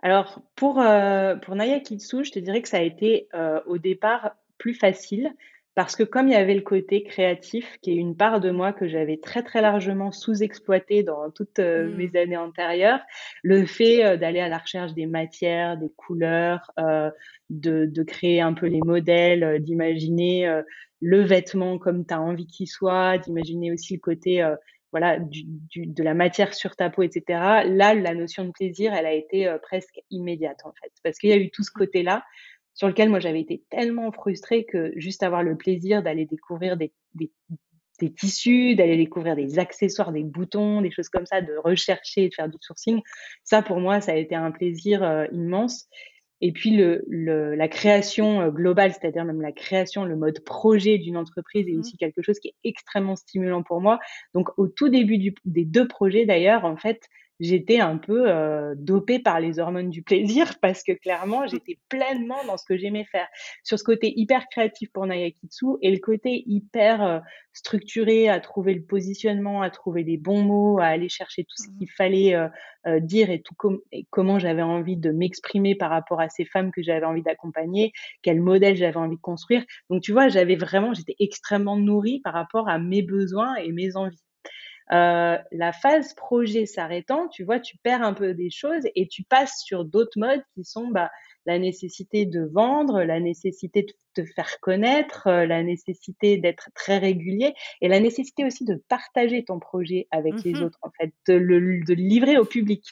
Alors 0.01 0.41
pour, 0.55 0.79
euh, 0.79 1.35
pour 1.35 1.55
Naya 1.55 1.79
Kitsu, 1.79 2.23
je 2.23 2.31
te 2.31 2.39
dirais 2.39 2.61
que 2.61 2.67
ça 2.67 2.77
a 2.77 2.81
été, 2.81 3.27
euh, 3.33 3.59
au 3.65 3.77
départ 3.77 4.35
plus 4.57 4.73
facile 4.73 5.31
parce 5.73 5.95
que 5.95 6.03
comme 6.03 6.27
il 6.27 6.33
y 6.33 6.37
avait 6.37 6.55
le 6.55 6.61
côté 6.61 7.03
créatif 7.03 7.77
qui 7.81 7.91
est 7.91 7.95
une 7.95 8.17
part 8.17 8.41
de 8.41 8.51
moi 8.51 8.73
que 8.73 8.89
j'avais 8.89 9.17
très, 9.17 9.41
très 9.41 9.61
largement 9.61 10.11
sous-exploité 10.11 11.01
dans 11.01 11.31
toutes, 11.31 11.59
euh, 11.59 11.87
mmh. 11.87 11.95
mes 11.95 12.19
années 12.19 12.37
antérieures, 12.37 12.99
le 13.41 13.65
fait, 13.65 14.17
d'aller 14.17 14.41
à 14.41 14.49
la 14.49 14.57
recherche 14.57 14.93
des 14.93 15.05
matières, 15.05 15.77
des 15.77 15.89
couleurs, 15.95 16.71
de 17.49 17.85
de 17.85 18.03
créer 18.03 18.41
un 18.41 18.53
peu 18.53 18.65
les 18.65 18.81
modèles, 18.81 19.61
d'imaginer, 19.61 20.61
le 20.99 21.21
vêtement 21.21 21.77
comme 21.77 22.05
tu 22.05 22.13
as 22.13 22.21
envie 22.21 22.47
qu'il 22.47 22.67
soit, 22.67 23.17
d'imaginer 23.17 23.71
aussi 23.71 23.93
le 23.93 24.01
côté, 24.01 24.45
voilà, 24.91 25.19
du, 25.19 25.45
de 25.75 26.03
la 26.03 26.13
matière 26.13 26.53
sur 26.53 26.75
ta 26.75 26.89
peau, 26.89 27.03
etc. 27.03 27.23
Là, 27.65 27.93
la 27.93 28.13
notion 28.13 28.45
de 28.45 28.51
plaisir, 28.51 28.93
elle 28.93 29.05
a 29.05 29.13
été 29.13 29.47
euh, 29.47 29.57
presque 29.57 29.99
immédiate 30.09 30.59
en 30.65 30.73
fait, 30.81 30.91
parce 31.03 31.17
qu'il 31.17 31.29
y 31.29 31.33
a 31.33 31.37
eu 31.37 31.49
tout 31.49 31.63
ce 31.63 31.71
côté-là 31.71 32.23
sur 32.73 32.87
lequel 32.87 33.09
moi 33.09 33.19
j'avais 33.19 33.41
été 33.41 33.63
tellement 33.69 34.11
frustrée 34.11 34.65
que 34.65 34.93
juste 34.95 35.23
avoir 35.23 35.43
le 35.43 35.57
plaisir 35.57 36.03
d'aller 36.03 36.25
découvrir 36.25 36.77
des, 36.77 36.93
des, 37.15 37.31
des 37.99 38.13
tissus, 38.13 38.75
d'aller 38.75 38.97
découvrir 38.97 39.35
des 39.35 39.59
accessoires, 39.59 40.11
des 40.11 40.23
boutons, 40.23 40.81
des 40.81 40.91
choses 40.91 41.09
comme 41.09 41.25
ça, 41.25 41.41
de 41.41 41.55
rechercher, 41.57 42.29
de 42.29 42.33
faire 42.33 42.49
du 42.49 42.57
sourcing, 42.61 43.01
ça 43.43 43.61
pour 43.61 43.79
moi 43.79 44.01
ça 44.01 44.13
a 44.13 44.15
été 44.15 44.35
un 44.35 44.51
plaisir 44.51 45.03
euh, 45.03 45.25
immense. 45.31 45.87
Et 46.41 46.51
puis 46.51 46.71
le, 46.71 47.03
le, 47.07 47.55
la 47.55 47.67
création 47.67 48.41
euh, 48.41 48.49
globale, 48.49 48.93
c'est-à-dire 48.93 49.25
même 49.25 49.41
la 49.41 49.51
création, 49.51 50.05
le 50.05 50.15
mode 50.15 50.39
projet 50.43 50.97
d'une 50.97 51.17
entreprise 51.17 51.67
est 51.67 51.73
mmh. 51.73 51.79
aussi 51.79 51.97
quelque 51.97 52.21
chose 52.21 52.39
qui 52.39 52.49
est 52.49 52.55
extrêmement 52.63 53.15
stimulant 53.15 53.63
pour 53.63 53.79
moi. 53.79 53.99
Donc 54.33 54.49
au 54.57 54.67
tout 54.67 54.89
début 54.89 55.17
du, 55.17 55.35
des 55.45 55.65
deux 55.65 55.87
projets 55.87 56.25
d'ailleurs, 56.25 56.65
en 56.65 56.77
fait, 56.77 57.07
j'étais 57.41 57.79
un 57.79 57.97
peu 57.97 58.29
euh, 58.29 58.73
dopée 58.77 59.19
par 59.19 59.39
les 59.39 59.59
hormones 59.59 59.89
du 59.89 60.03
plaisir 60.03 60.53
parce 60.61 60.83
que 60.83 60.93
clairement, 60.93 61.47
j'étais 61.47 61.77
pleinement 61.89 62.43
dans 62.45 62.57
ce 62.57 62.65
que 62.65 62.77
j'aimais 62.77 63.05
faire. 63.11 63.27
Sur 63.63 63.77
ce 63.77 63.83
côté 63.83 64.13
hyper 64.15 64.47
créatif 64.49 64.89
pour 64.93 65.05
Nayakitsu 65.05 65.65
et 65.81 65.91
le 65.91 65.99
côté 65.99 66.43
hyper 66.45 67.01
euh, 67.03 67.19
structuré 67.53 68.29
à 68.29 68.39
trouver 68.39 68.73
le 68.73 68.83
positionnement, 68.83 69.61
à 69.61 69.69
trouver 69.69 70.03
les 70.03 70.17
bons 70.17 70.41
mots, 70.41 70.79
à 70.79 70.85
aller 70.85 71.09
chercher 71.09 71.43
tout 71.43 71.57
ce 71.57 71.69
mmh. 71.69 71.77
qu'il 71.77 71.91
fallait 71.91 72.35
euh, 72.35 72.47
euh, 72.87 72.99
dire 72.99 73.29
et 73.29 73.41
tout 73.41 73.55
et 73.91 74.07
comment 74.09 74.39
j'avais 74.39 74.61
envie 74.61 74.97
de 74.97 75.11
m'exprimer 75.11 75.75
par 75.75 75.89
rapport 75.89 76.19
à 76.19 76.29
ces 76.29 76.45
femmes 76.45 76.71
que 76.71 76.81
j'avais 76.81 77.05
envie 77.05 77.21
d'accompagner, 77.21 77.91
quel 78.21 78.39
modèle 78.39 78.75
j'avais 78.75 78.97
envie 78.97 79.17
de 79.17 79.21
construire. 79.21 79.63
Donc 79.89 80.01
tu 80.01 80.11
vois, 80.13 80.29
j'avais 80.29 80.55
vraiment, 80.55 80.93
j'étais 80.93 81.15
extrêmement 81.19 81.77
nourrie 81.77 82.21
par 82.23 82.33
rapport 82.33 82.69
à 82.69 82.79
mes 82.79 83.01
besoins 83.01 83.55
et 83.55 83.71
mes 83.71 83.95
envies. 83.95 84.23
Euh, 84.91 85.37
la 85.51 85.71
phase 85.71 86.13
projet 86.13 86.65
s'arrêtant, 86.65 87.27
tu 87.29 87.43
vois, 87.43 87.59
tu 87.59 87.77
perds 87.77 88.03
un 88.03 88.13
peu 88.13 88.33
des 88.33 88.49
choses 88.49 88.83
et 88.95 89.07
tu 89.07 89.23
passes 89.23 89.61
sur 89.63 89.85
d'autres 89.85 90.19
modes 90.19 90.43
qui 90.53 90.63
sont 90.63 90.87
bah, 90.87 91.09
la 91.45 91.59
nécessité 91.59 92.25
de 92.25 92.49
vendre, 92.53 93.03
la 93.03 93.19
nécessité 93.19 93.83
de 93.83 93.93
te 94.13 94.25
faire 94.33 94.59
connaître, 94.59 95.27
euh, 95.27 95.45
la 95.45 95.63
nécessité 95.63 96.37
d'être 96.37 96.69
très 96.75 96.97
régulier 96.97 97.53
et 97.79 97.87
la 97.87 97.99
nécessité 97.99 98.45
aussi 98.45 98.65
de 98.65 98.75
partager 98.89 99.43
ton 99.43 99.59
projet 99.59 100.07
avec 100.11 100.43
les 100.43 100.53
mmh 100.53 100.63
autres, 100.63 100.79
en 100.81 100.91
fait, 100.99 101.13
de 101.27 101.33
le, 101.33 101.83
de 101.85 101.93
le 101.93 102.01
livrer 102.01 102.37
au 102.37 102.45
public 102.45 102.83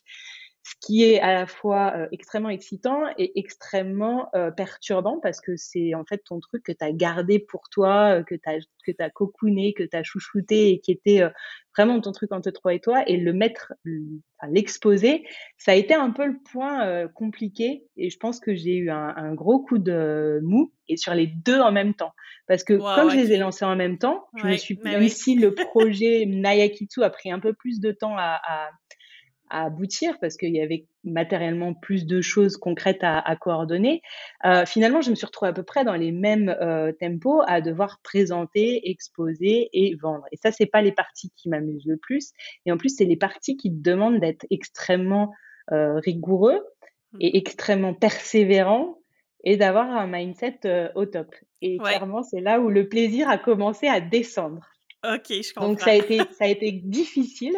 ce 0.69 0.75
qui 0.86 1.03
est 1.03 1.19
à 1.19 1.34
la 1.34 1.47
fois 1.47 1.93
euh, 1.95 2.08
extrêmement 2.12 2.49
excitant 2.49 3.03
et 3.17 3.39
extrêmement 3.39 4.29
euh, 4.36 4.51
perturbant 4.51 5.19
parce 5.19 5.41
que 5.41 5.55
c'est 5.55 5.95
en 5.95 6.05
fait 6.05 6.21
ton 6.23 6.39
truc 6.39 6.63
que 6.63 6.71
tu 6.71 6.84
as 6.84 6.91
gardé 6.91 7.39
pour 7.39 7.69
toi, 7.71 8.19
euh, 8.19 8.23
que 8.23 8.36
tu 8.36 8.47
as, 8.47 8.60
que 8.86 8.91
as 8.99 9.10
cocooné, 9.10 9.73
que 9.73 9.84
tu 9.84 9.97
as 9.97 10.03
chouchouté 10.03 10.69
et 10.69 10.79
qui 10.79 10.91
était 10.91 11.21
vraiment 11.75 11.99
ton 12.01 12.12
truc 12.12 12.32
entre 12.32 12.51
toi 12.51 12.73
et 12.73 12.79
toi. 12.79 13.03
Et 13.08 13.17
le 13.17 13.34
mettre, 13.34 13.73
l'exposer, 14.47 15.25
ça 15.58 15.71
a 15.71 15.75
été 15.75 15.93
un 15.93 16.12
peu 16.12 16.25
le 16.25 16.38
point 16.51 17.08
compliqué 17.10 17.86
et 17.97 18.10
je 18.10 18.17
pense 18.17 18.39
que 18.39 18.53
j'ai 18.55 18.75
eu 18.75 18.89
un, 18.89 19.13
un, 19.15 19.34
gros 19.34 19.60
coup 19.60 19.77
de 19.77 20.39
mou 20.43 20.71
et 20.88 20.97
sur 20.97 21.13
les 21.13 21.27
deux 21.27 21.60
en 21.60 21.71
même 21.71 21.93
temps. 21.93 22.13
Parce 22.47 22.63
que 22.63 22.73
comme 22.73 23.10
je 23.10 23.15
les 23.15 23.32
ai 23.32 23.38
lancés 23.38 23.65
en 23.65 23.75
même 23.75 23.97
temps, 23.97 24.27
je 24.36 24.47
me 24.47 24.58
suis 24.58 24.77
même 24.84 25.08
si 25.08 25.36
le 25.36 25.53
projet 25.53 26.25
Nayakitsu 26.25 27.03
a 27.03 27.10
pris 27.10 27.32
un 27.32 27.39
peu 27.39 27.53
plus 27.53 27.79
de 27.79 27.91
temps 27.91 28.17
à, 28.17 28.39
à 28.43 28.69
à 29.49 29.65
aboutir 29.65 30.17
parce 30.19 30.38
qu'il 30.38 30.55
y 30.55 30.62
avait 30.62 30.85
matériellement 31.03 31.73
plus 31.73 32.05
de 32.05 32.21
choses 32.21 32.57
concrètes 32.57 33.03
à, 33.03 33.19
à 33.19 33.35
coordonner. 33.35 34.01
Euh, 34.45 34.65
finalement, 34.65 35.01
je 35.01 35.09
me 35.09 35.15
suis 35.15 35.25
retrouvée 35.25 35.49
à 35.49 35.53
peu 35.53 35.63
près 35.63 35.85
dans 35.85 35.95
les 35.95 36.12
mêmes 36.12 36.49
euh, 36.62 36.91
tempos 36.91 37.41
à 37.47 37.62
devoir 37.62 37.99
présenter, 38.03 38.89
exposer 38.89 39.69
et 39.73 39.95
vendre. 39.95 40.25
Et 40.31 40.38
ça, 40.38 40.51
c'est 40.51 40.65
pas 40.65 40.81
les 40.81 40.91
parties 40.91 41.31
qui 41.35 41.49
m'amusent 41.49 41.88
le 41.88 41.97
plus. 41.97 42.31
Et 42.65 42.71
en 42.71 42.77
plus, 42.77 42.95
c'est 42.95 43.05
les 43.05 43.17
parties 43.17 43.57
qui 43.57 43.69
demandent 43.69 44.19
d'être 44.19 44.45
extrêmement 44.49 45.33
euh, 45.71 45.99
rigoureux 45.99 46.59
mmh. 47.13 47.17
et 47.21 47.38
extrêmement 47.38 47.93
persévérant 47.93 48.99
et 49.43 49.57
d'avoir 49.57 49.89
un 49.89 50.07
mindset 50.07 50.59
euh, 50.65 50.89
au 50.95 51.05
top. 51.05 51.33
Et 51.62 51.77
clairement, 51.77 52.23
c'est 52.23 52.41
là 52.41 52.59
où 52.59 52.69
le 52.69 52.88
plaisir 52.88 53.29
a 53.29 53.38
commencé 53.38 53.88
à 53.88 54.01
descendre. 54.01 54.67
Ok, 55.05 55.27
je 55.29 55.53
comprends. 55.53 55.69
Donc 55.69 55.81
ça 55.81 55.91
a 55.91 55.95
été 55.95 56.17
ça 56.38 56.45
a 56.45 56.47
été 56.47 56.71
difficile, 56.71 57.55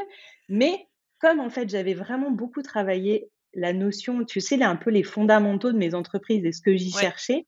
mais 0.50 0.88
comme 1.22 1.40
en 1.40 1.50
fait 1.50 1.70
j'avais 1.70 1.94
vraiment 1.94 2.32
beaucoup 2.32 2.62
travaillé 2.62 3.30
la 3.54 3.74
notion, 3.74 4.24
tu 4.24 4.40
sais, 4.40 4.58
là, 4.58 4.70
un 4.70 4.76
peu 4.76 4.90
les 4.90 5.04
fondamentaux 5.04 5.72
de 5.72 5.78
mes 5.78 5.94
entreprises 5.94 6.46
et 6.46 6.52
ce 6.52 6.62
que 6.62 6.76
j'y 6.76 6.92
cherchais, 6.92 7.48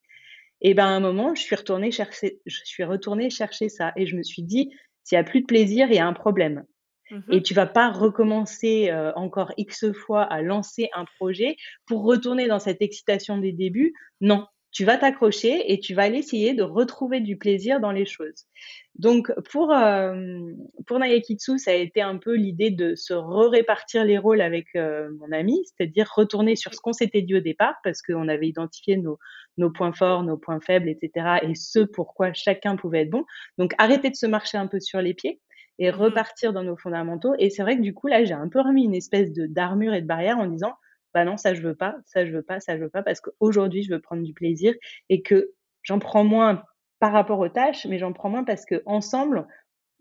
et 0.61 0.73
ben 0.73 0.85
à 0.85 0.89
un 0.89 0.99
moment, 0.99 1.35
je 1.35 1.41
suis 1.41 1.55
retournée 1.55 1.91
chercher, 1.91 2.39
je 2.45 2.59
suis 2.63 2.83
retournée 2.83 3.29
chercher 3.29 3.69
ça 3.69 3.91
et 3.95 4.05
je 4.05 4.15
me 4.15 4.23
suis 4.23 4.43
dit, 4.43 4.71
s'il 5.03 5.17
y 5.17 5.19
a 5.19 5.23
plus 5.23 5.41
de 5.41 5.45
plaisir, 5.45 5.87
il 5.89 5.95
y 5.95 5.99
a 5.99 6.07
un 6.07 6.13
problème. 6.13 6.63
Mmh 7.11 7.19
et 7.31 7.41
tu 7.43 7.53
vas 7.53 7.65
pas 7.65 7.91
recommencer 7.91 8.89
euh, 8.89 9.11
encore 9.15 9.51
X 9.57 9.91
fois 9.91 10.23
à 10.23 10.41
lancer 10.41 10.89
un 10.93 11.03
projet 11.17 11.57
pour 11.85 12.03
retourner 12.03 12.47
dans 12.47 12.59
cette 12.59 12.81
excitation 12.81 13.37
des 13.37 13.51
débuts? 13.51 13.93
Non, 14.21 14.47
tu 14.73 14.85
vas 14.85 14.97
t'accrocher 14.97 15.71
et 15.71 15.79
tu 15.79 15.93
vas 15.93 16.03
aller 16.03 16.17
essayer 16.17 16.53
de 16.55 16.63
retrouver 16.63 17.21
du 17.21 17.37
plaisir 17.37 17.79
dans 17.79 17.91
les 17.91 18.05
choses. 18.05 18.47
Donc 18.95 19.31
pour 19.51 19.71
euh, 19.71 20.39
pour 20.87 20.99
Nayakitsu, 20.99 21.59
ça 21.59 21.71
a 21.71 21.75
été 21.75 22.01
un 22.01 22.17
peu 22.17 22.35
l'idée 22.35 22.71
de 22.71 22.95
se 22.95 23.13
répartir 23.13 24.03
les 24.03 24.17
rôles 24.17 24.41
avec 24.41 24.67
euh, 24.75 25.09
mon 25.19 25.31
ami, 25.31 25.61
c'est-à-dire 25.65 26.11
retourner 26.15 26.55
sur 26.55 26.73
ce 26.73 26.79
qu'on 26.81 26.93
s'était 26.93 27.21
dit 27.21 27.35
au 27.35 27.39
départ 27.39 27.75
parce 27.83 28.01
qu'on 28.01 28.27
avait 28.27 28.47
identifié 28.47 28.97
nos 28.97 29.19
nos 29.57 29.69
points 29.69 29.93
forts, 29.93 30.23
nos 30.23 30.37
points 30.37 30.59
faibles, 30.59 30.89
etc. 30.89 31.39
et 31.43 31.53
ce 31.53 31.79
pourquoi 31.79 32.33
chacun 32.33 32.75
pouvait 32.75 33.01
être 33.01 33.11
bon. 33.11 33.25
Donc 33.59 33.73
arrêter 33.77 34.09
de 34.09 34.15
se 34.15 34.25
marcher 34.25 34.57
un 34.57 34.67
peu 34.67 34.79
sur 34.79 35.01
les 35.01 35.13
pieds 35.13 35.39
et 35.79 35.91
mmh 35.91 35.95
repartir 35.95 36.53
dans 36.53 36.63
nos 36.63 36.77
fondamentaux. 36.77 37.33
Et 37.39 37.49
c'est 37.49 37.63
vrai 37.63 37.77
que 37.77 37.81
du 37.81 37.93
coup 37.93 38.07
là, 38.07 38.23
j'ai 38.23 38.33
un 38.33 38.47
peu 38.47 38.61
remis 38.61 38.85
une 38.85 38.95
espèce 38.95 39.31
de 39.31 39.45
d'armure 39.45 39.93
et 39.93 40.01
de 40.01 40.07
barrière 40.07 40.37
en 40.37 40.47
disant 40.47 40.73
bah 41.13 41.25
non, 41.25 41.37
ça 41.37 41.53
je 41.53 41.61
veux 41.61 41.75
pas, 41.75 41.95
ça 42.05 42.25
je 42.25 42.31
veux 42.31 42.41
pas, 42.41 42.59
ça 42.59 42.77
je 42.77 42.83
veux 42.83 42.89
pas, 42.89 43.03
parce 43.03 43.21
qu'aujourd'hui 43.21 43.83
je 43.83 43.93
veux 43.93 44.01
prendre 44.01 44.23
du 44.23 44.33
plaisir 44.33 44.73
et 45.09 45.21
que 45.21 45.51
j'en 45.83 45.99
prends 45.99 46.23
moins 46.23 46.63
par 46.99 47.11
rapport 47.11 47.39
aux 47.39 47.49
tâches, 47.49 47.85
mais 47.85 47.99
j'en 47.99 48.13
prends 48.13 48.29
moins 48.29 48.43
parce 48.43 48.65
que 48.65 48.81
ensemble, 48.85 49.45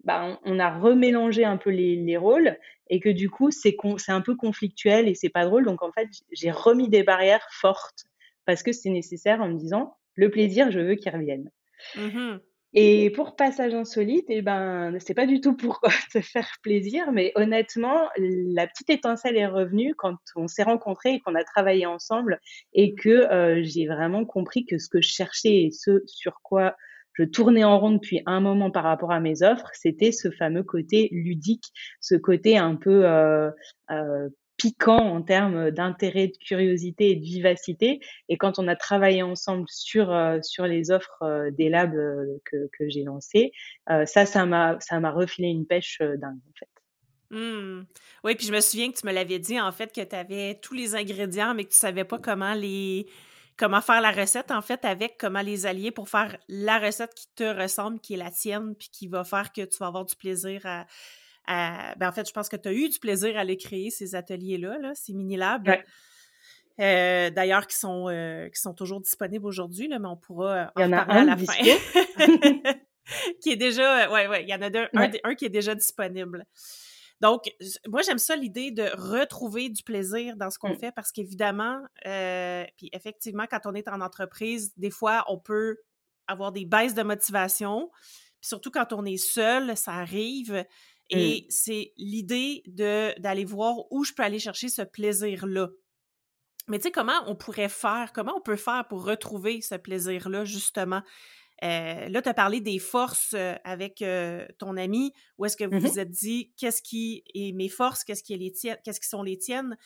bah, 0.05 0.38
on, 0.44 0.59
a 0.59 0.79
remélangé 0.79 1.44
un 1.44 1.57
peu 1.57 1.70
les, 1.70 2.16
rôles 2.16 2.57
et 2.90 3.01
que 3.01 3.09
du 3.09 3.31
coup 3.31 3.51
c'est 3.51 3.77
c'est 3.98 4.12
un 4.12 4.20
peu 4.20 4.37
conflictuel 4.37 5.09
et 5.09 5.14
c'est 5.14 5.29
pas 5.29 5.44
drôle. 5.44 5.64
Donc 5.64 5.83
en 5.83 5.92
fait, 5.92 6.09
j'ai 6.33 6.51
remis 6.51 6.88
des 6.88 7.03
barrières 7.03 7.46
fortes 7.51 8.05
parce 8.44 8.62
que 8.62 8.72
c'est 8.72 8.90
nécessaire 8.90 9.40
en 9.40 9.48
me 9.48 9.59
disant 9.59 9.96
le 10.14 10.31
plaisir, 10.31 10.70
je 10.70 10.81
veux 10.81 10.94
qu'il 10.94 11.12
revienne. 11.12 11.51
Mmh 11.96 12.38
et 12.74 13.11
pour 13.11 13.37
Passage 13.37 13.74
Insolite, 13.74 14.24
eh 14.28 14.40
ben, 14.42 14.96
c'est 14.98 15.14
pas 15.14 15.26
du 15.26 15.40
tout 15.40 15.54
pour 15.54 15.80
te 16.12 16.20
faire 16.20 16.48
plaisir, 16.62 17.12
mais 17.12 17.32
honnêtement, 17.35 18.08
la 18.16 18.66
petite 18.66 18.90
étincelle 18.90 19.37
est 19.37 19.46
revenue 19.46 19.94
quand 19.94 20.16
on 20.37 20.48
s'est 20.48 20.62
rencontrés 20.62 21.14
et 21.14 21.20
qu'on 21.20 21.35
a 21.35 21.44
travaillé 21.44 21.85
ensemble 21.87 22.40
et 22.72 22.94
que 22.94 23.11
euh, 23.11 23.62
j'ai 23.62 23.87
vraiment 23.87 24.24
compris 24.24 24.64
que 24.64 24.78
ce 24.78 24.88
que 24.88 25.02
je 25.02 25.08
cherchais 25.08 25.64
et 25.64 25.70
ce 25.70 26.02
sur 26.06 26.40
quoi 26.42 26.76
je 27.14 27.24
tournais 27.24 27.64
en 27.64 27.78
rond 27.78 27.90
depuis 27.90 28.22
un 28.26 28.40
moment 28.40 28.70
par 28.70 28.85
rapport 28.85 29.12
à 29.12 29.20
mes 29.20 29.42
offres, 29.42 29.68
c'était 29.74 30.12
ce 30.12 30.30
fameux 30.30 30.62
côté 30.62 31.08
ludique, 31.12 31.72
ce 32.00 32.14
côté 32.14 32.56
un 32.56 32.76
peu 32.76 33.04
euh, 33.04 33.50
euh, 33.90 34.28
piquant 34.62 35.16
en 35.16 35.22
termes 35.22 35.72
d'intérêt, 35.72 36.29
de 36.29 36.37
curiosité 36.37 37.11
et 37.11 37.16
de 37.16 37.25
vivacité. 37.25 37.98
Et 38.29 38.37
quand 38.37 38.61
on 38.61 38.68
a 38.68 38.77
travaillé 38.77 39.20
ensemble 39.25 39.64
sur, 39.68 40.12
euh, 40.12 40.38
sur 40.42 40.68
les 40.68 40.92
offres 40.92 41.20
euh, 41.22 41.51
des 41.51 41.68
labs 41.68 41.96
euh, 41.96 42.40
que, 42.44 42.68
que 42.79 42.88
j'ai 42.88 43.03
lancées, 43.03 43.51
ça, 43.88 44.25
ça 44.25 44.46
m'a, 44.46 44.79
ça 44.79 45.01
m'a 45.01 45.11
refilé 45.11 45.48
une 45.48 45.66
pêche 45.66 45.98
dingue, 46.01 46.38
en 46.48 46.53
fait. 46.57 46.68
Mmh. 47.31 47.87
Oui, 48.22 48.35
puis 48.37 48.46
je 48.46 48.53
me 48.53 48.61
souviens 48.61 48.92
que 48.92 48.98
tu 48.98 49.07
me 49.07 49.12
l'avais 49.12 49.40
dit, 49.40 49.61
en 49.61 49.72
fait, 49.72 49.92
que 49.92 50.01
tu 50.01 50.14
avais 50.14 50.61
tous 50.62 50.75
les 50.75 50.94
ingrédients, 50.94 51.55
mais 51.55 51.64
que 51.64 51.70
tu 51.70 51.79
savais 51.79 52.05
pas 52.05 52.18
comment 52.18 52.55
les 52.55 53.07
comment 53.59 53.81
faire 53.81 54.01
la 54.01 54.12
recette, 54.12 54.51
en 54.51 54.62
fait, 54.62 54.85
avec 54.85 55.16
comment 55.18 55.42
les 55.42 55.66
allier 55.66 55.90
pour 55.90 56.09
faire 56.09 56.37
la 56.48 56.79
recette 56.79 57.14
qui 57.14 57.27
te 57.35 57.44
ressemble, 57.44 58.01
qui 58.01 58.14
est 58.14 58.16
la 58.16 58.31
tienne, 58.31 58.75
puis 58.77 58.88
qui 58.90 59.09
va 59.09 59.25
faire 59.25 59.53
que 59.53 59.62
tu 59.62 59.79
vas 59.79 59.88
avoir 59.88 60.05
du 60.05 60.16
plaisir 60.16 60.62
à, 60.64 60.87
ben 61.48 62.09
en 62.09 62.12
fait, 62.12 62.26
je 62.26 62.33
pense 62.33 62.48
que 62.48 62.57
tu 62.57 62.68
as 62.68 62.72
eu 62.72 62.88
du 62.88 62.98
plaisir 62.98 63.37
à 63.37 63.44
les 63.44 63.57
créer, 63.57 63.90
ces 63.90 64.14
ateliers-là, 64.14 64.78
là, 64.78 64.94
ces 64.94 65.12
mini-labs. 65.12 65.68
Euh, 66.81 67.31
d'ailleurs, 67.31 67.66
qui 67.66 67.76
sont, 67.76 68.09
euh, 68.09 68.48
qui 68.48 68.61
sont 68.61 68.74
toujours 68.74 69.00
disponibles 69.00 69.46
aujourd'hui, 69.46 69.88
mais 69.88 69.98
on 70.07 70.16
pourra 70.16 70.72
en, 70.74 70.90
parler 70.90 71.20
à 71.20 71.24
la 71.24 71.37
fin. 71.37 71.52
qui 73.42 73.50
est 73.50 73.57
déjà, 73.57 74.11
ouais, 74.11 74.26
ouais, 74.26 74.42
il 74.42 74.48
y 74.48 74.55
en 74.55 74.62
a 74.62 74.70
un, 75.24 75.35
qui 75.35 75.44
est 75.44 75.50
déjà 75.50 75.74
disponible. 75.74 76.46
Donc, 77.20 77.44
moi, 77.87 78.02
j'aime 78.02 78.18
ça 78.18 78.35
l'idée 78.35 78.72
de 78.72 78.85
retrouver 78.94 79.68
du 79.68 79.83
plaisir 79.83 80.37
dans 80.37 80.50
ce 80.50 80.59
qu'on 80.59 80.72
mmh. 80.72 80.78
fait 80.78 80.92
parce 80.92 81.12
qu'évidemment, 81.12 81.81
euh, 82.07 82.64
puis 82.76 82.90
effectivement, 82.92 83.44
quand 83.48 83.61
on 83.66 83.74
est 83.74 83.87
en 83.88 84.00
entreprise, 84.00 84.72
des 84.76 84.90
fois, 84.90 85.24
on 85.28 85.38
peut 85.38 85.76
avoir 86.26 86.50
des 86.52 86.64
baisses 86.64 86.94
de 86.94 87.02
motivation. 87.02 87.90
Puis 88.40 88.48
surtout 88.48 88.72
quand 88.72 88.92
on 88.92 89.05
est 89.05 89.18
seul, 89.18 89.76
ça 89.76 89.92
arrive. 89.92 90.64
Mmh. 91.12 91.18
Et 91.18 91.46
c'est 91.48 91.92
l'idée 91.96 92.62
d'aller 92.66 93.44
voir 93.44 93.75
où 93.90 94.05
je 94.05 94.12
peux 94.12 94.22
aller 94.22 94.38
chercher 94.38 94.68
ce 94.68 94.83
plaisir-là. 94.83 95.68
Mais 96.68 96.79
tu 96.79 96.85
sais, 96.85 96.90
comment 96.90 97.20
on 97.27 97.35
pourrait 97.35 97.68
faire, 97.68 98.12
comment 98.14 98.35
on 98.37 98.40
peut 98.40 98.57
faire 98.57 98.87
pour 98.88 99.05
retrouver 99.05 99.61
ce 99.61 99.75
plaisir-là, 99.75 100.44
justement? 100.44 101.03
Euh, 101.62 102.09
là, 102.09 102.22
tu 102.22 102.29
as 102.29 102.35
parlé 102.35 102.61
des 102.61 102.79
forces 102.79 103.35
euh, 103.35 103.55
avec 103.62 104.03
euh, 104.03 104.46
ton 104.59 104.77
ami, 104.77 105.12
où 105.38 105.44
est-ce 105.44 105.57
que 105.57 105.64
vous 105.64 105.77
mmh 105.77 105.92
vous 105.92 105.98
êtes 106.01 106.11
dit 106.11 106.53
qu'est-ce 106.57 106.83
qui 106.83 107.22
est 107.35 107.53
mes 107.53 107.68
forces, 107.68 108.03
qu'est-ce 108.03 108.22
qui, 108.22 108.35
est 108.35 108.38
les 108.38 108.53
tiennes, 108.53 108.79
qu'est-ce 108.85 109.01
qui 109.01 109.09
sont 109.09 109.22
les 109.22 109.38
tiennes? 109.38 109.77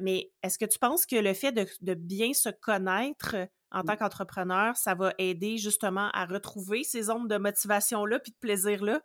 mais 0.00 0.30
est-ce 0.42 0.58
que 0.58 0.64
tu 0.64 0.78
penses 0.78 1.06
que 1.06 1.16
le 1.16 1.34
fait 1.34 1.52
de, 1.52 1.66
de 1.80 1.94
bien 1.94 2.32
se 2.32 2.48
connaître 2.48 3.36
en 3.70 3.82
tant 3.82 3.96
qu'entrepreneur, 3.96 4.76
ça 4.76 4.94
va 4.94 5.12
aider 5.18 5.58
justement 5.58 6.08
à 6.12 6.24
retrouver 6.24 6.84
ces 6.84 7.04
zones 7.04 7.28
de 7.28 7.36
motivation-là 7.36 8.18
puis 8.20 8.32
de 8.32 8.38
plaisir-là? 8.38 9.00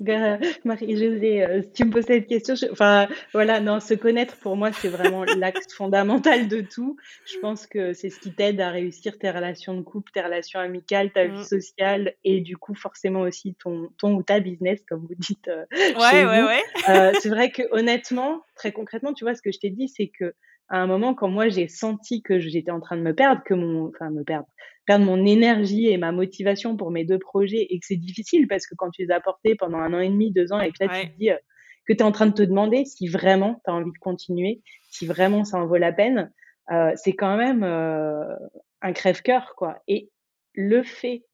Ben, 0.00 0.40
Marie-Josée, 0.64 1.42
euh, 1.42 1.62
si 1.62 1.72
tu 1.72 1.84
me 1.84 1.90
poses 1.90 2.04
cette 2.04 2.26
question, 2.26 2.54
enfin 2.70 3.08
voilà, 3.32 3.60
non, 3.60 3.80
se 3.80 3.94
connaître 3.94 4.36
pour 4.36 4.56
moi, 4.56 4.72
c'est 4.72 4.88
vraiment 4.88 5.24
l'acte 5.38 5.72
fondamental 5.72 6.48
de 6.48 6.60
tout. 6.60 6.96
Je 7.24 7.38
pense 7.40 7.66
que 7.66 7.92
c'est 7.92 8.10
ce 8.10 8.20
qui 8.20 8.32
t'aide 8.32 8.60
à 8.60 8.70
réussir 8.70 9.18
tes 9.18 9.30
relations 9.30 9.74
de 9.74 9.82
couple, 9.82 10.12
tes 10.12 10.20
relations 10.20 10.60
amicales, 10.60 11.10
ta 11.12 11.26
vie 11.26 11.40
mmh. 11.40 11.44
sociale 11.44 12.14
et 12.24 12.40
du 12.40 12.56
coup 12.56 12.74
forcément 12.74 13.20
aussi 13.20 13.54
ton, 13.54 13.88
ton 13.98 14.14
ou 14.14 14.22
ta 14.22 14.40
business, 14.40 14.80
comme 14.88 15.06
vous 15.06 15.14
dites. 15.18 15.48
Euh, 15.48 15.64
ouais, 15.72 16.24
ouais, 16.24 16.42
ouais. 16.42 16.62
Euh, 16.88 17.12
c'est 17.20 17.28
vrai 17.30 17.50
que 17.50 17.62
honnêtement, 17.72 18.42
très 18.54 18.72
concrètement, 18.72 19.12
tu 19.14 19.24
vois, 19.24 19.34
ce 19.34 19.42
que 19.42 19.52
je 19.52 19.58
t'ai 19.58 19.70
dit, 19.70 19.88
c'est 19.88 20.08
que 20.08 20.34
à 20.68 20.78
un 20.78 20.86
moment, 20.86 21.14
quand 21.14 21.28
moi 21.28 21.48
j'ai 21.48 21.68
senti 21.68 22.22
que 22.22 22.38
j'étais 22.40 22.70
en 22.70 22.80
train 22.80 22.96
de 22.96 23.02
me 23.02 23.14
perdre, 23.14 23.42
que 23.44 23.54
mon, 23.54 23.88
enfin 23.88 24.10
me 24.10 24.24
perdre, 24.24 24.46
perdre 24.84 25.04
mon 25.04 25.24
énergie 25.24 25.88
et 25.88 25.96
ma 25.96 26.12
motivation 26.12 26.76
pour 26.76 26.90
mes 26.90 27.04
deux 27.04 27.18
projets, 27.18 27.66
et 27.70 27.78
que 27.78 27.86
c'est 27.86 27.96
difficile 27.96 28.48
parce 28.48 28.66
que 28.66 28.74
quand 28.76 28.90
tu 28.90 29.02
les 29.04 29.10
as 29.10 29.20
portés 29.20 29.54
pendant 29.54 29.78
un 29.78 29.92
an 29.94 30.00
et 30.00 30.08
demi, 30.08 30.32
deux 30.32 30.52
ans, 30.52 30.60
et 30.60 30.70
que 30.70 30.84
là 30.84 31.00
tu 31.00 31.08
te 31.08 31.18
dis 31.18 31.30
euh, 31.30 31.36
que 31.86 31.92
tu 31.92 32.00
es 32.00 32.02
en 32.02 32.12
train 32.12 32.26
de 32.26 32.34
te 32.34 32.42
demander 32.42 32.84
si 32.84 33.08
vraiment 33.08 33.60
tu 33.64 33.70
as 33.70 33.74
envie 33.74 33.92
de 33.92 33.98
continuer, 33.98 34.60
si 34.90 35.06
vraiment 35.06 35.44
ça 35.44 35.58
en 35.58 35.66
vaut 35.66 35.76
la 35.76 35.92
peine, 35.92 36.32
euh, 36.72 36.92
c'est 36.96 37.12
quand 37.12 37.36
même 37.36 37.62
euh, 37.62 38.24
un 38.82 38.92
crève-cœur, 38.92 39.54
quoi. 39.56 39.82
Et 39.86 40.10
le 40.54 40.82
fait 40.82 41.24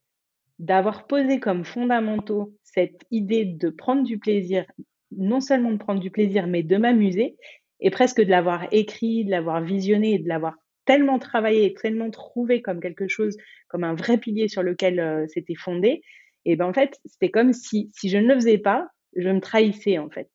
d'avoir 0.59 1.07
posé 1.07 1.39
comme 1.39 1.65
fondamentaux 1.65 2.53
cette 2.63 3.01
idée 3.09 3.45
de 3.45 3.69
prendre 3.69 4.03
du 4.03 4.19
plaisir, 4.19 4.65
non 5.11 5.39
seulement 5.39 5.71
de 5.71 5.77
prendre 5.77 5.99
du 5.99 6.11
plaisir, 6.11 6.47
mais 6.47 6.61
de 6.63 6.77
m'amuser, 6.77 7.35
et 7.79 7.89
presque 7.89 8.21
de 8.21 8.29
l'avoir 8.29 8.67
écrit, 8.71 9.25
de 9.25 9.31
l'avoir 9.31 9.61
visionné 9.61 10.19
de 10.19 10.27
l'avoir 10.27 10.55
tellement 10.85 11.19
travaillé 11.19 11.65
et 11.65 11.73
tellement 11.73 12.09
trouvé 12.09 12.61
comme 12.61 12.79
quelque 12.79 13.07
chose, 13.07 13.37
comme 13.67 13.83
un 13.83 13.95
vrai 13.95 14.17
pilier 14.17 14.47
sur 14.47 14.63
lequel 14.63 14.99
euh, 14.99 15.25
c'était 15.29 15.55
fondé, 15.55 16.01
et 16.45 16.55
ben 16.55 16.67
en 16.67 16.73
fait, 16.73 16.99
c'était 17.05 17.31
comme 17.31 17.53
si, 17.53 17.89
si 17.93 18.09
je 18.09 18.17
ne 18.17 18.27
le 18.27 18.35
faisais 18.35 18.57
pas, 18.57 18.89
je 19.15 19.29
me 19.29 19.39
trahissais 19.39 19.97
en 19.97 20.09
fait. 20.09 20.29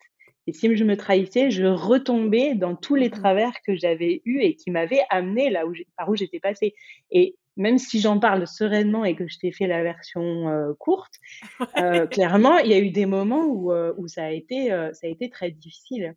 Et 0.47 0.55
si 0.55 0.75
je 0.75 0.85
me 0.85 0.97
trahissais, 0.97 1.51
je 1.51 1.67
retombais 1.67 2.55
dans 2.55 2.75
tous 2.75 2.95
les 2.95 3.09
mmh 3.09 3.13
travers 3.13 3.53
que 3.67 3.77
j'avais 3.77 4.23
eus 4.25 4.41
et 4.41 4.55
qui 4.55 4.71
m'avaient 4.71 5.05
amené 5.11 5.51
là 5.51 5.67
où 5.67 5.75
par 5.99 6.09
où 6.09 6.17
j'étais 6.17 6.41
passée. 6.41 6.75
Et 7.11 7.37
même 7.57 7.77
si 7.77 8.01
j'en 8.01 8.19
parle 8.19 8.47
sereinement 8.47 9.05
et 9.05 9.15
que 9.15 9.29
je 9.29 9.37
t'ai 9.39 9.53
fait 9.53 9.67
la 9.67 9.83
version 9.83 10.49
euh, 10.49 10.73
courte, 10.79 11.13
euh, 11.77 12.07
clairement, 12.07 12.57
il 12.59 12.71
y 12.71 12.75
a 12.75 12.79
eu 12.79 12.91
des 12.91 13.05
moments 13.05 13.45
où, 13.45 13.71
où 13.75 14.09
ça, 14.09 14.25
a 14.25 14.31
été, 14.31 14.69
ça 14.95 15.07
a 15.07 15.11
été 15.11 15.29
très 15.29 15.51
difficile. 15.51 16.15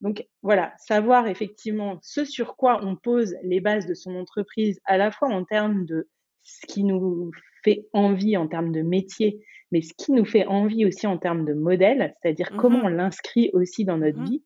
Donc 0.00 0.26
voilà, 0.42 0.74
savoir 0.78 1.26
effectivement 1.26 1.98
ce 2.02 2.24
sur 2.24 2.56
quoi 2.56 2.80
on 2.84 2.96
pose 2.96 3.34
les 3.42 3.60
bases 3.60 3.86
de 3.86 3.94
son 3.94 4.14
entreprise, 4.16 4.80
à 4.84 4.98
la 4.98 5.10
fois 5.10 5.28
en 5.28 5.44
termes 5.44 5.86
de 5.86 6.08
ce 6.42 6.66
qui 6.66 6.84
nous 6.84 7.30
fait 7.64 7.86
envie 7.92 8.36
en 8.36 8.46
termes 8.46 8.72
de 8.72 8.82
métier, 8.82 9.42
mais 9.72 9.82
ce 9.82 9.92
qui 9.94 10.12
nous 10.12 10.24
fait 10.24 10.46
envie 10.46 10.84
aussi 10.84 11.06
en 11.06 11.18
termes 11.18 11.44
de 11.44 11.54
modèle, 11.54 12.12
c'est-à-dire 12.20 12.52
mmh 12.52 12.56
comment 12.56 12.80
on 12.84 12.88
l'inscrit 12.88 13.50
aussi 13.52 13.84
dans 13.84 13.98
notre 13.98 14.20
mmh 14.20 14.24
vie. 14.24 14.44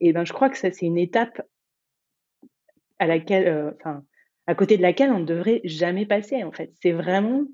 Et 0.00 0.12
ben 0.12 0.24
je 0.24 0.32
crois 0.32 0.50
que 0.50 0.58
ça 0.58 0.70
c'est 0.70 0.86
une 0.86 0.98
étape 0.98 1.42
à 2.98 3.06
laquelle, 3.06 3.48
euh, 3.48 3.72
enfin, 3.80 4.04
à 4.46 4.54
côté 4.54 4.76
de 4.76 4.82
laquelle 4.82 5.12
on 5.12 5.20
ne 5.20 5.24
devrait 5.24 5.60
jamais 5.64 6.04
passer, 6.04 6.42
en 6.42 6.50
fait. 6.50 6.72
C'est 6.82 6.92
vraiment 6.92 7.44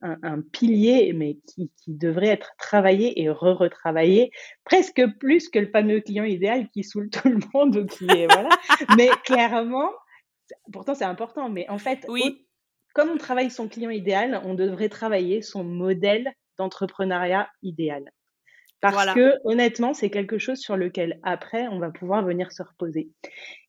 un, 0.00 0.40
pilier, 0.40 1.12
mais 1.12 1.38
qui, 1.46 1.70
devrait 1.86 2.28
être 2.28 2.52
travaillé 2.58 3.20
et 3.22 3.28
re-retravaillé, 3.28 4.30
presque 4.64 5.02
plus 5.18 5.48
que 5.48 5.58
le 5.58 5.68
fameux 5.68 6.00
client 6.00 6.24
idéal 6.24 6.68
qui 6.70 6.82
saoule 6.82 7.10
tout 7.10 7.28
le 7.28 7.40
monde, 7.52 7.86
qui 7.88 8.06
est, 8.06 8.26
voilà. 8.32 8.48
mais 8.96 9.10
clairement, 9.24 9.90
pourtant 10.72 10.94
c'est 10.94 11.04
important, 11.04 11.50
mais 11.50 11.68
en 11.68 11.78
fait, 11.78 12.06
oui. 12.08 12.46
comme 12.94 13.10
on 13.10 13.18
travaille 13.18 13.50
son 13.50 13.68
client 13.68 13.90
idéal, 13.90 14.40
on 14.44 14.54
devrait 14.54 14.88
travailler 14.88 15.42
son 15.42 15.62
modèle 15.62 16.32
d'entrepreneuriat 16.56 17.48
idéal. 17.62 18.10
Parce 18.92 19.14
que 19.14 19.34
honnêtement, 19.44 19.94
c'est 19.94 20.10
quelque 20.10 20.38
chose 20.38 20.58
sur 20.58 20.76
lequel 20.76 21.18
après, 21.22 21.66
on 21.68 21.78
va 21.78 21.90
pouvoir 21.90 22.24
venir 22.24 22.52
se 22.52 22.62
reposer. 22.62 23.08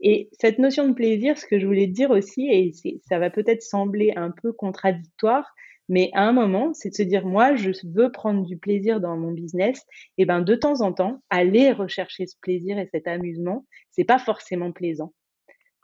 Et 0.01 0.29
cette 0.39 0.59
notion 0.59 0.87
de 0.89 0.93
plaisir, 0.93 1.37
ce 1.37 1.45
que 1.45 1.57
je 1.57 1.65
voulais 1.65 1.87
te 1.87 1.93
dire 1.93 2.11
aussi, 2.11 2.49
et 2.49 2.73
ça 3.07 3.17
va 3.17 3.29
peut-être 3.29 3.61
sembler 3.61 4.11
un 4.17 4.31
peu 4.31 4.51
contradictoire, 4.51 5.55
mais 5.87 6.09
à 6.13 6.23
un 6.23 6.33
moment, 6.33 6.73
c'est 6.73 6.89
de 6.89 6.95
se 6.95 7.03
dire, 7.03 7.25
moi, 7.25 7.55
je 7.55 7.71
veux 7.93 8.11
prendre 8.11 8.45
du 8.45 8.57
plaisir 8.57 8.99
dans 8.99 9.15
mon 9.15 9.31
business, 9.31 9.85
et 10.17 10.25
ben 10.25 10.41
de 10.41 10.55
temps 10.55 10.81
en 10.81 10.91
temps, 10.91 11.21
aller 11.29 11.71
rechercher 11.71 12.27
ce 12.27 12.35
plaisir 12.41 12.77
et 12.77 12.89
cet 12.91 13.07
amusement, 13.07 13.65
c'est 13.91 14.03
pas 14.03 14.19
forcément 14.19 14.71
plaisant. 14.71 15.13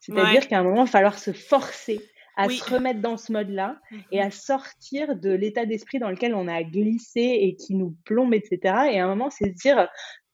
C'est-à-dire 0.02 0.48
qu'à 0.48 0.60
un 0.60 0.63
moment, 0.63 0.82
il 0.82 0.86
va 0.86 0.91
falloir 0.91 1.20
se 1.20 1.32
forcer 1.32 2.02
à 2.38 2.50
se 2.50 2.74
remettre 2.74 3.02
dans 3.02 3.17
ce 3.17 3.32
mode-là 3.32 3.80
et 4.12 4.22
à 4.22 4.28
mmh 4.28 4.32
sortir 4.32 5.15
de 5.15 5.30
l'état 5.30 5.65
d'esprit 5.65 6.00
dans 6.00 6.10
lequel 6.10 6.34
on 6.34 6.48
a 6.48 6.63
glissé 6.63 7.22
et 7.22 7.56
qui 7.56 7.76
nous 7.76 7.96
plombe, 8.06 8.34
etc. 8.34 8.60
Et 8.91 9.00
à 9.00 9.06
un 9.06 9.08
moment, 9.08 9.30
c'est 9.30 9.50
se 9.50 9.62
dire, 9.62 9.88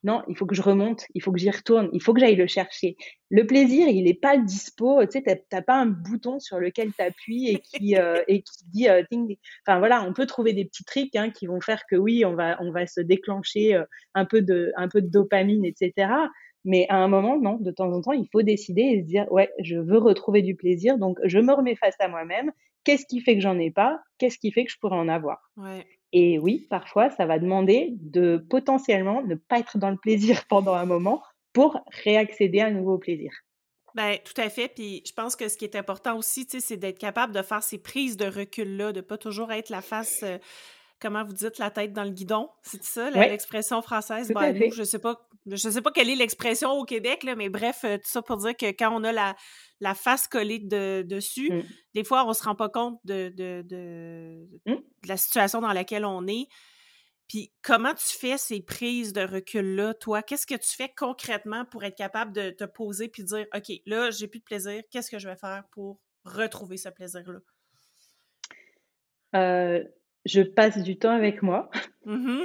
non, 0.03 0.23
il 0.27 0.37
faut 0.37 0.45
que 0.45 0.55
je 0.55 0.61
remonte, 0.61 1.05
il 1.15 1.21
faut 1.21 1.31
que 1.31 1.39
j'y 1.39 1.49
retourne, 1.49 1.89
il 1.91 2.01
faut 2.01 2.13
que 2.13 2.19
j'aille 2.19 2.35
le 2.35 2.47
chercher. 2.47 2.95
Le 3.29 3.45
plaisir, 3.45 3.87
il 3.87 4.03
n'est 4.03 4.13
pas 4.13 4.37
dispo, 4.37 5.03
tu 5.05 5.11
sais, 5.11 5.23
tu 5.23 5.55
n'as 5.55 5.61
pas 5.61 5.75
un 5.75 5.87
bouton 5.87 6.39
sur 6.39 6.59
lequel 6.59 6.93
tu 6.93 7.01
appuies 7.01 7.49
et 7.49 7.59
qui, 7.59 7.97
euh, 7.97 8.23
et 8.27 8.41
qui 8.41 8.65
dit, 8.67 8.87
euh, 8.87 9.03
enfin 9.67 9.79
voilà, 9.79 10.03
on 10.03 10.13
peut 10.13 10.25
trouver 10.25 10.53
des 10.53 10.65
petits 10.65 10.85
tricks 10.85 11.15
hein, 11.15 11.31
qui 11.31 11.47
vont 11.47 11.59
faire 11.61 11.81
que 11.89 11.95
oui, 11.95 12.23
on 12.25 12.35
va, 12.35 12.57
on 12.61 12.71
va 12.71 12.85
se 12.85 13.01
déclencher 13.01 13.75
euh, 13.75 13.83
un, 14.13 14.25
peu 14.25 14.41
de, 14.41 14.71
un 14.77 14.87
peu 14.87 15.01
de 15.01 15.07
dopamine, 15.07 15.65
etc. 15.65 16.09
Mais 16.67 16.85
à 16.89 16.97
un 16.97 17.07
moment, 17.07 17.39
non, 17.39 17.57
de 17.61 17.71
temps 17.71 17.93
en 17.93 18.01
temps, 18.01 18.11
il 18.11 18.27
faut 18.29 18.41
décider 18.41 18.81
et 18.81 18.99
se 18.99 19.05
dire, 19.05 19.25
ouais, 19.31 19.49
je 19.59 19.77
veux 19.77 19.99
retrouver 19.99 20.41
du 20.41 20.53
plaisir, 20.53 20.97
donc 20.97 21.17
je 21.23 21.39
me 21.39 21.53
remets 21.53 21.75
face 21.75 21.95
à 21.99 22.09
moi-même. 22.09 22.51
Qu'est-ce 22.83 23.05
qui 23.05 23.21
fait 23.21 23.35
que 23.35 23.41
j'en 23.41 23.57
ai 23.57 23.71
pas? 23.71 24.01
Qu'est-ce 24.17 24.37
qui 24.37 24.51
fait 24.51 24.65
que 24.65 24.71
je 24.71 24.77
pourrais 24.77 24.97
en 24.97 25.07
avoir? 25.07 25.49
Et 26.11 26.37
oui, 26.39 26.67
parfois, 26.69 27.09
ça 27.09 27.25
va 27.25 27.39
demander 27.39 27.93
de 28.01 28.45
potentiellement 28.49 29.21
ne 29.23 29.35
pas 29.35 29.59
être 29.59 29.77
dans 29.77 29.91
le 29.91 29.95
plaisir 29.95 30.43
pendant 30.49 30.73
un 30.73 30.85
moment 30.85 31.23
pour 31.53 31.79
réaccéder 32.03 32.59
à 32.59 32.65
un 32.65 32.71
nouveau 32.71 32.97
plaisir. 32.97 33.31
Ben, 33.95 34.17
tout 34.25 34.39
à 34.39 34.49
fait. 34.49 34.67
Puis 34.67 35.01
je 35.07 35.13
pense 35.13 35.37
que 35.37 35.47
ce 35.47 35.57
qui 35.57 35.63
est 35.63 35.75
important 35.77 36.17
aussi, 36.17 36.45
c'est 36.49 36.75
d'être 36.75 36.99
capable 36.99 37.33
de 37.33 37.41
faire 37.41 37.63
ces 37.63 37.77
prises 37.77 38.17
de 38.17 38.25
recul-là, 38.25 38.91
de 38.91 38.99
pas 38.99 39.17
toujours 39.17 39.53
être 39.53 39.69
la 39.69 39.81
face 39.81 40.21
euh, 40.23 40.37
comment 40.99 41.23
vous 41.23 41.33
dites 41.33 41.57
la 41.57 41.71
tête 41.71 41.93
dans 41.93 42.03
le 42.03 42.09
guidon, 42.09 42.49
c'est 42.63 42.83
ça 42.83 43.09
l'expression 43.09 43.81
française? 43.81 44.31
Ben, 44.33 44.71
je 44.71 44.83
sais 44.83 44.99
pas, 44.99 45.27
je 45.45 45.69
sais 45.69 45.81
pas 45.81 45.91
quelle 45.91 46.09
est 46.09 46.15
l'expression 46.15 46.71
au 46.71 46.85
Québec, 46.85 47.23
là, 47.23 47.35
mais 47.35 47.49
bref, 47.49 47.81
euh, 47.83 47.97
tout 47.97 48.09
ça 48.09 48.21
pour 48.21 48.37
dire 48.37 48.55
que 48.55 48.67
quand 48.67 48.91
on 48.93 49.03
a 49.03 49.11
la, 49.11 49.35
la 49.79 49.93
face 49.93 50.27
collée 50.27 50.59
de, 50.59 51.03
dessus, 51.03 51.51
mmh. 51.51 51.63
des 51.95 52.03
fois 52.03 52.25
on 52.25 52.33
se 52.33 52.43
rend 52.43 52.55
pas 52.55 52.69
compte 52.69 52.99
de, 53.05 53.29
de, 53.29 53.63
mmh. 54.65 54.71
de, 54.71 55.07
la 55.07 55.17
situation 55.17 55.61
dans 55.61 55.73
laquelle 55.73 56.05
on 56.05 56.27
est. 56.27 56.47
Puis 57.27 57.51
comment 57.61 57.93
tu 57.93 58.17
fais 58.17 58.37
ces 58.37 58.61
prises 58.61 59.11
de 59.11 59.21
recul-là, 59.21 59.93
toi? 59.95 60.23
Qu'est-ce 60.23 60.47
que 60.47 60.55
tu 60.55 60.69
fais 60.69 60.89
concrètement 60.95 61.65
pour 61.65 61.83
être 61.83 61.97
capable 61.97 62.31
de 62.31 62.51
te 62.51 62.63
poser 62.63 63.09
puis 63.09 63.23
dire 63.23 63.45
OK, 63.53 63.71
là, 63.85 64.11
j'ai 64.11 64.27
plus 64.27 64.39
de 64.39 64.45
plaisir, 64.45 64.81
qu'est-ce 64.91 65.11
que 65.11 65.19
je 65.19 65.27
vais 65.27 65.35
faire 65.35 65.63
pour 65.71 65.99
retrouver 66.23 66.77
ce 66.77 66.89
plaisir-là? 66.89 67.39
Euh, 69.35 69.83
je 70.27 70.41
passe 70.41 70.83
du 70.83 70.97
temps 70.97 71.11
avec 71.11 71.41
moi, 71.41 71.69
mmh 72.05 72.41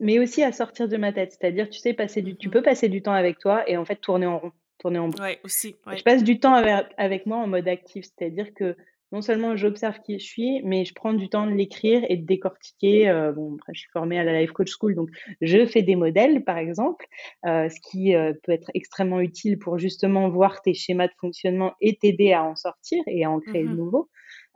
mais 0.00 0.20
aussi 0.20 0.44
à 0.44 0.52
sortir 0.52 0.88
de 0.88 0.96
ma 0.96 1.12
tête. 1.12 1.32
C'est-à-dire, 1.32 1.68
tu 1.68 1.80
sais, 1.80 1.92
passer 1.92 2.22
du, 2.22 2.36
tu 2.36 2.48
mmh 2.48 2.50
peux 2.52 2.62
passer 2.62 2.88
du 2.88 3.02
temps 3.02 3.12
avec 3.12 3.38
toi 3.38 3.68
et 3.68 3.76
en 3.76 3.84
fait 3.84 3.96
tourner 3.96 4.26
en 4.26 4.38
rond, 4.38 4.52
tourner 4.78 4.98
en 4.98 5.10
Ouais, 5.10 5.40
aussi. 5.42 5.76
Je 5.96 6.02
passe 6.02 6.22
du 6.22 6.38
temps 6.38 6.54
avec, 6.54 7.26
moi 7.26 7.38
en 7.38 7.46
mode 7.46 7.66
actif, 7.66 8.04
c'est-à-dire 8.04 8.54
que 8.54 8.76
non 9.10 9.22
seulement 9.22 9.56
j'observe 9.56 10.00
qui 10.04 10.18
je 10.18 10.24
suis, 10.24 10.60
mais 10.64 10.84
je 10.84 10.92
prends 10.92 11.14
du 11.14 11.30
temps 11.30 11.46
de 11.46 11.52
l'écrire 11.52 12.04
et 12.10 12.18
de 12.18 12.26
décortiquer. 12.26 13.08
Euh, 13.08 13.32
bon, 13.32 13.54
après, 13.54 13.72
je 13.74 13.80
suis 13.80 13.90
formée 13.90 14.18
à 14.18 14.24
la 14.24 14.38
Life 14.38 14.52
Coach 14.52 14.70
School, 14.78 14.94
donc 14.94 15.08
je 15.40 15.64
fais 15.64 15.82
des 15.82 15.96
modèles, 15.96 16.44
par 16.44 16.58
exemple, 16.58 17.06
euh, 17.46 17.70
ce 17.70 17.80
qui 17.90 18.14
euh, 18.14 18.34
peut 18.42 18.52
être 18.52 18.70
extrêmement 18.74 19.20
utile 19.20 19.58
pour 19.58 19.78
justement 19.78 20.28
voir 20.28 20.60
tes 20.60 20.74
schémas 20.74 21.08
de 21.08 21.14
fonctionnement 21.18 21.72
et 21.80 21.96
t'aider 21.96 22.32
à 22.34 22.44
en 22.44 22.54
sortir 22.54 23.02
et 23.06 23.24
à 23.24 23.30
en 23.30 23.40
créer 23.40 23.64
de 23.64 23.68
mmh 23.68 23.76
nouveaux. 23.76 24.10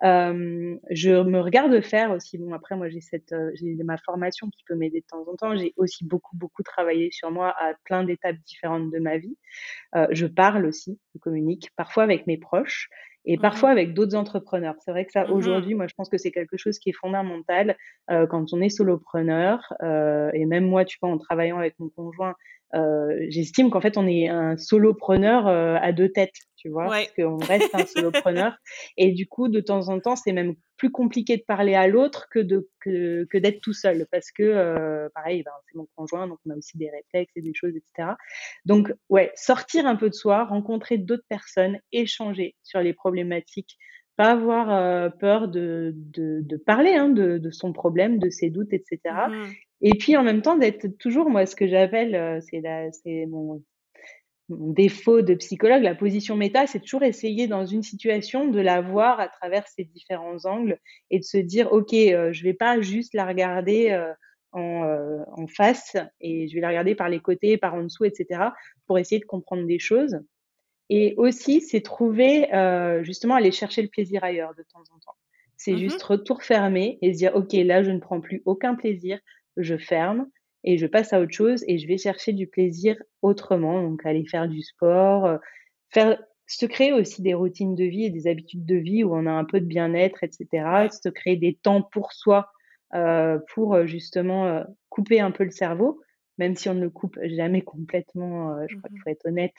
Euh, 0.05 0.77
je 0.91 1.11
me 1.11 1.41
regarde 1.41 1.81
faire 1.81 2.11
aussi. 2.11 2.39
Bon, 2.39 2.53
après, 2.53 2.77
moi, 2.77 2.89
j'ai 2.89 3.01
cette, 3.01 3.33
euh, 3.33 3.51
j'ai 3.55 3.75
ma 3.85 3.99
formation 3.99 4.49
qui 4.51 4.65
peut 4.67 4.75
m'aider 4.75 5.01
de 5.01 5.07
temps 5.07 5.25
en 5.31 5.37
temps. 5.37 5.57
J'ai 5.57 5.75
aussi 5.77 6.05
beaucoup, 6.05 6.37
beaucoup 6.37 6.63
travaillé 6.63 7.11
sur 7.13 7.31
moi 7.31 7.55
à 7.59 7.75
plein 7.85 8.03
d'étapes 8.05 8.37
différentes 8.47 8.91
de 8.91 8.99
ma 8.99 9.19
vie. 9.19 9.37
Euh, 9.95 10.07
je 10.11 10.27
parle 10.27 10.67
aussi, 10.67 10.99
je 11.15 11.21
communique, 11.21 11.71
parfois 11.77 12.03
avec 12.03 12.27
mes 12.27 12.37
proches 12.37 12.89
et 13.25 13.37
mmh 13.37 13.41
parfois 13.41 13.71
avec 13.71 13.95
d'autres 13.95 14.17
entrepreneurs. 14.17 14.75
C'est 14.81 14.91
vrai 14.91 15.05
que 15.05 15.13
ça, 15.13 15.25
mmh 15.25 15.33
aujourd'hui, 15.33 15.75
moi, 15.75 15.87
je 15.87 15.95
pense 15.95 16.09
que 16.09 16.19
c'est 16.19 16.33
quelque 16.33 16.57
chose 16.57 16.79
qui 16.79 16.91
est 16.91 16.95
fondamental 16.95 17.77
euh, 18.11 18.27
quand 18.27 18.53
on 18.53 18.61
est 18.61 18.69
solopreneur. 18.69 19.73
Euh, 19.83 20.31
et 20.35 20.45
même 20.47 20.67
moi, 20.67 20.85
tu 20.85 20.99
vois, 21.01 21.11
en 21.11 21.19
travaillant 21.19 21.59
avec 21.59 21.79
mon 21.79 21.89
conjoint, 21.91 22.35
euh, 22.75 23.17
j'estime 23.29 23.71
qu'en 23.71 23.81
fait, 23.81 23.97
on 23.97 24.07
est 24.07 24.29
un 24.29 24.57
solopreneur 24.57 25.47
à 25.47 25.93
deux 25.93 26.09
têtes, 26.09 26.35
tu 26.63 26.69
vois, 26.69 26.87
parce 26.87 27.13
qu'on 27.13 27.39
reste 27.39 27.75
un 27.75 27.85
solopreneur. 27.87 28.57
Et 28.97 29.11
du 29.11 29.27
coup, 29.27 29.49
de 29.49 29.61
temps 29.61 29.89
en 29.89 29.99
temps, 29.99 30.15
c'est 30.15 30.33
même 30.33 30.55
plus 30.77 30.93
compliqué 30.93 31.37
de 31.37 31.43
parler 31.43 31.75
à 31.75 31.89
l'autre 31.89 32.29
que 32.31 32.39
de 32.39 32.69
que, 32.81 33.25
que 33.31 33.39
d'être 33.39 33.61
tout 33.61 33.73
seul, 33.73 34.07
parce 34.13 34.31
que 34.31 34.45
euh, 34.45 35.09
pareil, 35.15 35.43
ben, 35.43 35.51
c'est 35.67 35.77
mon 35.77 35.89
conjoint, 35.97 36.29
donc 36.29 36.39
on 36.47 36.51
a 36.51 36.57
aussi 36.57 36.79
des 36.79 36.89
réflexes 36.89 37.33
et 37.37 37.43
des 37.43 37.53
choses, 37.55 37.75
etc. 37.75 38.11
Donc, 38.65 38.93
ouais, 39.09 39.33
sortir 39.35 39.87
un 39.87 39.97
peu 39.97 40.09
de 40.09 40.15
soi, 40.15 40.45
rencontrer 40.45 40.99
d'autres 40.99 41.27
personnes, 41.29 41.81
échanger 41.91 42.55
sur 42.63 42.81
les 42.81 42.93
problématiques 42.93 43.77
pas 44.15 44.33
avoir 44.33 45.17
peur 45.17 45.49
de, 45.49 45.95
de, 45.95 46.41
de 46.43 46.57
parler 46.59 46.93
hein, 46.93 47.09
de, 47.09 47.39
de, 47.39 47.51
son 47.51 47.73
problème, 47.73 48.19
de 48.19 48.29
ses 48.29 48.51
doutes, 48.51 48.75
etc. 48.75 49.01
Et 49.83 49.95
puis 49.99 50.17
en 50.17 50.23
même 50.23 50.43
temps 50.43 50.57
d'être 50.57 50.87
toujours, 50.99 51.29
moi, 51.29 51.45
ce 51.45 51.57
que 51.57 51.67
j'appelle, 51.67 52.15
euh, 52.15 52.41
c'est 52.41 53.27
mon, 53.27 53.63
défaut 54.59 55.23
de 55.23 55.35
psychologue, 55.35 55.83
la 55.83 55.95
position 55.95 56.37
méta, 56.37 56.67
c'est 56.67 56.81
toujours 56.81 57.03
essayer 57.03 57.47
dans 57.47 57.67
une 57.67 57.83
situation 57.83 58.49
de 58.49 58.61
la 58.61 58.81
voir 58.81 59.21
à 59.21 59.29
travers 59.29 59.67
ses 59.69 59.85
différents 59.85 60.45
angles 60.45 60.79
et 61.11 61.19
de 61.19 61.25
se 61.25 61.39
dire, 61.39 61.73
ok, 61.73 61.93
euh, 61.95 62.33
je 62.33 62.43
vais 62.43 62.55
pas 62.55 62.81
juste 62.81 63.15
la 63.15 63.27
regarder 63.27 63.91
euh, 63.91 64.13
en, 64.53 65.25
en, 65.35 65.47
face 65.47 65.97
et 66.21 66.49
je 66.49 66.55
vais 66.55 66.61
la 66.61 66.69
regarder 66.69 66.95
par 66.95 67.09
les 67.09 67.21
côtés, 67.21 67.57
par 67.57 67.75
en 67.75 67.83
dessous, 67.85 68.05
etc. 68.05 68.51
pour 68.87 68.99
essayer 68.99 69.19
de 69.19 69.25
comprendre 69.25 69.67
des 69.67 69.79
choses. 69.79 70.21
Et 70.91 71.15
aussi, 71.17 71.63
c'est 71.63 71.81
trouver, 71.81 72.49
justement, 73.03 73.35
aller 73.35 73.51
chercher 73.51 73.81
le 73.81 73.89
plaisir 73.89 74.23
ailleurs 74.25 74.55
de 74.55 74.63
temps 74.63 74.83
en 74.95 74.99
temps. 74.99 75.17
C'est 75.57 75.73
mmh 75.73 75.79
juste 75.79 76.03
retour 76.03 76.43
fermé 76.43 76.99
et 77.01 77.15
se 77.15 77.19
dire, 77.19 77.35
OK, 77.35 77.53
là, 77.55 77.83
je 77.83 77.91
ne 77.91 77.99
prends 77.99 78.21
plus 78.21 78.43
aucun 78.45 78.75
plaisir, 78.75 79.19
je 79.57 79.79
ferme 79.79 80.27
et 80.65 80.79
je 80.79 80.87
passe 80.87 81.13
à 81.13 81.21
autre 81.21 81.33
chose 81.33 81.65
et 81.67 81.79
je 81.79 81.87
vais 81.87 81.99
chercher 81.99 82.33
du 82.33 82.47
plaisir 82.47 82.97
autrement. 83.21 83.83
Donc, 83.83 84.05
aller 84.07 84.25
faire 84.25 84.49
du 84.49 84.63
sport, 84.63 85.27
euh, 85.27 85.39
faire, 85.91 86.19
se 86.47 86.67
créer 86.67 86.93
aussi 86.93 87.23
des 87.23 87.35
routines 87.35 87.75
de 87.75 87.85
vie 87.85 88.05
et 88.05 88.11
des 88.11 88.27
habitudes 88.27 88.67
de 88.67 88.77
vie 88.77 89.05
où 89.05 89.15
on 89.15 89.27
a 89.27 89.33
un 89.33 89.45
peu 89.45 89.61
de 89.61 89.67
bien-être, 89.67 90.23
etc. 90.23 90.89
Se 90.91 91.09
créer 91.09 91.37
des 91.37 91.55
temps 91.55 91.83
pour 91.83 92.13
soi, 92.13 92.51
euh, 92.95 93.39
pour 93.55 93.75
euh, 93.75 93.87
justement 93.87 94.65
couper 94.89 95.21
un 95.21 95.31
peu 95.31 95.45
le 95.45 95.51
cerveau 95.51 96.01
même 96.43 96.57
si 96.57 96.69
on 96.69 96.75
ne 96.75 96.81
le 96.81 96.91
coupe 96.91 97.19
jamais 97.23 97.63
complètement, 97.63 98.57
je 98.69 98.77
crois 98.77 98.89
qu'il 98.89 98.99
mmh 98.99 99.03
faut 99.05 99.11
être 99.11 99.27
honnête. 99.27 99.55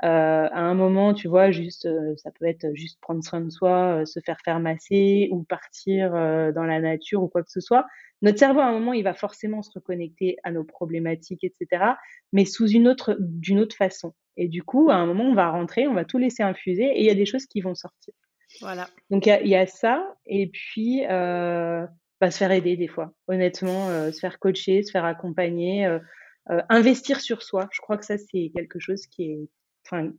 à 0.00 0.60
un 0.60 0.74
moment, 0.74 1.14
tu 1.14 1.28
vois, 1.28 1.50
juste, 1.50 1.88
ça 2.16 2.30
peut 2.30 2.46
être 2.46 2.66
juste 2.74 3.00
prendre 3.00 3.22
soin 3.22 3.40
de 3.40 3.50
soi, 3.50 4.04
se 4.06 4.20
faire 4.20 4.38
faire 4.44 4.60
masser 4.60 5.28
ou 5.32 5.42
partir 5.42 6.12
dans 6.12 6.64
la 6.64 6.80
nature 6.80 7.22
ou 7.22 7.28
quoi 7.28 7.42
que 7.42 7.50
ce 7.50 7.60
soit 7.60 7.86
notre 8.22 8.38
cerveau, 8.38 8.60
à 8.60 8.66
un 8.66 8.72
moment, 8.72 8.92
il 8.92 9.04
va 9.04 9.14
forcément 9.14 9.62
se 9.62 9.70
reconnecter 9.72 10.36
à 10.42 10.50
nos 10.50 10.64
problématiques, 10.64 11.44
etc., 11.44 11.84
mais 12.32 12.44
sous 12.44 12.68
une 12.68 12.88
autre, 12.88 13.16
d'une 13.20 13.60
autre 13.60 13.76
façon. 13.76 14.12
Et 14.36 14.48
du 14.48 14.62
coup, 14.62 14.90
à 14.90 14.94
un 14.94 15.06
moment, 15.06 15.24
on 15.24 15.34
va 15.34 15.50
rentrer, 15.50 15.86
on 15.86 15.94
va 15.94 16.04
tout 16.04 16.18
laisser 16.18 16.42
infuser 16.42 16.84
et 16.84 17.00
il 17.00 17.06
y 17.06 17.10
a 17.10 17.14
des 17.14 17.26
choses 17.26 17.46
qui 17.46 17.60
vont 17.60 17.74
sortir. 17.74 18.14
Voilà. 18.60 18.88
Donc, 19.10 19.26
il 19.26 19.48
y, 19.48 19.54
a 19.54 19.66
ça. 19.66 20.16
Et 20.26 20.48
puis, 20.48 21.04
euh, 21.08 21.86
bah, 22.20 22.30
se 22.30 22.38
faire 22.38 22.50
aider 22.50 22.76
des 22.76 22.88
fois. 22.88 23.12
Honnêtement, 23.28 23.88
euh, 23.88 24.10
se 24.10 24.18
faire 24.18 24.38
coacher, 24.38 24.82
se 24.82 24.90
faire 24.90 25.04
accompagner, 25.04 25.86
euh, 25.86 25.98
euh, 26.50 26.62
investir 26.68 27.20
sur 27.20 27.42
soi. 27.42 27.68
Je 27.72 27.80
crois 27.80 27.96
que 27.98 28.04
ça, 28.04 28.18
c'est 28.18 28.50
quelque 28.54 28.78
chose 28.78 29.06
qui 29.06 29.24
est, 29.24 29.48
enfin, 29.86 30.12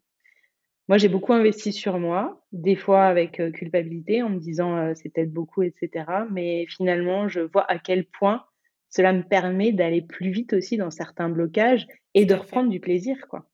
moi, 0.89 0.97
j'ai 0.97 1.07
beaucoup 1.07 1.33
investi 1.33 1.71
sur 1.71 1.99
moi, 1.99 2.43
des 2.51 2.75
fois 2.75 3.05
avec 3.05 3.39
euh, 3.39 3.51
culpabilité, 3.51 4.23
en 4.23 4.29
me 4.29 4.39
disant 4.39 4.75
euh, 4.75 4.93
c'est 4.95 5.09
peut-être 5.09 5.31
beaucoup, 5.31 5.61
etc. 5.61 6.05
Mais 6.31 6.65
finalement, 6.67 7.27
je 7.27 7.41
vois 7.41 7.69
à 7.71 7.77
quel 7.77 8.05
point 8.05 8.43
cela 8.89 9.13
me 9.13 9.21
permet 9.21 9.71
d'aller 9.71 10.01
plus 10.01 10.31
vite 10.31 10.53
aussi 10.53 10.77
dans 10.77 10.89
certains 10.89 11.29
blocages 11.29 11.85
et 12.15 12.25
de 12.25 12.33
reprendre 12.33 12.71
du 12.71 12.79
plaisir, 12.79 13.27
quoi. 13.29 13.45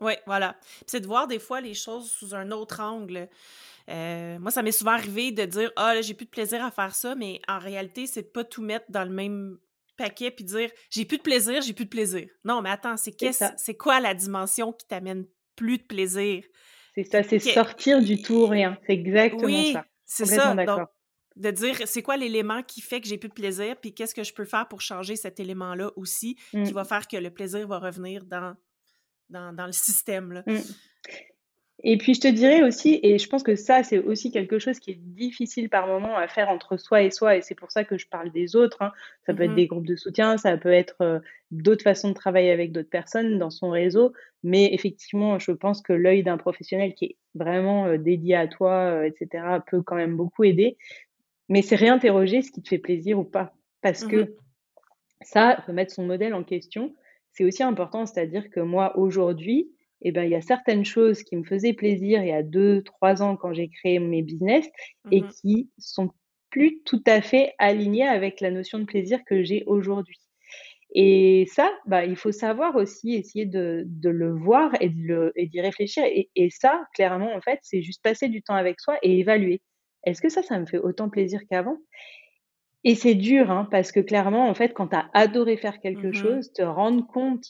Oui, 0.00 0.12
voilà. 0.26 0.54
C'est 0.86 1.00
de 1.00 1.06
voir 1.06 1.26
des 1.26 1.40
fois 1.40 1.60
les 1.60 1.74
choses 1.74 2.08
sous 2.08 2.36
un 2.36 2.52
autre 2.52 2.80
angle. 2.80 3.28
Euh, 3.88 4.38
moi, 4.38 4.52
ça 4.52 4.62
m'est 4.62 4.70
souvent 4.70 4.92
arrivé 4.92 5.32
de 5.32 5.44
dire 5.44 5.72
Ah, 5.74 5.92
là, 5.92 6.02
j'ai 6.02 6.14
plus 6.14 6.26
de 6.26 6.30
plaisir 6.30 6.64
à 6.64 6.70
faire 6.70 6.94
ça, 6.94 7.16
mais 7.16 7.40
en 7.48 7.58
réalité, 7.58 8.06
c'est 8.06 8.22
de 8.22 8.28
pas 8.28 8.44
tout 8.44 8.62
mettre 8.62 8.86
dans 8.90 9.04
le 9.04 9.10
même 9.10 9.58
paquet 9.96 10.30
puis 10.30 10.44
dire 10.44 10.70
j'ai 10.90 11.04
plus 11.04 11.18
de 11.18 11.22
plaisir, 11.22 11.62
j'ai 11.62 11.72
plus 11.72 11.84
de 11.84 11.90
plaisir. 11.90 12.26
Non, 12.44 12.62
mais 12.62 12.70
attends, 12.70 12.96
c'est 12.96 13.14
c'est 13.56 13.76
quoi 13.76 14.00
la 14.00 14.14
dimension 14.14 14.72
qui 14.72 14.86
t'amène 14.86 15.26
plus 15.56 15.78
de 15.78 15.84
plaisir? 15.84 16.44
C'est 16.94 17.04
ça, 17.04 17.22
c'est 17.22 17.38
sortir 17.38 18.02
du 18.02 18.22
tout 18.22 18.34
ou 18.34 18.46
rien. 18.46 18.78
C'est 18.86 18.94
exactement 18.94 19.44
oui, 19.44 19.72
ça. 19.72 19.84
C'est 20.04 20.26
ça. 20.26 20.54
Donc, 20.54 20.88
de 21.36 21.50
dire 21.50 21.76
c'est 21.84 22.02
quoi 22.02 22.16
l'élément 22.16 22.62
qui 22.62 22.80
fait 22.80 23.00
que 23.00 23.08
j'ai 23.08 23.18
plus 23.18 23.28
de 23.28 23.34
plaisir, 23.34 23.76
puis 23.78 23.92
qu'est-ce 23.92 24.14
que 24.14 24.24
je 24.24 24.32
peux 24.32 24.46
faire 24.46 24.66
pour 24.68 24.80
changer 24.80 25.16
cet 25.16 25.38
élément-là 25.38 25.90
aussi, 25.96 26.36
qui 26.50 26.56
mmh. 26.56 26.70
va 26.72 26.84
faire 26.84 27.06
que 27.06 27.16
le 27.18 27.30
plaisir 27.30 27.68
va 27.68 27.78
revenir 27.78 28.24
dans, 28.24 28.54
dans, 29.28 29.54
dans 29.54 29.66
le 29.66 29.72
système. 29.72 30.32
Là. 30.32 30.42
Mmh. 30.46 30.60
Et 31.82 31.98
puis 31.98 32.14
je 32.14 32.20
te 32.20 32.28
dirais 32.28 32.62
aussi, 32.62 32.98
et 33.02 33.18
je 33.18 33.28
pense 33.28 33.42
que 33.42 33.54
ça, 33.54 33.82
c'est 33.82 33.98
aussi 33.98 34.30
quelque 34.30 34.58
chose 34.58 34.78
qui 34.80 34.92
est 34.92 34.98
difficile 34.98 35.68
par 35.68 35.86
moment 35.86 36.16
à 36.16 36.26
faire 36.26 36.48
entre 36.48 36.78
soi 36.78 37.02
et 37.02 37.10
soi, 37.10 37.36
et 37.36 37.42
c'est 37.42 37.54
pour 37.54 37.70
ça 37.70 37.84
que 37.84 37.98
je 37.98 38.08
parle 38.08 38.32
des 38.32 38.56
autres. 38.56 38.80
Hein. 38.80 38.92
Ça 39.26 39.34
peut 39.34 39.42
être 39.42 39.50
Mhm. 39.50 39.56
des 39.56 39.66
groupes 39.66 39.86
de 39.86 39.94
soutien, 39.96 40.38
ça 40.38 40.56
peut 40.56 40.72
être 40.72 40.96
euh, 41.02 41.20
d'autres 41.50 41.82
façons 41.82 42.08
de 42.08 42.14
travailler 42.14 42.50
avec 42.50 42.72
d'autres 42.72 42.88
personnes 42.88 43.38
dans 43.38 43.50
son 43.50 43.68
réseau, 43.70 44.14
mais 44.42 44.72
effectivement, 44.72 45.38
je 45.38 45.52
pense 45.52 45.82
que 45.82 45.92
l'œil 45.92 46.22
d'un 46.22 46.38
professionnel 46.38 46.94
qui 46.94 47.04
est 47.04 47.16
vraiment 47.34 47.86
euh, 47.86 47.98
dédié 47.98 48.36
à 48.36 48.48
toi, 48.48 48.72
euh, 48.72 49.02
etc., 49.04 49.44
peut 49.66 49.82
quand 49.82 49.96
même 49.96 50.16
beaucoup 50.16 50.44
aider. 50.44 50.78
Mais 51.50 51.60
c'est 51.62 51.76
réinterroger 51.76 52.40
ce 52.42 52.50
qui 52.50 52.62
te 52.62 52.68
fait 52.68 52.78
plaisir 52.78 53.18
ou 53.18 53.24
pas, 53.24 53.52
parce 53.82 54.02
Mhm. 54.04 54.10
que 54.10 54.34
ça, 55.22 55.56
remettre 55.66 55.92
son 55.92 56.04
modèle 56.06 56.34
en 56.34 56.42
question, 56.44 56.94
c'est 57.32 57.44
aussi 57.44 57.62
important. 57.62 58.06
C'est-à-dire 58.06 58.50
que 58.50 58.60
moi, 58.60 58.96
aujourd'hui, 58.98 59.70
eh 60.02 60.12
ben, 60.12 60.24
il 60.24 60.30
y 60.30 60.34
a 60.34 60.40
certaines 60.42 60.84
choses 60.84 61.22
qui 61.22 61.36
me 61.36 61.44
faisaient 61.44 61.72
plaisir 61.74 62.22
il 62.22 62.28
y 62.28 62.32
a 62.32 62.42
2-3 62.42 63.22
ans 63.22 63.36
quand 63.36 63.52
j'ai 63.54 63.68
créé 63.68 63.98
mes 63.98 64.22
business 64.22 64.66
et 65.10 65.26
Mhm. 65.26 65.36
qui 65.42 65.70
sont 65.78 66.10
plus 66.50 66.82
tout 66.84 67.02
à 67.06 67.20
fait 67.22 67.54
alignées 67.58 68.06
avec 68.06 68.40
la 68.40 68.50
notion 68.50 68.78
de 68.78 68.84
plaisir 68.84 69.20
que 69.26 69.42
j'ai 69.44 69.64
aujourd'hui. 69.66 70.18
Et 70.94 71.46
ça, 71.52 71.70
bah, 71.86 72.04
il 72.04 72.16
faut 72.16 72.32
savoir 72.32 72.76
aussi 72.76 73.14
essayer 73.14 73.44
de, 73.46 73.84
de 73.86 74.08
le 74.10 74.32
voir 74.32 74.72
et 74.80 74.88
d'y 74.90 75.60
réfléchir. 75.60 76.04
Et, 76.04 76.30
et 76.36 76.48
ça, 76.50 76.84
clairement, 76.94 77.34
en 77.34 77.40
fait, 77.40 77.58
c'est 77.62 77.82
juste 77.82 78.02
passer 78.02 78.28
du 78.28 78.42
temps 78.42 78.54
avec 78.54 78.80
soi 78.80 78.98
et 79.02 79.18
évaluer. 79.18 79.62
Est-ce 80.04 80.22
que 80.22 80.28
ça, 80.28 80.42
ça 80.42 80.58
me 80.58 80.66
fait 80.66 80.78
autant 80.78 81.10
plaisir 81.10 81.40
qu'avant? 81.50 81.78
Et 82.84 82.94
c'est 82.94 83.14
dur, 83.14 83.50
hein, 83.50 83.68
parce 83.70 83.92
que 83.92 84.00
clairement, 84.00 84.48
en 84.48 84.54
fait, 84.54 84.72
quand 84.72 84.88
tu 84.88 84.96
as 84.96 85.10
adoré 85.12 85.56
faire 85.58 85.78
quelque 85.80 86.10
Mhm. 86.12 86.12
chose, 86.12 86.52
te 86.54 86.62
rendre 86.62 87.06
compte 87.06 87.44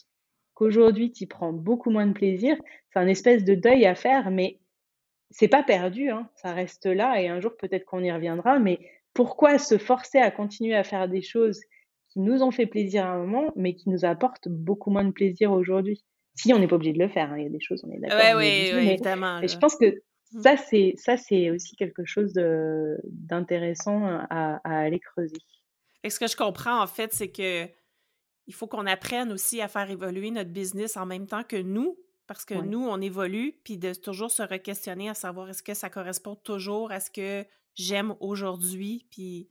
qu'aujourd'hui, 0.57 1.11
tu 1.11 1.25
y 1.25 1.27
prends 1.27 1.53
beaucoup 1.53 1.91
moins 1.91 2.07
de 2.07 2.13
plaisir, 2.13 2.57
c'est 2.91 2.99
un 2.99 3.07
espèce 3.07 3.43
de 3.43 3.53
deuil 3.53 3.85
à 3.85 3.93
faire, 3.93 4.31
mais 4.31 4.59
c'est 5.29 5.47
pas 5.47 5.61
perdu, 5.61 6.09
hein, 6.09 6.29
ça 6.35 6.53
reste 6.53 6.85
là 6.87 7.21
et 7.21 7.27
un 7.27 7.39
jour 7.41 7.55
peut-être 7.57 7.85
qu'on 7.85 8.03
y 8.03 8.11
reviendra, 8.11 8.57
mais 8.59 8.79
pourquoi 9.13 9.59
se 9.59 9.77
forcer 9.77 10.17
à 10.19 10.31
continuer 10.31 10.75
à 10.75 10.83
faire 10.83 11.07
des 11.07 11.21
choses 11.21 11.59
qui 12.09 12.19
nous 12.21 12.41
ont 12.41 12.51
fait 12.51 12.65
plaisir 12.65 13.05
à 13.05 13.09
un 13.09 13.25
moment, 13.25 13.51
mais 13.55 13.75
qui 13.75 13.89
nous 13.89 14.03
apportent 14.05 14.47
beaucoup 14.47 14.89
moins 14.89 15.03
de 15.03 15.11
plaisir 15.11 15.51
aujourd'hui? 15.51 16.03
Si 16.35 16.53
on 16.53 16.59
n'est 16.59 16.67
pas 16.67 16.75
obligé 16.75 16.93
de 16.93 16.99
le 16.99 17.09
faire, 17.09 17.31
hein, 17.31 17.37
il 17.37 17.43
y 17.43 17.47
a 17.47 17.49
des 17.49 17.59
choses, 17.59 17.83
on 17.87 17.91
est 17.91 17.99
d'accord, 17.99 18.17
Ouais, 18.37 18.91
évidemment, 18.93 19.39
mais 19.41 19.47
je 19.47 19.57
pense 19.57 19.75
que 19.75 19.85
Mhm. 20.33 20.41
ça, 20.41 20.57
c'est 20.57 20.93
ça, 20.97 21.17
c'est 21.17 21.51
aussi 21.51 21.75
quelque 21.75 22.05
chose 22.05 22.33
de- 22.33 22.97
d'intéressant 23.05 24.05
à, 24.29 24.59
à 24.63 24.79
aller 24.79 24.99
creuser. 24.99 25.37
Que 26.03 26.09
ce 26.09 26.19
que 26.19 26.27
je 26.27 26.35
comprends, 26.35 26.81
en 26.81 26.87
fait, 26.87 27.13
c'est 27.13 27.29
que 27.29 27.65
il 28.47 28.53
faut 28.53 28.67
qu'on 28.67 28.85
apprenne 28.85 29.31
aussi 29.31 29.61
à 29.61 29.67
faire 29.67 29.89
évoluer 29.89 30.31
notre 30.31 30.49
business 30.51 30.97
en 30.97 31.05
même 31.05 31.27
temps 31.27 31.43
que 31.43 31.57
nous, 31.57 31.97
parce 32.27 32.45
que 32.45 32.55
Ouais. 32.55 32.65
nous, 32.65 32.85
on 32.87 32.99
évolue, 33.01 33.59
puis 33.63 33.77
de 33.77 33.93
toujours 33.93 34.31
se 34.31 34.41
re-questionner 34.43 35.09
à 35.09 35.13
savoir 35.13 35.49
est-ce 35.49 35.63
que 35.63 35.73
ça 35.73 35.89
correspond 35.89 36.35
toujours 36.35 36.91
à 36.91 36.99
ce 36.99 37.09
que 37.11 37.45
j'aime 37.75 38.15
aujourd'hui, 38.19 39.05
puis 39.11 39.49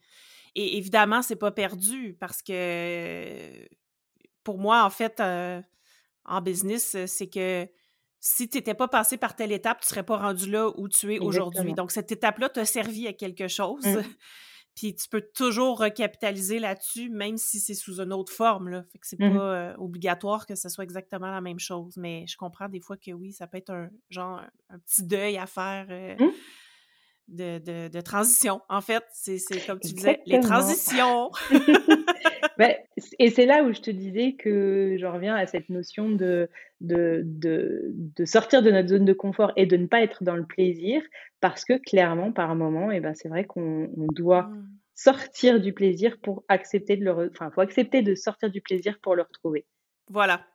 et 0.58 0.78
évidemment, 0.78 1.20
c'est 1.20 1.36
pas 1.36 1.50
perdu 1.50 2.16
parce 2.18 2.40
que 2.40 3.68
pour 4.42 4.56
moi, 4.58 4.84
en 4.84 4.90
fait, 4.90 5.20
euh, 5.20 5.60
en 6.24 6.40
business, 6.40 6.96
c'est 7.06 7.26
que 7.28 7.68
si 8.20 8.48
tu 8.48 8.56
n'étais 8.56 8.72
pas 8.74 8.88
passé 8.88 9.18
par 9.18 9.36
telle 9.36 9.52
étape, 9.52 9.80
tu 9.82 9.88
serais 9.88 10.02
pas 10.02 10.16
rendu 10.16 10.50
là 10.50 10.70
où 10.78 10.88
tu 10.88 11.14
es 11.14 11.18
aujourd'hui. 11.18 11.74
Donc, 11.74 11.90
cette 11.92 12.10
étape-là 12.10 12.48
t'a 12.48 12.64
servi 12.64 13.06
à 13.06 13.12
quelque 13.12 13.48
chose. 13.48 13.84
Mmh. 13.84 14.02
Puis 14.76 14.94
tu 14.94 15.08
peux 15.08 15.22
toujours 15.34 15.78
recapitaliser 15.80 16.58
là-dessus, 16.58 17.08
même 17.10 17.38
si 17.38 17.58
c'est 17.60 17.74
sous 17.74 18.00
une 18.00 18.12
autre 18.12 18.30
forme. 18.32 18.68
Là. 18.68 18.84
Fait 18.92 18.98
que 18.98 19.06
c'est 19.06 19.18
Mmh 19.18 19.30
mh. 19.30 19.34
pas 19.36 19.54
euh, 19.54 19.74
obligatoire 19.78 20.46
que 20.46 20.54
ce 20.54 20.68
soit 20.68 20.84
exactement 20.84 21.30
la 21.30 21.40
même 21.40 21.58
chose. 21.58 21.94
Mais 21.96 22.24
je 22.28 22.36
comprends 22.36 22.68
des 22.68 22.80
fois 22.80 22.96
que 22.98 23.10
oui, 23.10 23.32
ça 23.32 23.46
peut 23.46 23.56
être 23.56 23.70
un 23.70 23.88
genre 24.10 24.38
un, 24.40 24.74
un 24.74 24.78
petit 24.78 25.02
deuil 25.02 25.38
à 25.38 25.46
faire 25.46 25.86
euh, 25.90 26.14
Mmh. 26.18 26.30
de, 27.28 27.58
de- 27.58 27.88
de 27.88 28.00
transition. 28.02 28.60
En 28.68 28.80
fait, 28.82 29.02
c'est 29.12 29.38
c'est 29.38 29.64
comme 29.66 29.80
tu 29.80 29.94
disais, 29.94 30.20
les 30.26 30.40
transitions. 30.40 31.30
Beh, 32.58 32.76
c 32.96 33.14
et 33.18 33.30
c'est 33.30 33.44
là 33.46 33.62
où 33.64 33.72
je 33.72 33.80
te 33.82 33.90
disais 33.90 34.34
que 34.38 34.96
j'en 34.98 35.12
reviens 35.12 35.34
à 35.36 35.46
cette 35.46 35.68
notion 35.68 36.08
de 36.10 36.48
de 36.80 37.22
de 37.24 37.90
de 37.94 38.24
sortir 38.24 38.62
de 38.62 38.70
notre 38.70 38.88
zone 38.88 39.04
de 39.04 39.12
confort 39.12 39.52
et 39.56 39.66
de 39.66 39.76
ne 39.76 39.86
pas 39.86 40.00
être 40.02 40.24
dans 40.24 40.36
le 40.36 40.46
plaisir 40.46 41.02
parce 41.40 41.64
que 41.64 41.74
clairement, 41.78 42.32
par 42.32 42.54
moment 42.54 42.90
et 42.90 43.00
ben, 43.00 43.14
c'est 43.14 43.28
vrai 43.28 43.44
qu'on 43.44 43.90
on 43.96 44.06
doit 44.14 44.50
Mm. 44.50 44.78
sortir 44.94 45.60
du 45.60 45.74
plaisir 45.74 46.16
pour 46.22 46.44
accepter 46.48 46.96
de 46.96 47.04
le 47.04 47.12
re 47.12 47.28
enfin, 47.30 47.50
faut 47.54 47.60
accepter 47.60 48.00
de 48.02 48.14
sortir 48.14 48.50
du 48.50 48.62
plaisir 48.62 48.98
pour 49.02 49.14
le 49.14 49.22
retrouver. 49.22 49.66
Voilà. 50.10 50.46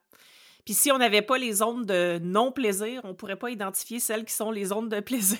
Puis 0.66 0.74
si 0.76 0.92
on 0.92 0.98
n'avait 1.00 1.22
pas 1.24 1.38
les 1.40 1.54
zones 1.54 1.86
de 1.86 2.20
non-plaisir, 2.24 3.02
on 3.06 3.16
pourrait 3.16 3.38
pas 3.38 3.52
identifier 3.52 4.00
celles 4.00 4.26
qui 4.26 4.34
sont 4.34 4.52
les 4.52 4.66
zones 4.66 4.90
de 4.90 5.00
plaisir. 5.02 5.40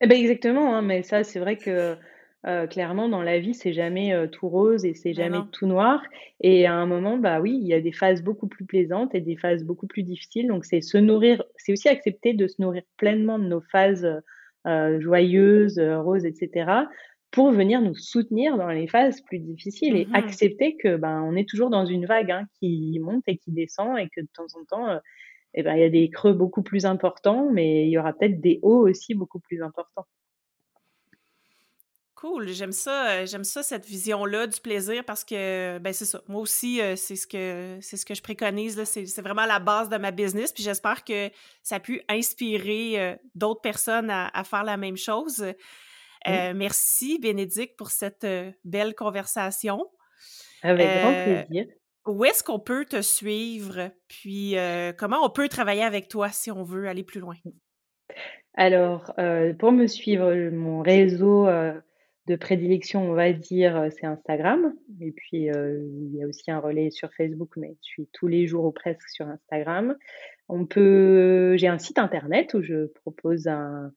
Eh 0.00 0.06
beh, 0.06 0.14
exactement, 0.20 0.76
hein, 0.76 0.82
mais 0.82 1.02
ça, 1.02 1.24
c'est 1.24 1.40
vrai 1.40 1.56
que, 1.56 1.96
heu, 2.46 2.66
clairement 2.68 3.08
dans 3.08 3.22
la 3.22 3.38
vie, 3.40 3.54
c'est 3.54 3.72
jamais, 3.72 4.12
heu, 4.14 4.28
tout 4.30 4.48
rose 4.48 4.84
et 4.84 4.94
c'est 4.94 5.14
Mais 5.14 5.24
jamais 5.24 5.48
tout 5.52 5.66
noir 5.66 6.02
et 6.40 6.66
à 6.66 6.74
un 6.74 6.86
moment, 6.86 7.18
bah, 7.18 7.40
oui, 7.40 7.58
il 7.60 7.66
y 7.66 7.74
a 7.74 7.80
des 7.80 7.92
phases 7.92 8.22
beaucoup 8.22 8.46
plus 8.48 8.64
plaisantes 8.66 9.14
et 9.14 9.20
des 9.20 9.36
phases 9.36 9.64
beaucoup 9.64 9.86
plus 9.86 10.02
difficiles 10.04 10.48
donc 10.48 10.64
c'est 10.64 10.80
se 10.80 10.98
nourrir 10.98 11.42
c'est 11.56 11.72
aussi 11.72 11.88
accepter 11.88 12.34
de 12.34 12.46
se 12.46 12.60
nourrir 12.62 12.82
pleinement 12.96 13.38
de 13.38 13.44
nos 13.46 13.60
phases, 13.60 14.06
heu, 14.66 15.00
joyeuses, 15.00 15.78
roses 15.80 16.24
et 16.26 16.34
cetera, 16.34 16.88
pour 17.30 17.50
venir 17.52 17.80
nous 17.82 17.94
soutenir 17.94 18.56
dans 18.56 18.68
les 18.68 18.88
phases 18.88 19.20
plus 19.22 19.38
difficiles 19.40 19.96
et 19.96 20.08
Mhm. 20.08 20.08
accepter 20.12 20.76
que, 20.76 20.96
ben, 20.96 21.22
on 21.22 21.36
est 21.36 21.48
toujours 21.48 21.70
dans 21.70 21.84
une 21.86 22.06
vague, 22.06 22.30
hein, 22.30 22.44
qui 22.60 22.98
monte 23.00 23.24
et 23.26 23.36
qui 23.38 23.52
descend 23.52 23.98
et 23.98 24.08
que 24.14 24.20
de 24.22 24.28
temps 24.34 24.46
en 24.60 24.64
temps, 24.64 24.88
heu 24.94 25.00
et 25.54 25.62
ben, 25.64 25.74
il 25.76 25.80
y 25.80 25.84
a 25.84 25.90
des 25.90 26.10
creux 26.10 26.34
beaucoup 26.34 26.62
plus 26.62 26.86
importants, 26.86 27.50
mais 27.52 27.84
il 27.86 27.90
y 27.90 27.98
aura 27.98 28.12
peut-être 28.14 28.40
des 28.40 28.60
hauts 28.62 28.88
aussi 28.88 29.14
beaucoup 29.14 29.40
plus 29.40 29.62
importants. 29.62 30.06
Cool, 32.20 32.48
j'aime 32.48 32.72
ça, 32.72 33.22
heu, 33.22 33.26
j'aime 33.26 33.44
ça 33.44 33.62
cette 33.62 33.86
vision-là 33.86 34.48
du 34.48 34.60
plaisir 34.60 35.04
parce 35.04 35.22
que, 35.22 35.78
ben, 35.78 35.92
c'est 35.92 36.04
ça. 36.04 36.20
Moi 36.26 36.40
aussi, 36.40 36.80
heu, 36.80 36.96
c'est 36.96 37.14
ce 37.14 37.28
que 37.28 37.78
c'est 37.80 37.96
ce 37.96 38.04
que 38.04 38.12
je 38.12 38.22
préconise, 38.22 38.82
c'est 38.82 39.20
vraiment 39.20 39.46
la 39.46 39.60
base 39.60 39.88
de 39.88 39.98
ma 39.98 40.10
business, 40.10 40.52
puis 40.52 40.64
j'espère 40.64 41.04
que 41.04 41.30
ça 41.62 41.76
a 41.76 41.80
pu 41.80 42.02
inspirer, 42.08 43.12
heu, 43.12 43.18
d'autres 43.36 43.60
personnes 43.60 44.10
à 44.10 44.26
à 44.36 44.42
faire 44.42 44.64
la 44.64 44.76
même 44.76 44.96
chose. 44.96 45.44
Merci 46.26 47.20
Bénédicte 47.20 47.78
pour 47.78 47.90
cette, 47.90 48.26
belle 48.64 48.96
conversation. 48.96 49.88
Avec 50.62 51.00
grand 51.00 51.14
plaisir. 51.14 51.66
où 52.04 52.24
est-ce 52.24 52.42
qu'on 52.42 52.58
peut 52.58 52.84
te 52.84 53.00
suivre? 53.00 53.92
Puis, 54.08 54.56
comment 54.98 55.24
on 55.24 55.30
peut 55.30 55.48
travailler 55.48 55.84
avec 55.84 56.08
toi 56.08 56.30
si 56.30 56.50
on 56.50 56.64
veut 56.64 56.88
aller 56.88 57.04
plus 57.04 57.20
loin? 57.20 57.36
Alors, 58.54 59.14
pour 59.60 59.70
me 59.70 59.86
suivre, 59.86 60.34
mon 60.50 60.82
réseau, 60.82 61.46
de 62.28 62.36
prédilection, 62.36 63.10
on 63.10 63.14
va 63.14 63.32
dire, 63.32 63.76
heu, 63.76 63.90
c'est 63.90 64.06
Instagram 64.06 64.74
et 65.00 65.12
puis, 65.12 65.50
heu, 65.50 65.88
il 66.12 66.16
y 66.16 66.22
a 66.22 66.26
aussi 66.26 66.50
un 66.50 66.60
relais 66.60 66.90
sur 66.90 67.12
Facebook, 67.14 67.50
mais 67.56 67.76
je 67.82 67.86
suis 67.86 68.08
tous 68.12 68.26
les 68.28 68.46
jours 68.46 68.64
ou 68.66 68.72
presque 68.72 69.08
sur 69.08 69.26
Instagram. 69.26 69.96
On 70.48 70.66
peut 70.66 71.56
j'ai 71.56 71.68
un 71.68 71.78
site 71.78 71.98
internet 71.98 72.54
où 72.54 72.62
je 72.62 72.86
propose 72.86 73.48
un 73.48 73.92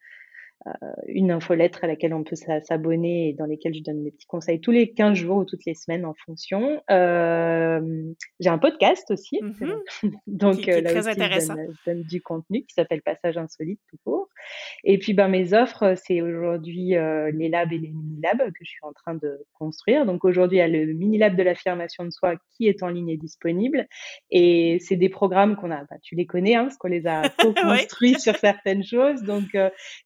une 1.08 1.32
infolettre 1.32 1.84
à 1.84 1.88
laquelle 1.88 2.13
on 2.13 2.24
peut 2.24 2.36
s'a 2.36 2.62
s'abonner 2.62 3.30
et 3.30 3.34
dans 3.34 3.45
lesquelles 3.45 3.74
je 3.74 3.82
donne 3.82 4.04
des 4.04 4.12
petits 4.12 4.28
conseils 4.28 4.62
tous 4.62 4.71
les 4.71 4.91
15 4.91 5.17
jours 5.17 5.38
ou 5.38 5.45
toutes 5.45 5.65
les 5.65 5.74
semaines 5.74 6.06
en 6.06 6.13
fonction. 6.26 6.82
Hem, 6.88 8.13
j'ai 8.39 8.50
un 8.50 8.58
podcast 8.58 9.10
aussi, 9.12 9.39
heu, 9.41 9.84
donc 10.28 10.58
Qui 10.58 10.62
qui 10.63 10.71
heu, 10.71 10.78
est 10.78 10.82
là 10.82 10.91
très 10.91 11.00
aussi 11.00 11.10
je 11.12 11.15
donne, 11.15 11.24
intéressant. 11.24 11.56
je 11.56 11.91
donne 11.91 12.04
du 12.04 12.21
contenu 12.21 12.63
qui 12.63 12.74
s'appelle 12.74 13.02
Passage 13.02 13.38
insolite 13.38 13.80
tout 13.89 13.97
court. 14.06 14.28
Et 14.84 14.97
puis, 14.97 15.13
ben, 15.13 15.28
mes 15.28 15.54
offres, 15.54 15.95
c'est 15.95 16.21
aujourd'hui, 16.21 16.89
les 17.34 17.50
labs 17.50 17.74
et 17.74 17.78
les 17.78 17.89
mini 17.89 18.19
labs 18.21 18.52
que 18.52 18.60
je 18.63 18.69
suis 18.69 18.84
en 18.84 18.93
train 18.93 19.15
de 19.15 19.45
construire. 19.54 20.06
Donc 20.06 20.26
aujourd'hui, 20.26 20.58
il 20.58 20.62
y 20.62 20.63
a 20.63 20.67
le 20.67 20.93
mini 20.93 21.17
lab 21.17 21.36
de 21.36 21.43
l'affirmation 21.43 22.06
de 22.06 22.12
soi 22.12 22.36
qui 22.56 22.67
est 22.67 22.84
en 22.84 22.88
ligne 22.89 23.10
et 23.10 23.17
disponible 23.17 23.88
et 24.30 24.78
c'est 24.80 24.95
des 24.95 25.10
programmes 25.10 25.56
qu'on 25.56 25.71
a 25.71 25.82
bah, 25.84 25.97
tu 26.02 26.15
les 26.15 26.26
connais, 26.26 26.56
hein, 26.56 26.63
parce 26.63 26.78
qu'on 26.78 26.88
les 26.88 27.08
a 27.08 27.24
co-construits 27.39 28.19
sur 28.19 28.36
certaines 28.36 28.84
choses. 28.84 29.24
Donc 29.24 29.45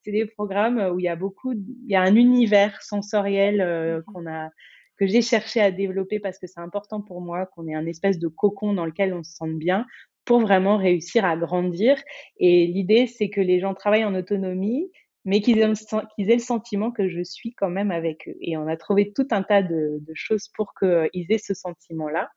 c'est 0.04 0.12
des 0.12 0.26
programmes, 0.26 0.45
où 0.46 1.00
il 1.00 1.04
y 1.04 1.08
a 1.08 1.16
beaucoup 1.16 1.54
il 1.54 1.90
y 1.92 1.96
a 1.96 2.02
un 2.02 2.16
univers 2.16 2.82
sensoriel, 2.82 4.04
qu'on 4.08 4.28
a 4.28 4.50
que 4.98 5.08
j'ai 5.08 5.22
cherché 5.22 5.60
à 5.62 5.72
développer 5.72 6.20
parce 6.20 6.40
que 6.40 6.48
c'est 6.48 6.60
important 6.62 7.02
pour 7.02 7.22
moi 7.22 7.48
qu'on 7.48 7.68
ait 7.68 7.76
un 7.76 7.86
espèce 7.86 8.20
de 8.20 8.28
cocon 8.28 8.74
dans 8.74 8.86
lequel 8.86 9.14
on 9.14 9.24
se 9.24 9.34
sente 9.34 9.58
bien 9.58 9.86
pour 10.24 10.40
vraiment 10.40 10.78
réussir 10.78 11.26
à 11.26 11.38
grandir 11.38 12.02
et 12.40 12.66
l'idée, 12.68 13.08
c'est 13.08 13.30
que 13.30 13.42
les 13.42 13.60
gens 13.60 13.74
travaillent 13.74 14.06
en 14.06 14.16
autonomie, 14.16 14.92
mais 15.24 15.42
qu'ils 15.42 15.60
aient, 15.60 15.68
le 15.68 15.76
sen- 15.76 16.06
qu'ils 16.16 16.30
aient 16.30 16.36
le 16.36 16.40
sentiment 16.40 16.92
que 16.92 17.10
je 17.10 17.24
suis 17.24 17.54
quand 17.54 17.70
même 17.70 17.92
avec 17.92 18.28
eux. 18.28 18.36
Et 18.42 18.58
on 18.58 18.68
a 18.68 18.78
trouvé 18.78 19.12
tout 19.14 19.28
un 19.32 19.42
tas 19.44 19.64
de, 19.64 20.00
de 20.00 20.14
choses 20.14 20.50
pour 20.56 20.74
qu'ils 20.80 21.26
aient 21.30 21.38
ce 21.40 21.54
sentiment-là. 21.54 22.30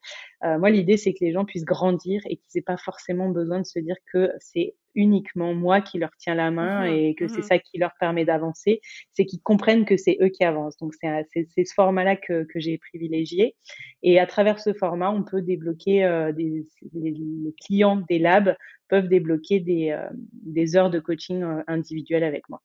Euh, 0.45 0.59
moi, 0.59 0.71
l'idée, 0.71 0.97
c'est 0.97 1.13
que 1.13 1.25
les 1.25 1.33
gens 1.33 1.45
puissent 1.45 1.65
grandir 1.65 2.21
et 2.27 2.37
qu'ils 2.37 2.47
n'aient 2.57 2.63
pas 2.63 2.79
forcément 2.79 3.29
besoin 3.29 3.61
de 3.61 3.67
se 3.67 3.79
dire 3.79 3.97
que 4.13 4.33
c'est 4.41 4.75
uniquement 4.99 5.55
moi 5.55 5.81
qui 5.81 5.99
leur 5.99 6.11
tiens 6.19 6.35
la 6.35 6.51
main 6.51 6.91
Mmh 6.91 6.93
et 6.93 7.15
que 7.15 7.29
c'est 7.29 7.39
Mmh 7.39 7.43
ça 7.43 7.59
qui 7.59 7.79
leur 7.79 7.93
permet 8.01 8.25
d'avancer, 8.25 8.81
c'est 9.13 9.25
qu'ils 9.25 9.41
comprennent 9.41 9.85
que 9.85 9.97
c'est 9.97 10.19
eux 10.21 10.29
qui 10.29 10.45
avancent. 10.45 10.77
Donc 10.79 10.93
c'est 10.95 11.47
ce 11.65 11.75
format-là 11.75 12.17
que, 12.17 12.45
que 12.45 12.59
j'ai 12.59 12.79
privilégié. 12.79 13.55
Et 14.03 14.19
à 14.19 14.27
travers 14.27 14.59
ce 14.59 14.73
format, 14.73 15.11
on 15.11 15.23
peut 15.23 15.41
débloquer 15.41 16.05
euh, 16.05 16.33
des 16.33 16.67
les, 16.93 17.13
les, 17.13 17.55
clients 17.65 18.03
des 18.09 18.19
labs 18.19 18.57
peuvent 18.89 19.09
débloquer 19.09 19.61
des, 19.61 19.91
euh, 19.91 20.09
des 20.33 20.77
heures 20.77 20.91
de 20.91 20.99
coaching 20.99 21.43
euh, 21.43 21.63
individuel 21.69 22.25
avec 22.25 22.49
moi. 22.49 22.61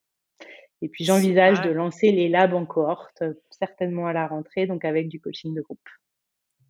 Et 0.81 0.89
puis 0.89 1.05
j'envisage 1.05 1.61
de 1.61 1.69
lancer 1.69 2.11
les 2.11 2.27
labs 2.27 2.53
en 2.53 2.65
cohorte, 2.65 3.23
certainement 3.51 4.07
à 4.07 4.13
la 4.13 4.27
rentrée, 4.27 4.67
donc 4.67 4.83
avec 4.83 5.07
du 5.07 5.21
coaching 5.21 5.53
de 5.53 5.61
groupe. 5.61 5.87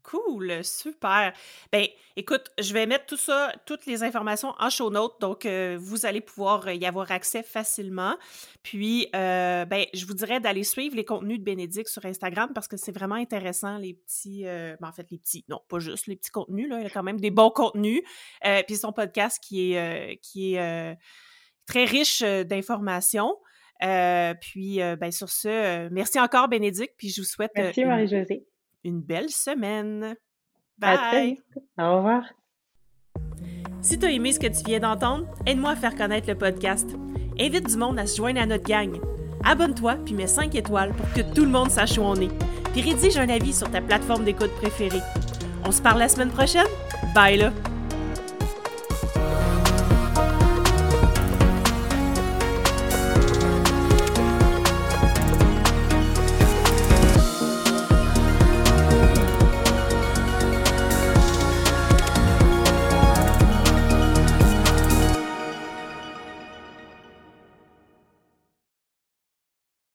Cool, 0.03 0.63
super. 0.65 1.31
Ben, 1.71 1.87
écoute, 2.17 2.51
je 2.59 2.73
vais 2.73 2.85
mettre 2.85 3.05
tout 3.05 3.17
ça, 3.17 3.53
toutes 3.65 3.85
les 3.85 4.03
informations 4.03 4.53
en 4.59 4.69
show 4.69 4.89
notes, 4.89 5.19
donc 5.21 5.45
euh, 5.45 5.77
vous 5.79 6.05
allez 6.05 6.19
pouvoir 6.19 6.69
y 6.71 6.85
avoir 6.85 7.09
accès 7.11 7.41
facilement. 7.41 8.17
Puis, 8.63 9.07
euh, 9.15 9.63
ben, 9.63 9.85
je 9.93 10.05
vous 10.05 10.13
dirais 10.13 10.41
d'aller 10.41 10.65
suivre 10.65 10.97
les 10.97 11.05
contenus 11.05 11.39
de 11.39 11.43
Bénédicte 11.43 11.87
sur 11.87 12.05
Instagram 12.05 12.51
parce 12.53 12.67
que 12.67 12.75
c'est 12.75 12.91
vraiment 12.91 13.15
intéressant, 13.15 13.77
les 13.77 13.93
petits, 13.93 14.45
euh, 14.45 14.75
ben, 14.81 14.89
en 14.89 14.91
fait, 14.91 15.09
les 15.09 15.17
petits, 15.17 15.45
non, 15.47 15.61
pas 15.69 15.79
juste 15.79 16.07
les 16.07 16.17
petits 16.17 16.31
contenus, 16.31 16.67
là, 16.69 16.79
il 16.79 16.83
y 16.83 16.87
a 16.87 16.89
quand 16.89 17.03
même 17.03 17.21
des 17.21 17.31
bons 17.31 17.51
contenus. 17.51 18.01
puis 18.67 18.75
son 18.75 18.91
podcast 18.91 19.41
qui 19.41 19.73
est, 19.73 20.19
qui 20.21 20.55
est 20.55 20.97
très 21.65 21.85
riche 21.85 22.21
d'informations. 22.21 23.37
puis, 23.79 24.79
ben, 24.79 25.11
sur 25.11 25.29
ce, 25.29 25.87
merci 25.89 26.19
encore, 26.19 26.49
Bénédicte, 26.49 26.93
puis 26.97 27.07
je 27.09 27.21
vous 27.21 27.27
souhaite. 27.27 27.51
Merci, 27.55 27.85
Marie-Josée 27.85 28.45
une 28.83 29.01
belle 29.01 29.29
semaine. 29.29 30.15
Bye! 30.77 31.39
Au 31.77 31.97
revoir! 31.97 32.23
Si 33.81 33.99
tu 33.99 34.05
as 34.05 34.11
aimé 34.11 34.31
ce 34.31 34.39
que 34.39 34.47
tu 34.47 34.63
viens 34.65 34.79
d'entendre, 34.79 35.27
aide-moi 35.45 35.71
à 35.71 35.75
faire 35.75 35.95
connaître 35.95 36.29
le 36.29 36.37
podcast. 36.37 36.89
Invite 37.39 37.69
du 37.69 37.77
monde 37.77 37.99
à 37.99 38.05
se 38.05 38.17
joindre 38.17 38.41
à 38.41 38.45
notre 38.45 38.63
gang. 38.63 38.99
Abonne-toi 39.43 39.95
puis 40.05 40.13
mets 40.13 40.27
5 40.27 40.55
étoiles 40.55 40.93
pour 40.93 41.11
que 41.13 41.33
tout 41.33 41.43
le 41.43 41.51
monde 41.51 41.69
sache 41.69 41.97
où 41.97 42.01
on 42.01 42.15
est. 42.15 42.31
Puis 42.71 42.81
rédige 42.81 43.17
un 43.17 43.29
avis 43.29 43.53
sur 43.53 43.69
ta 43.69 43.81
plateforme 43.81 44.23
d'écoute 44.23 44.53
préférée. 44.55 45.01
On 45.65 45.71
se 45.71 45.81
parle 45.81 45.99
la 45.99 46.09
semaine 46.09 46.31
prochaine? 46.31 46.67
Bye 47.13 47.37
là! 47.37 47.51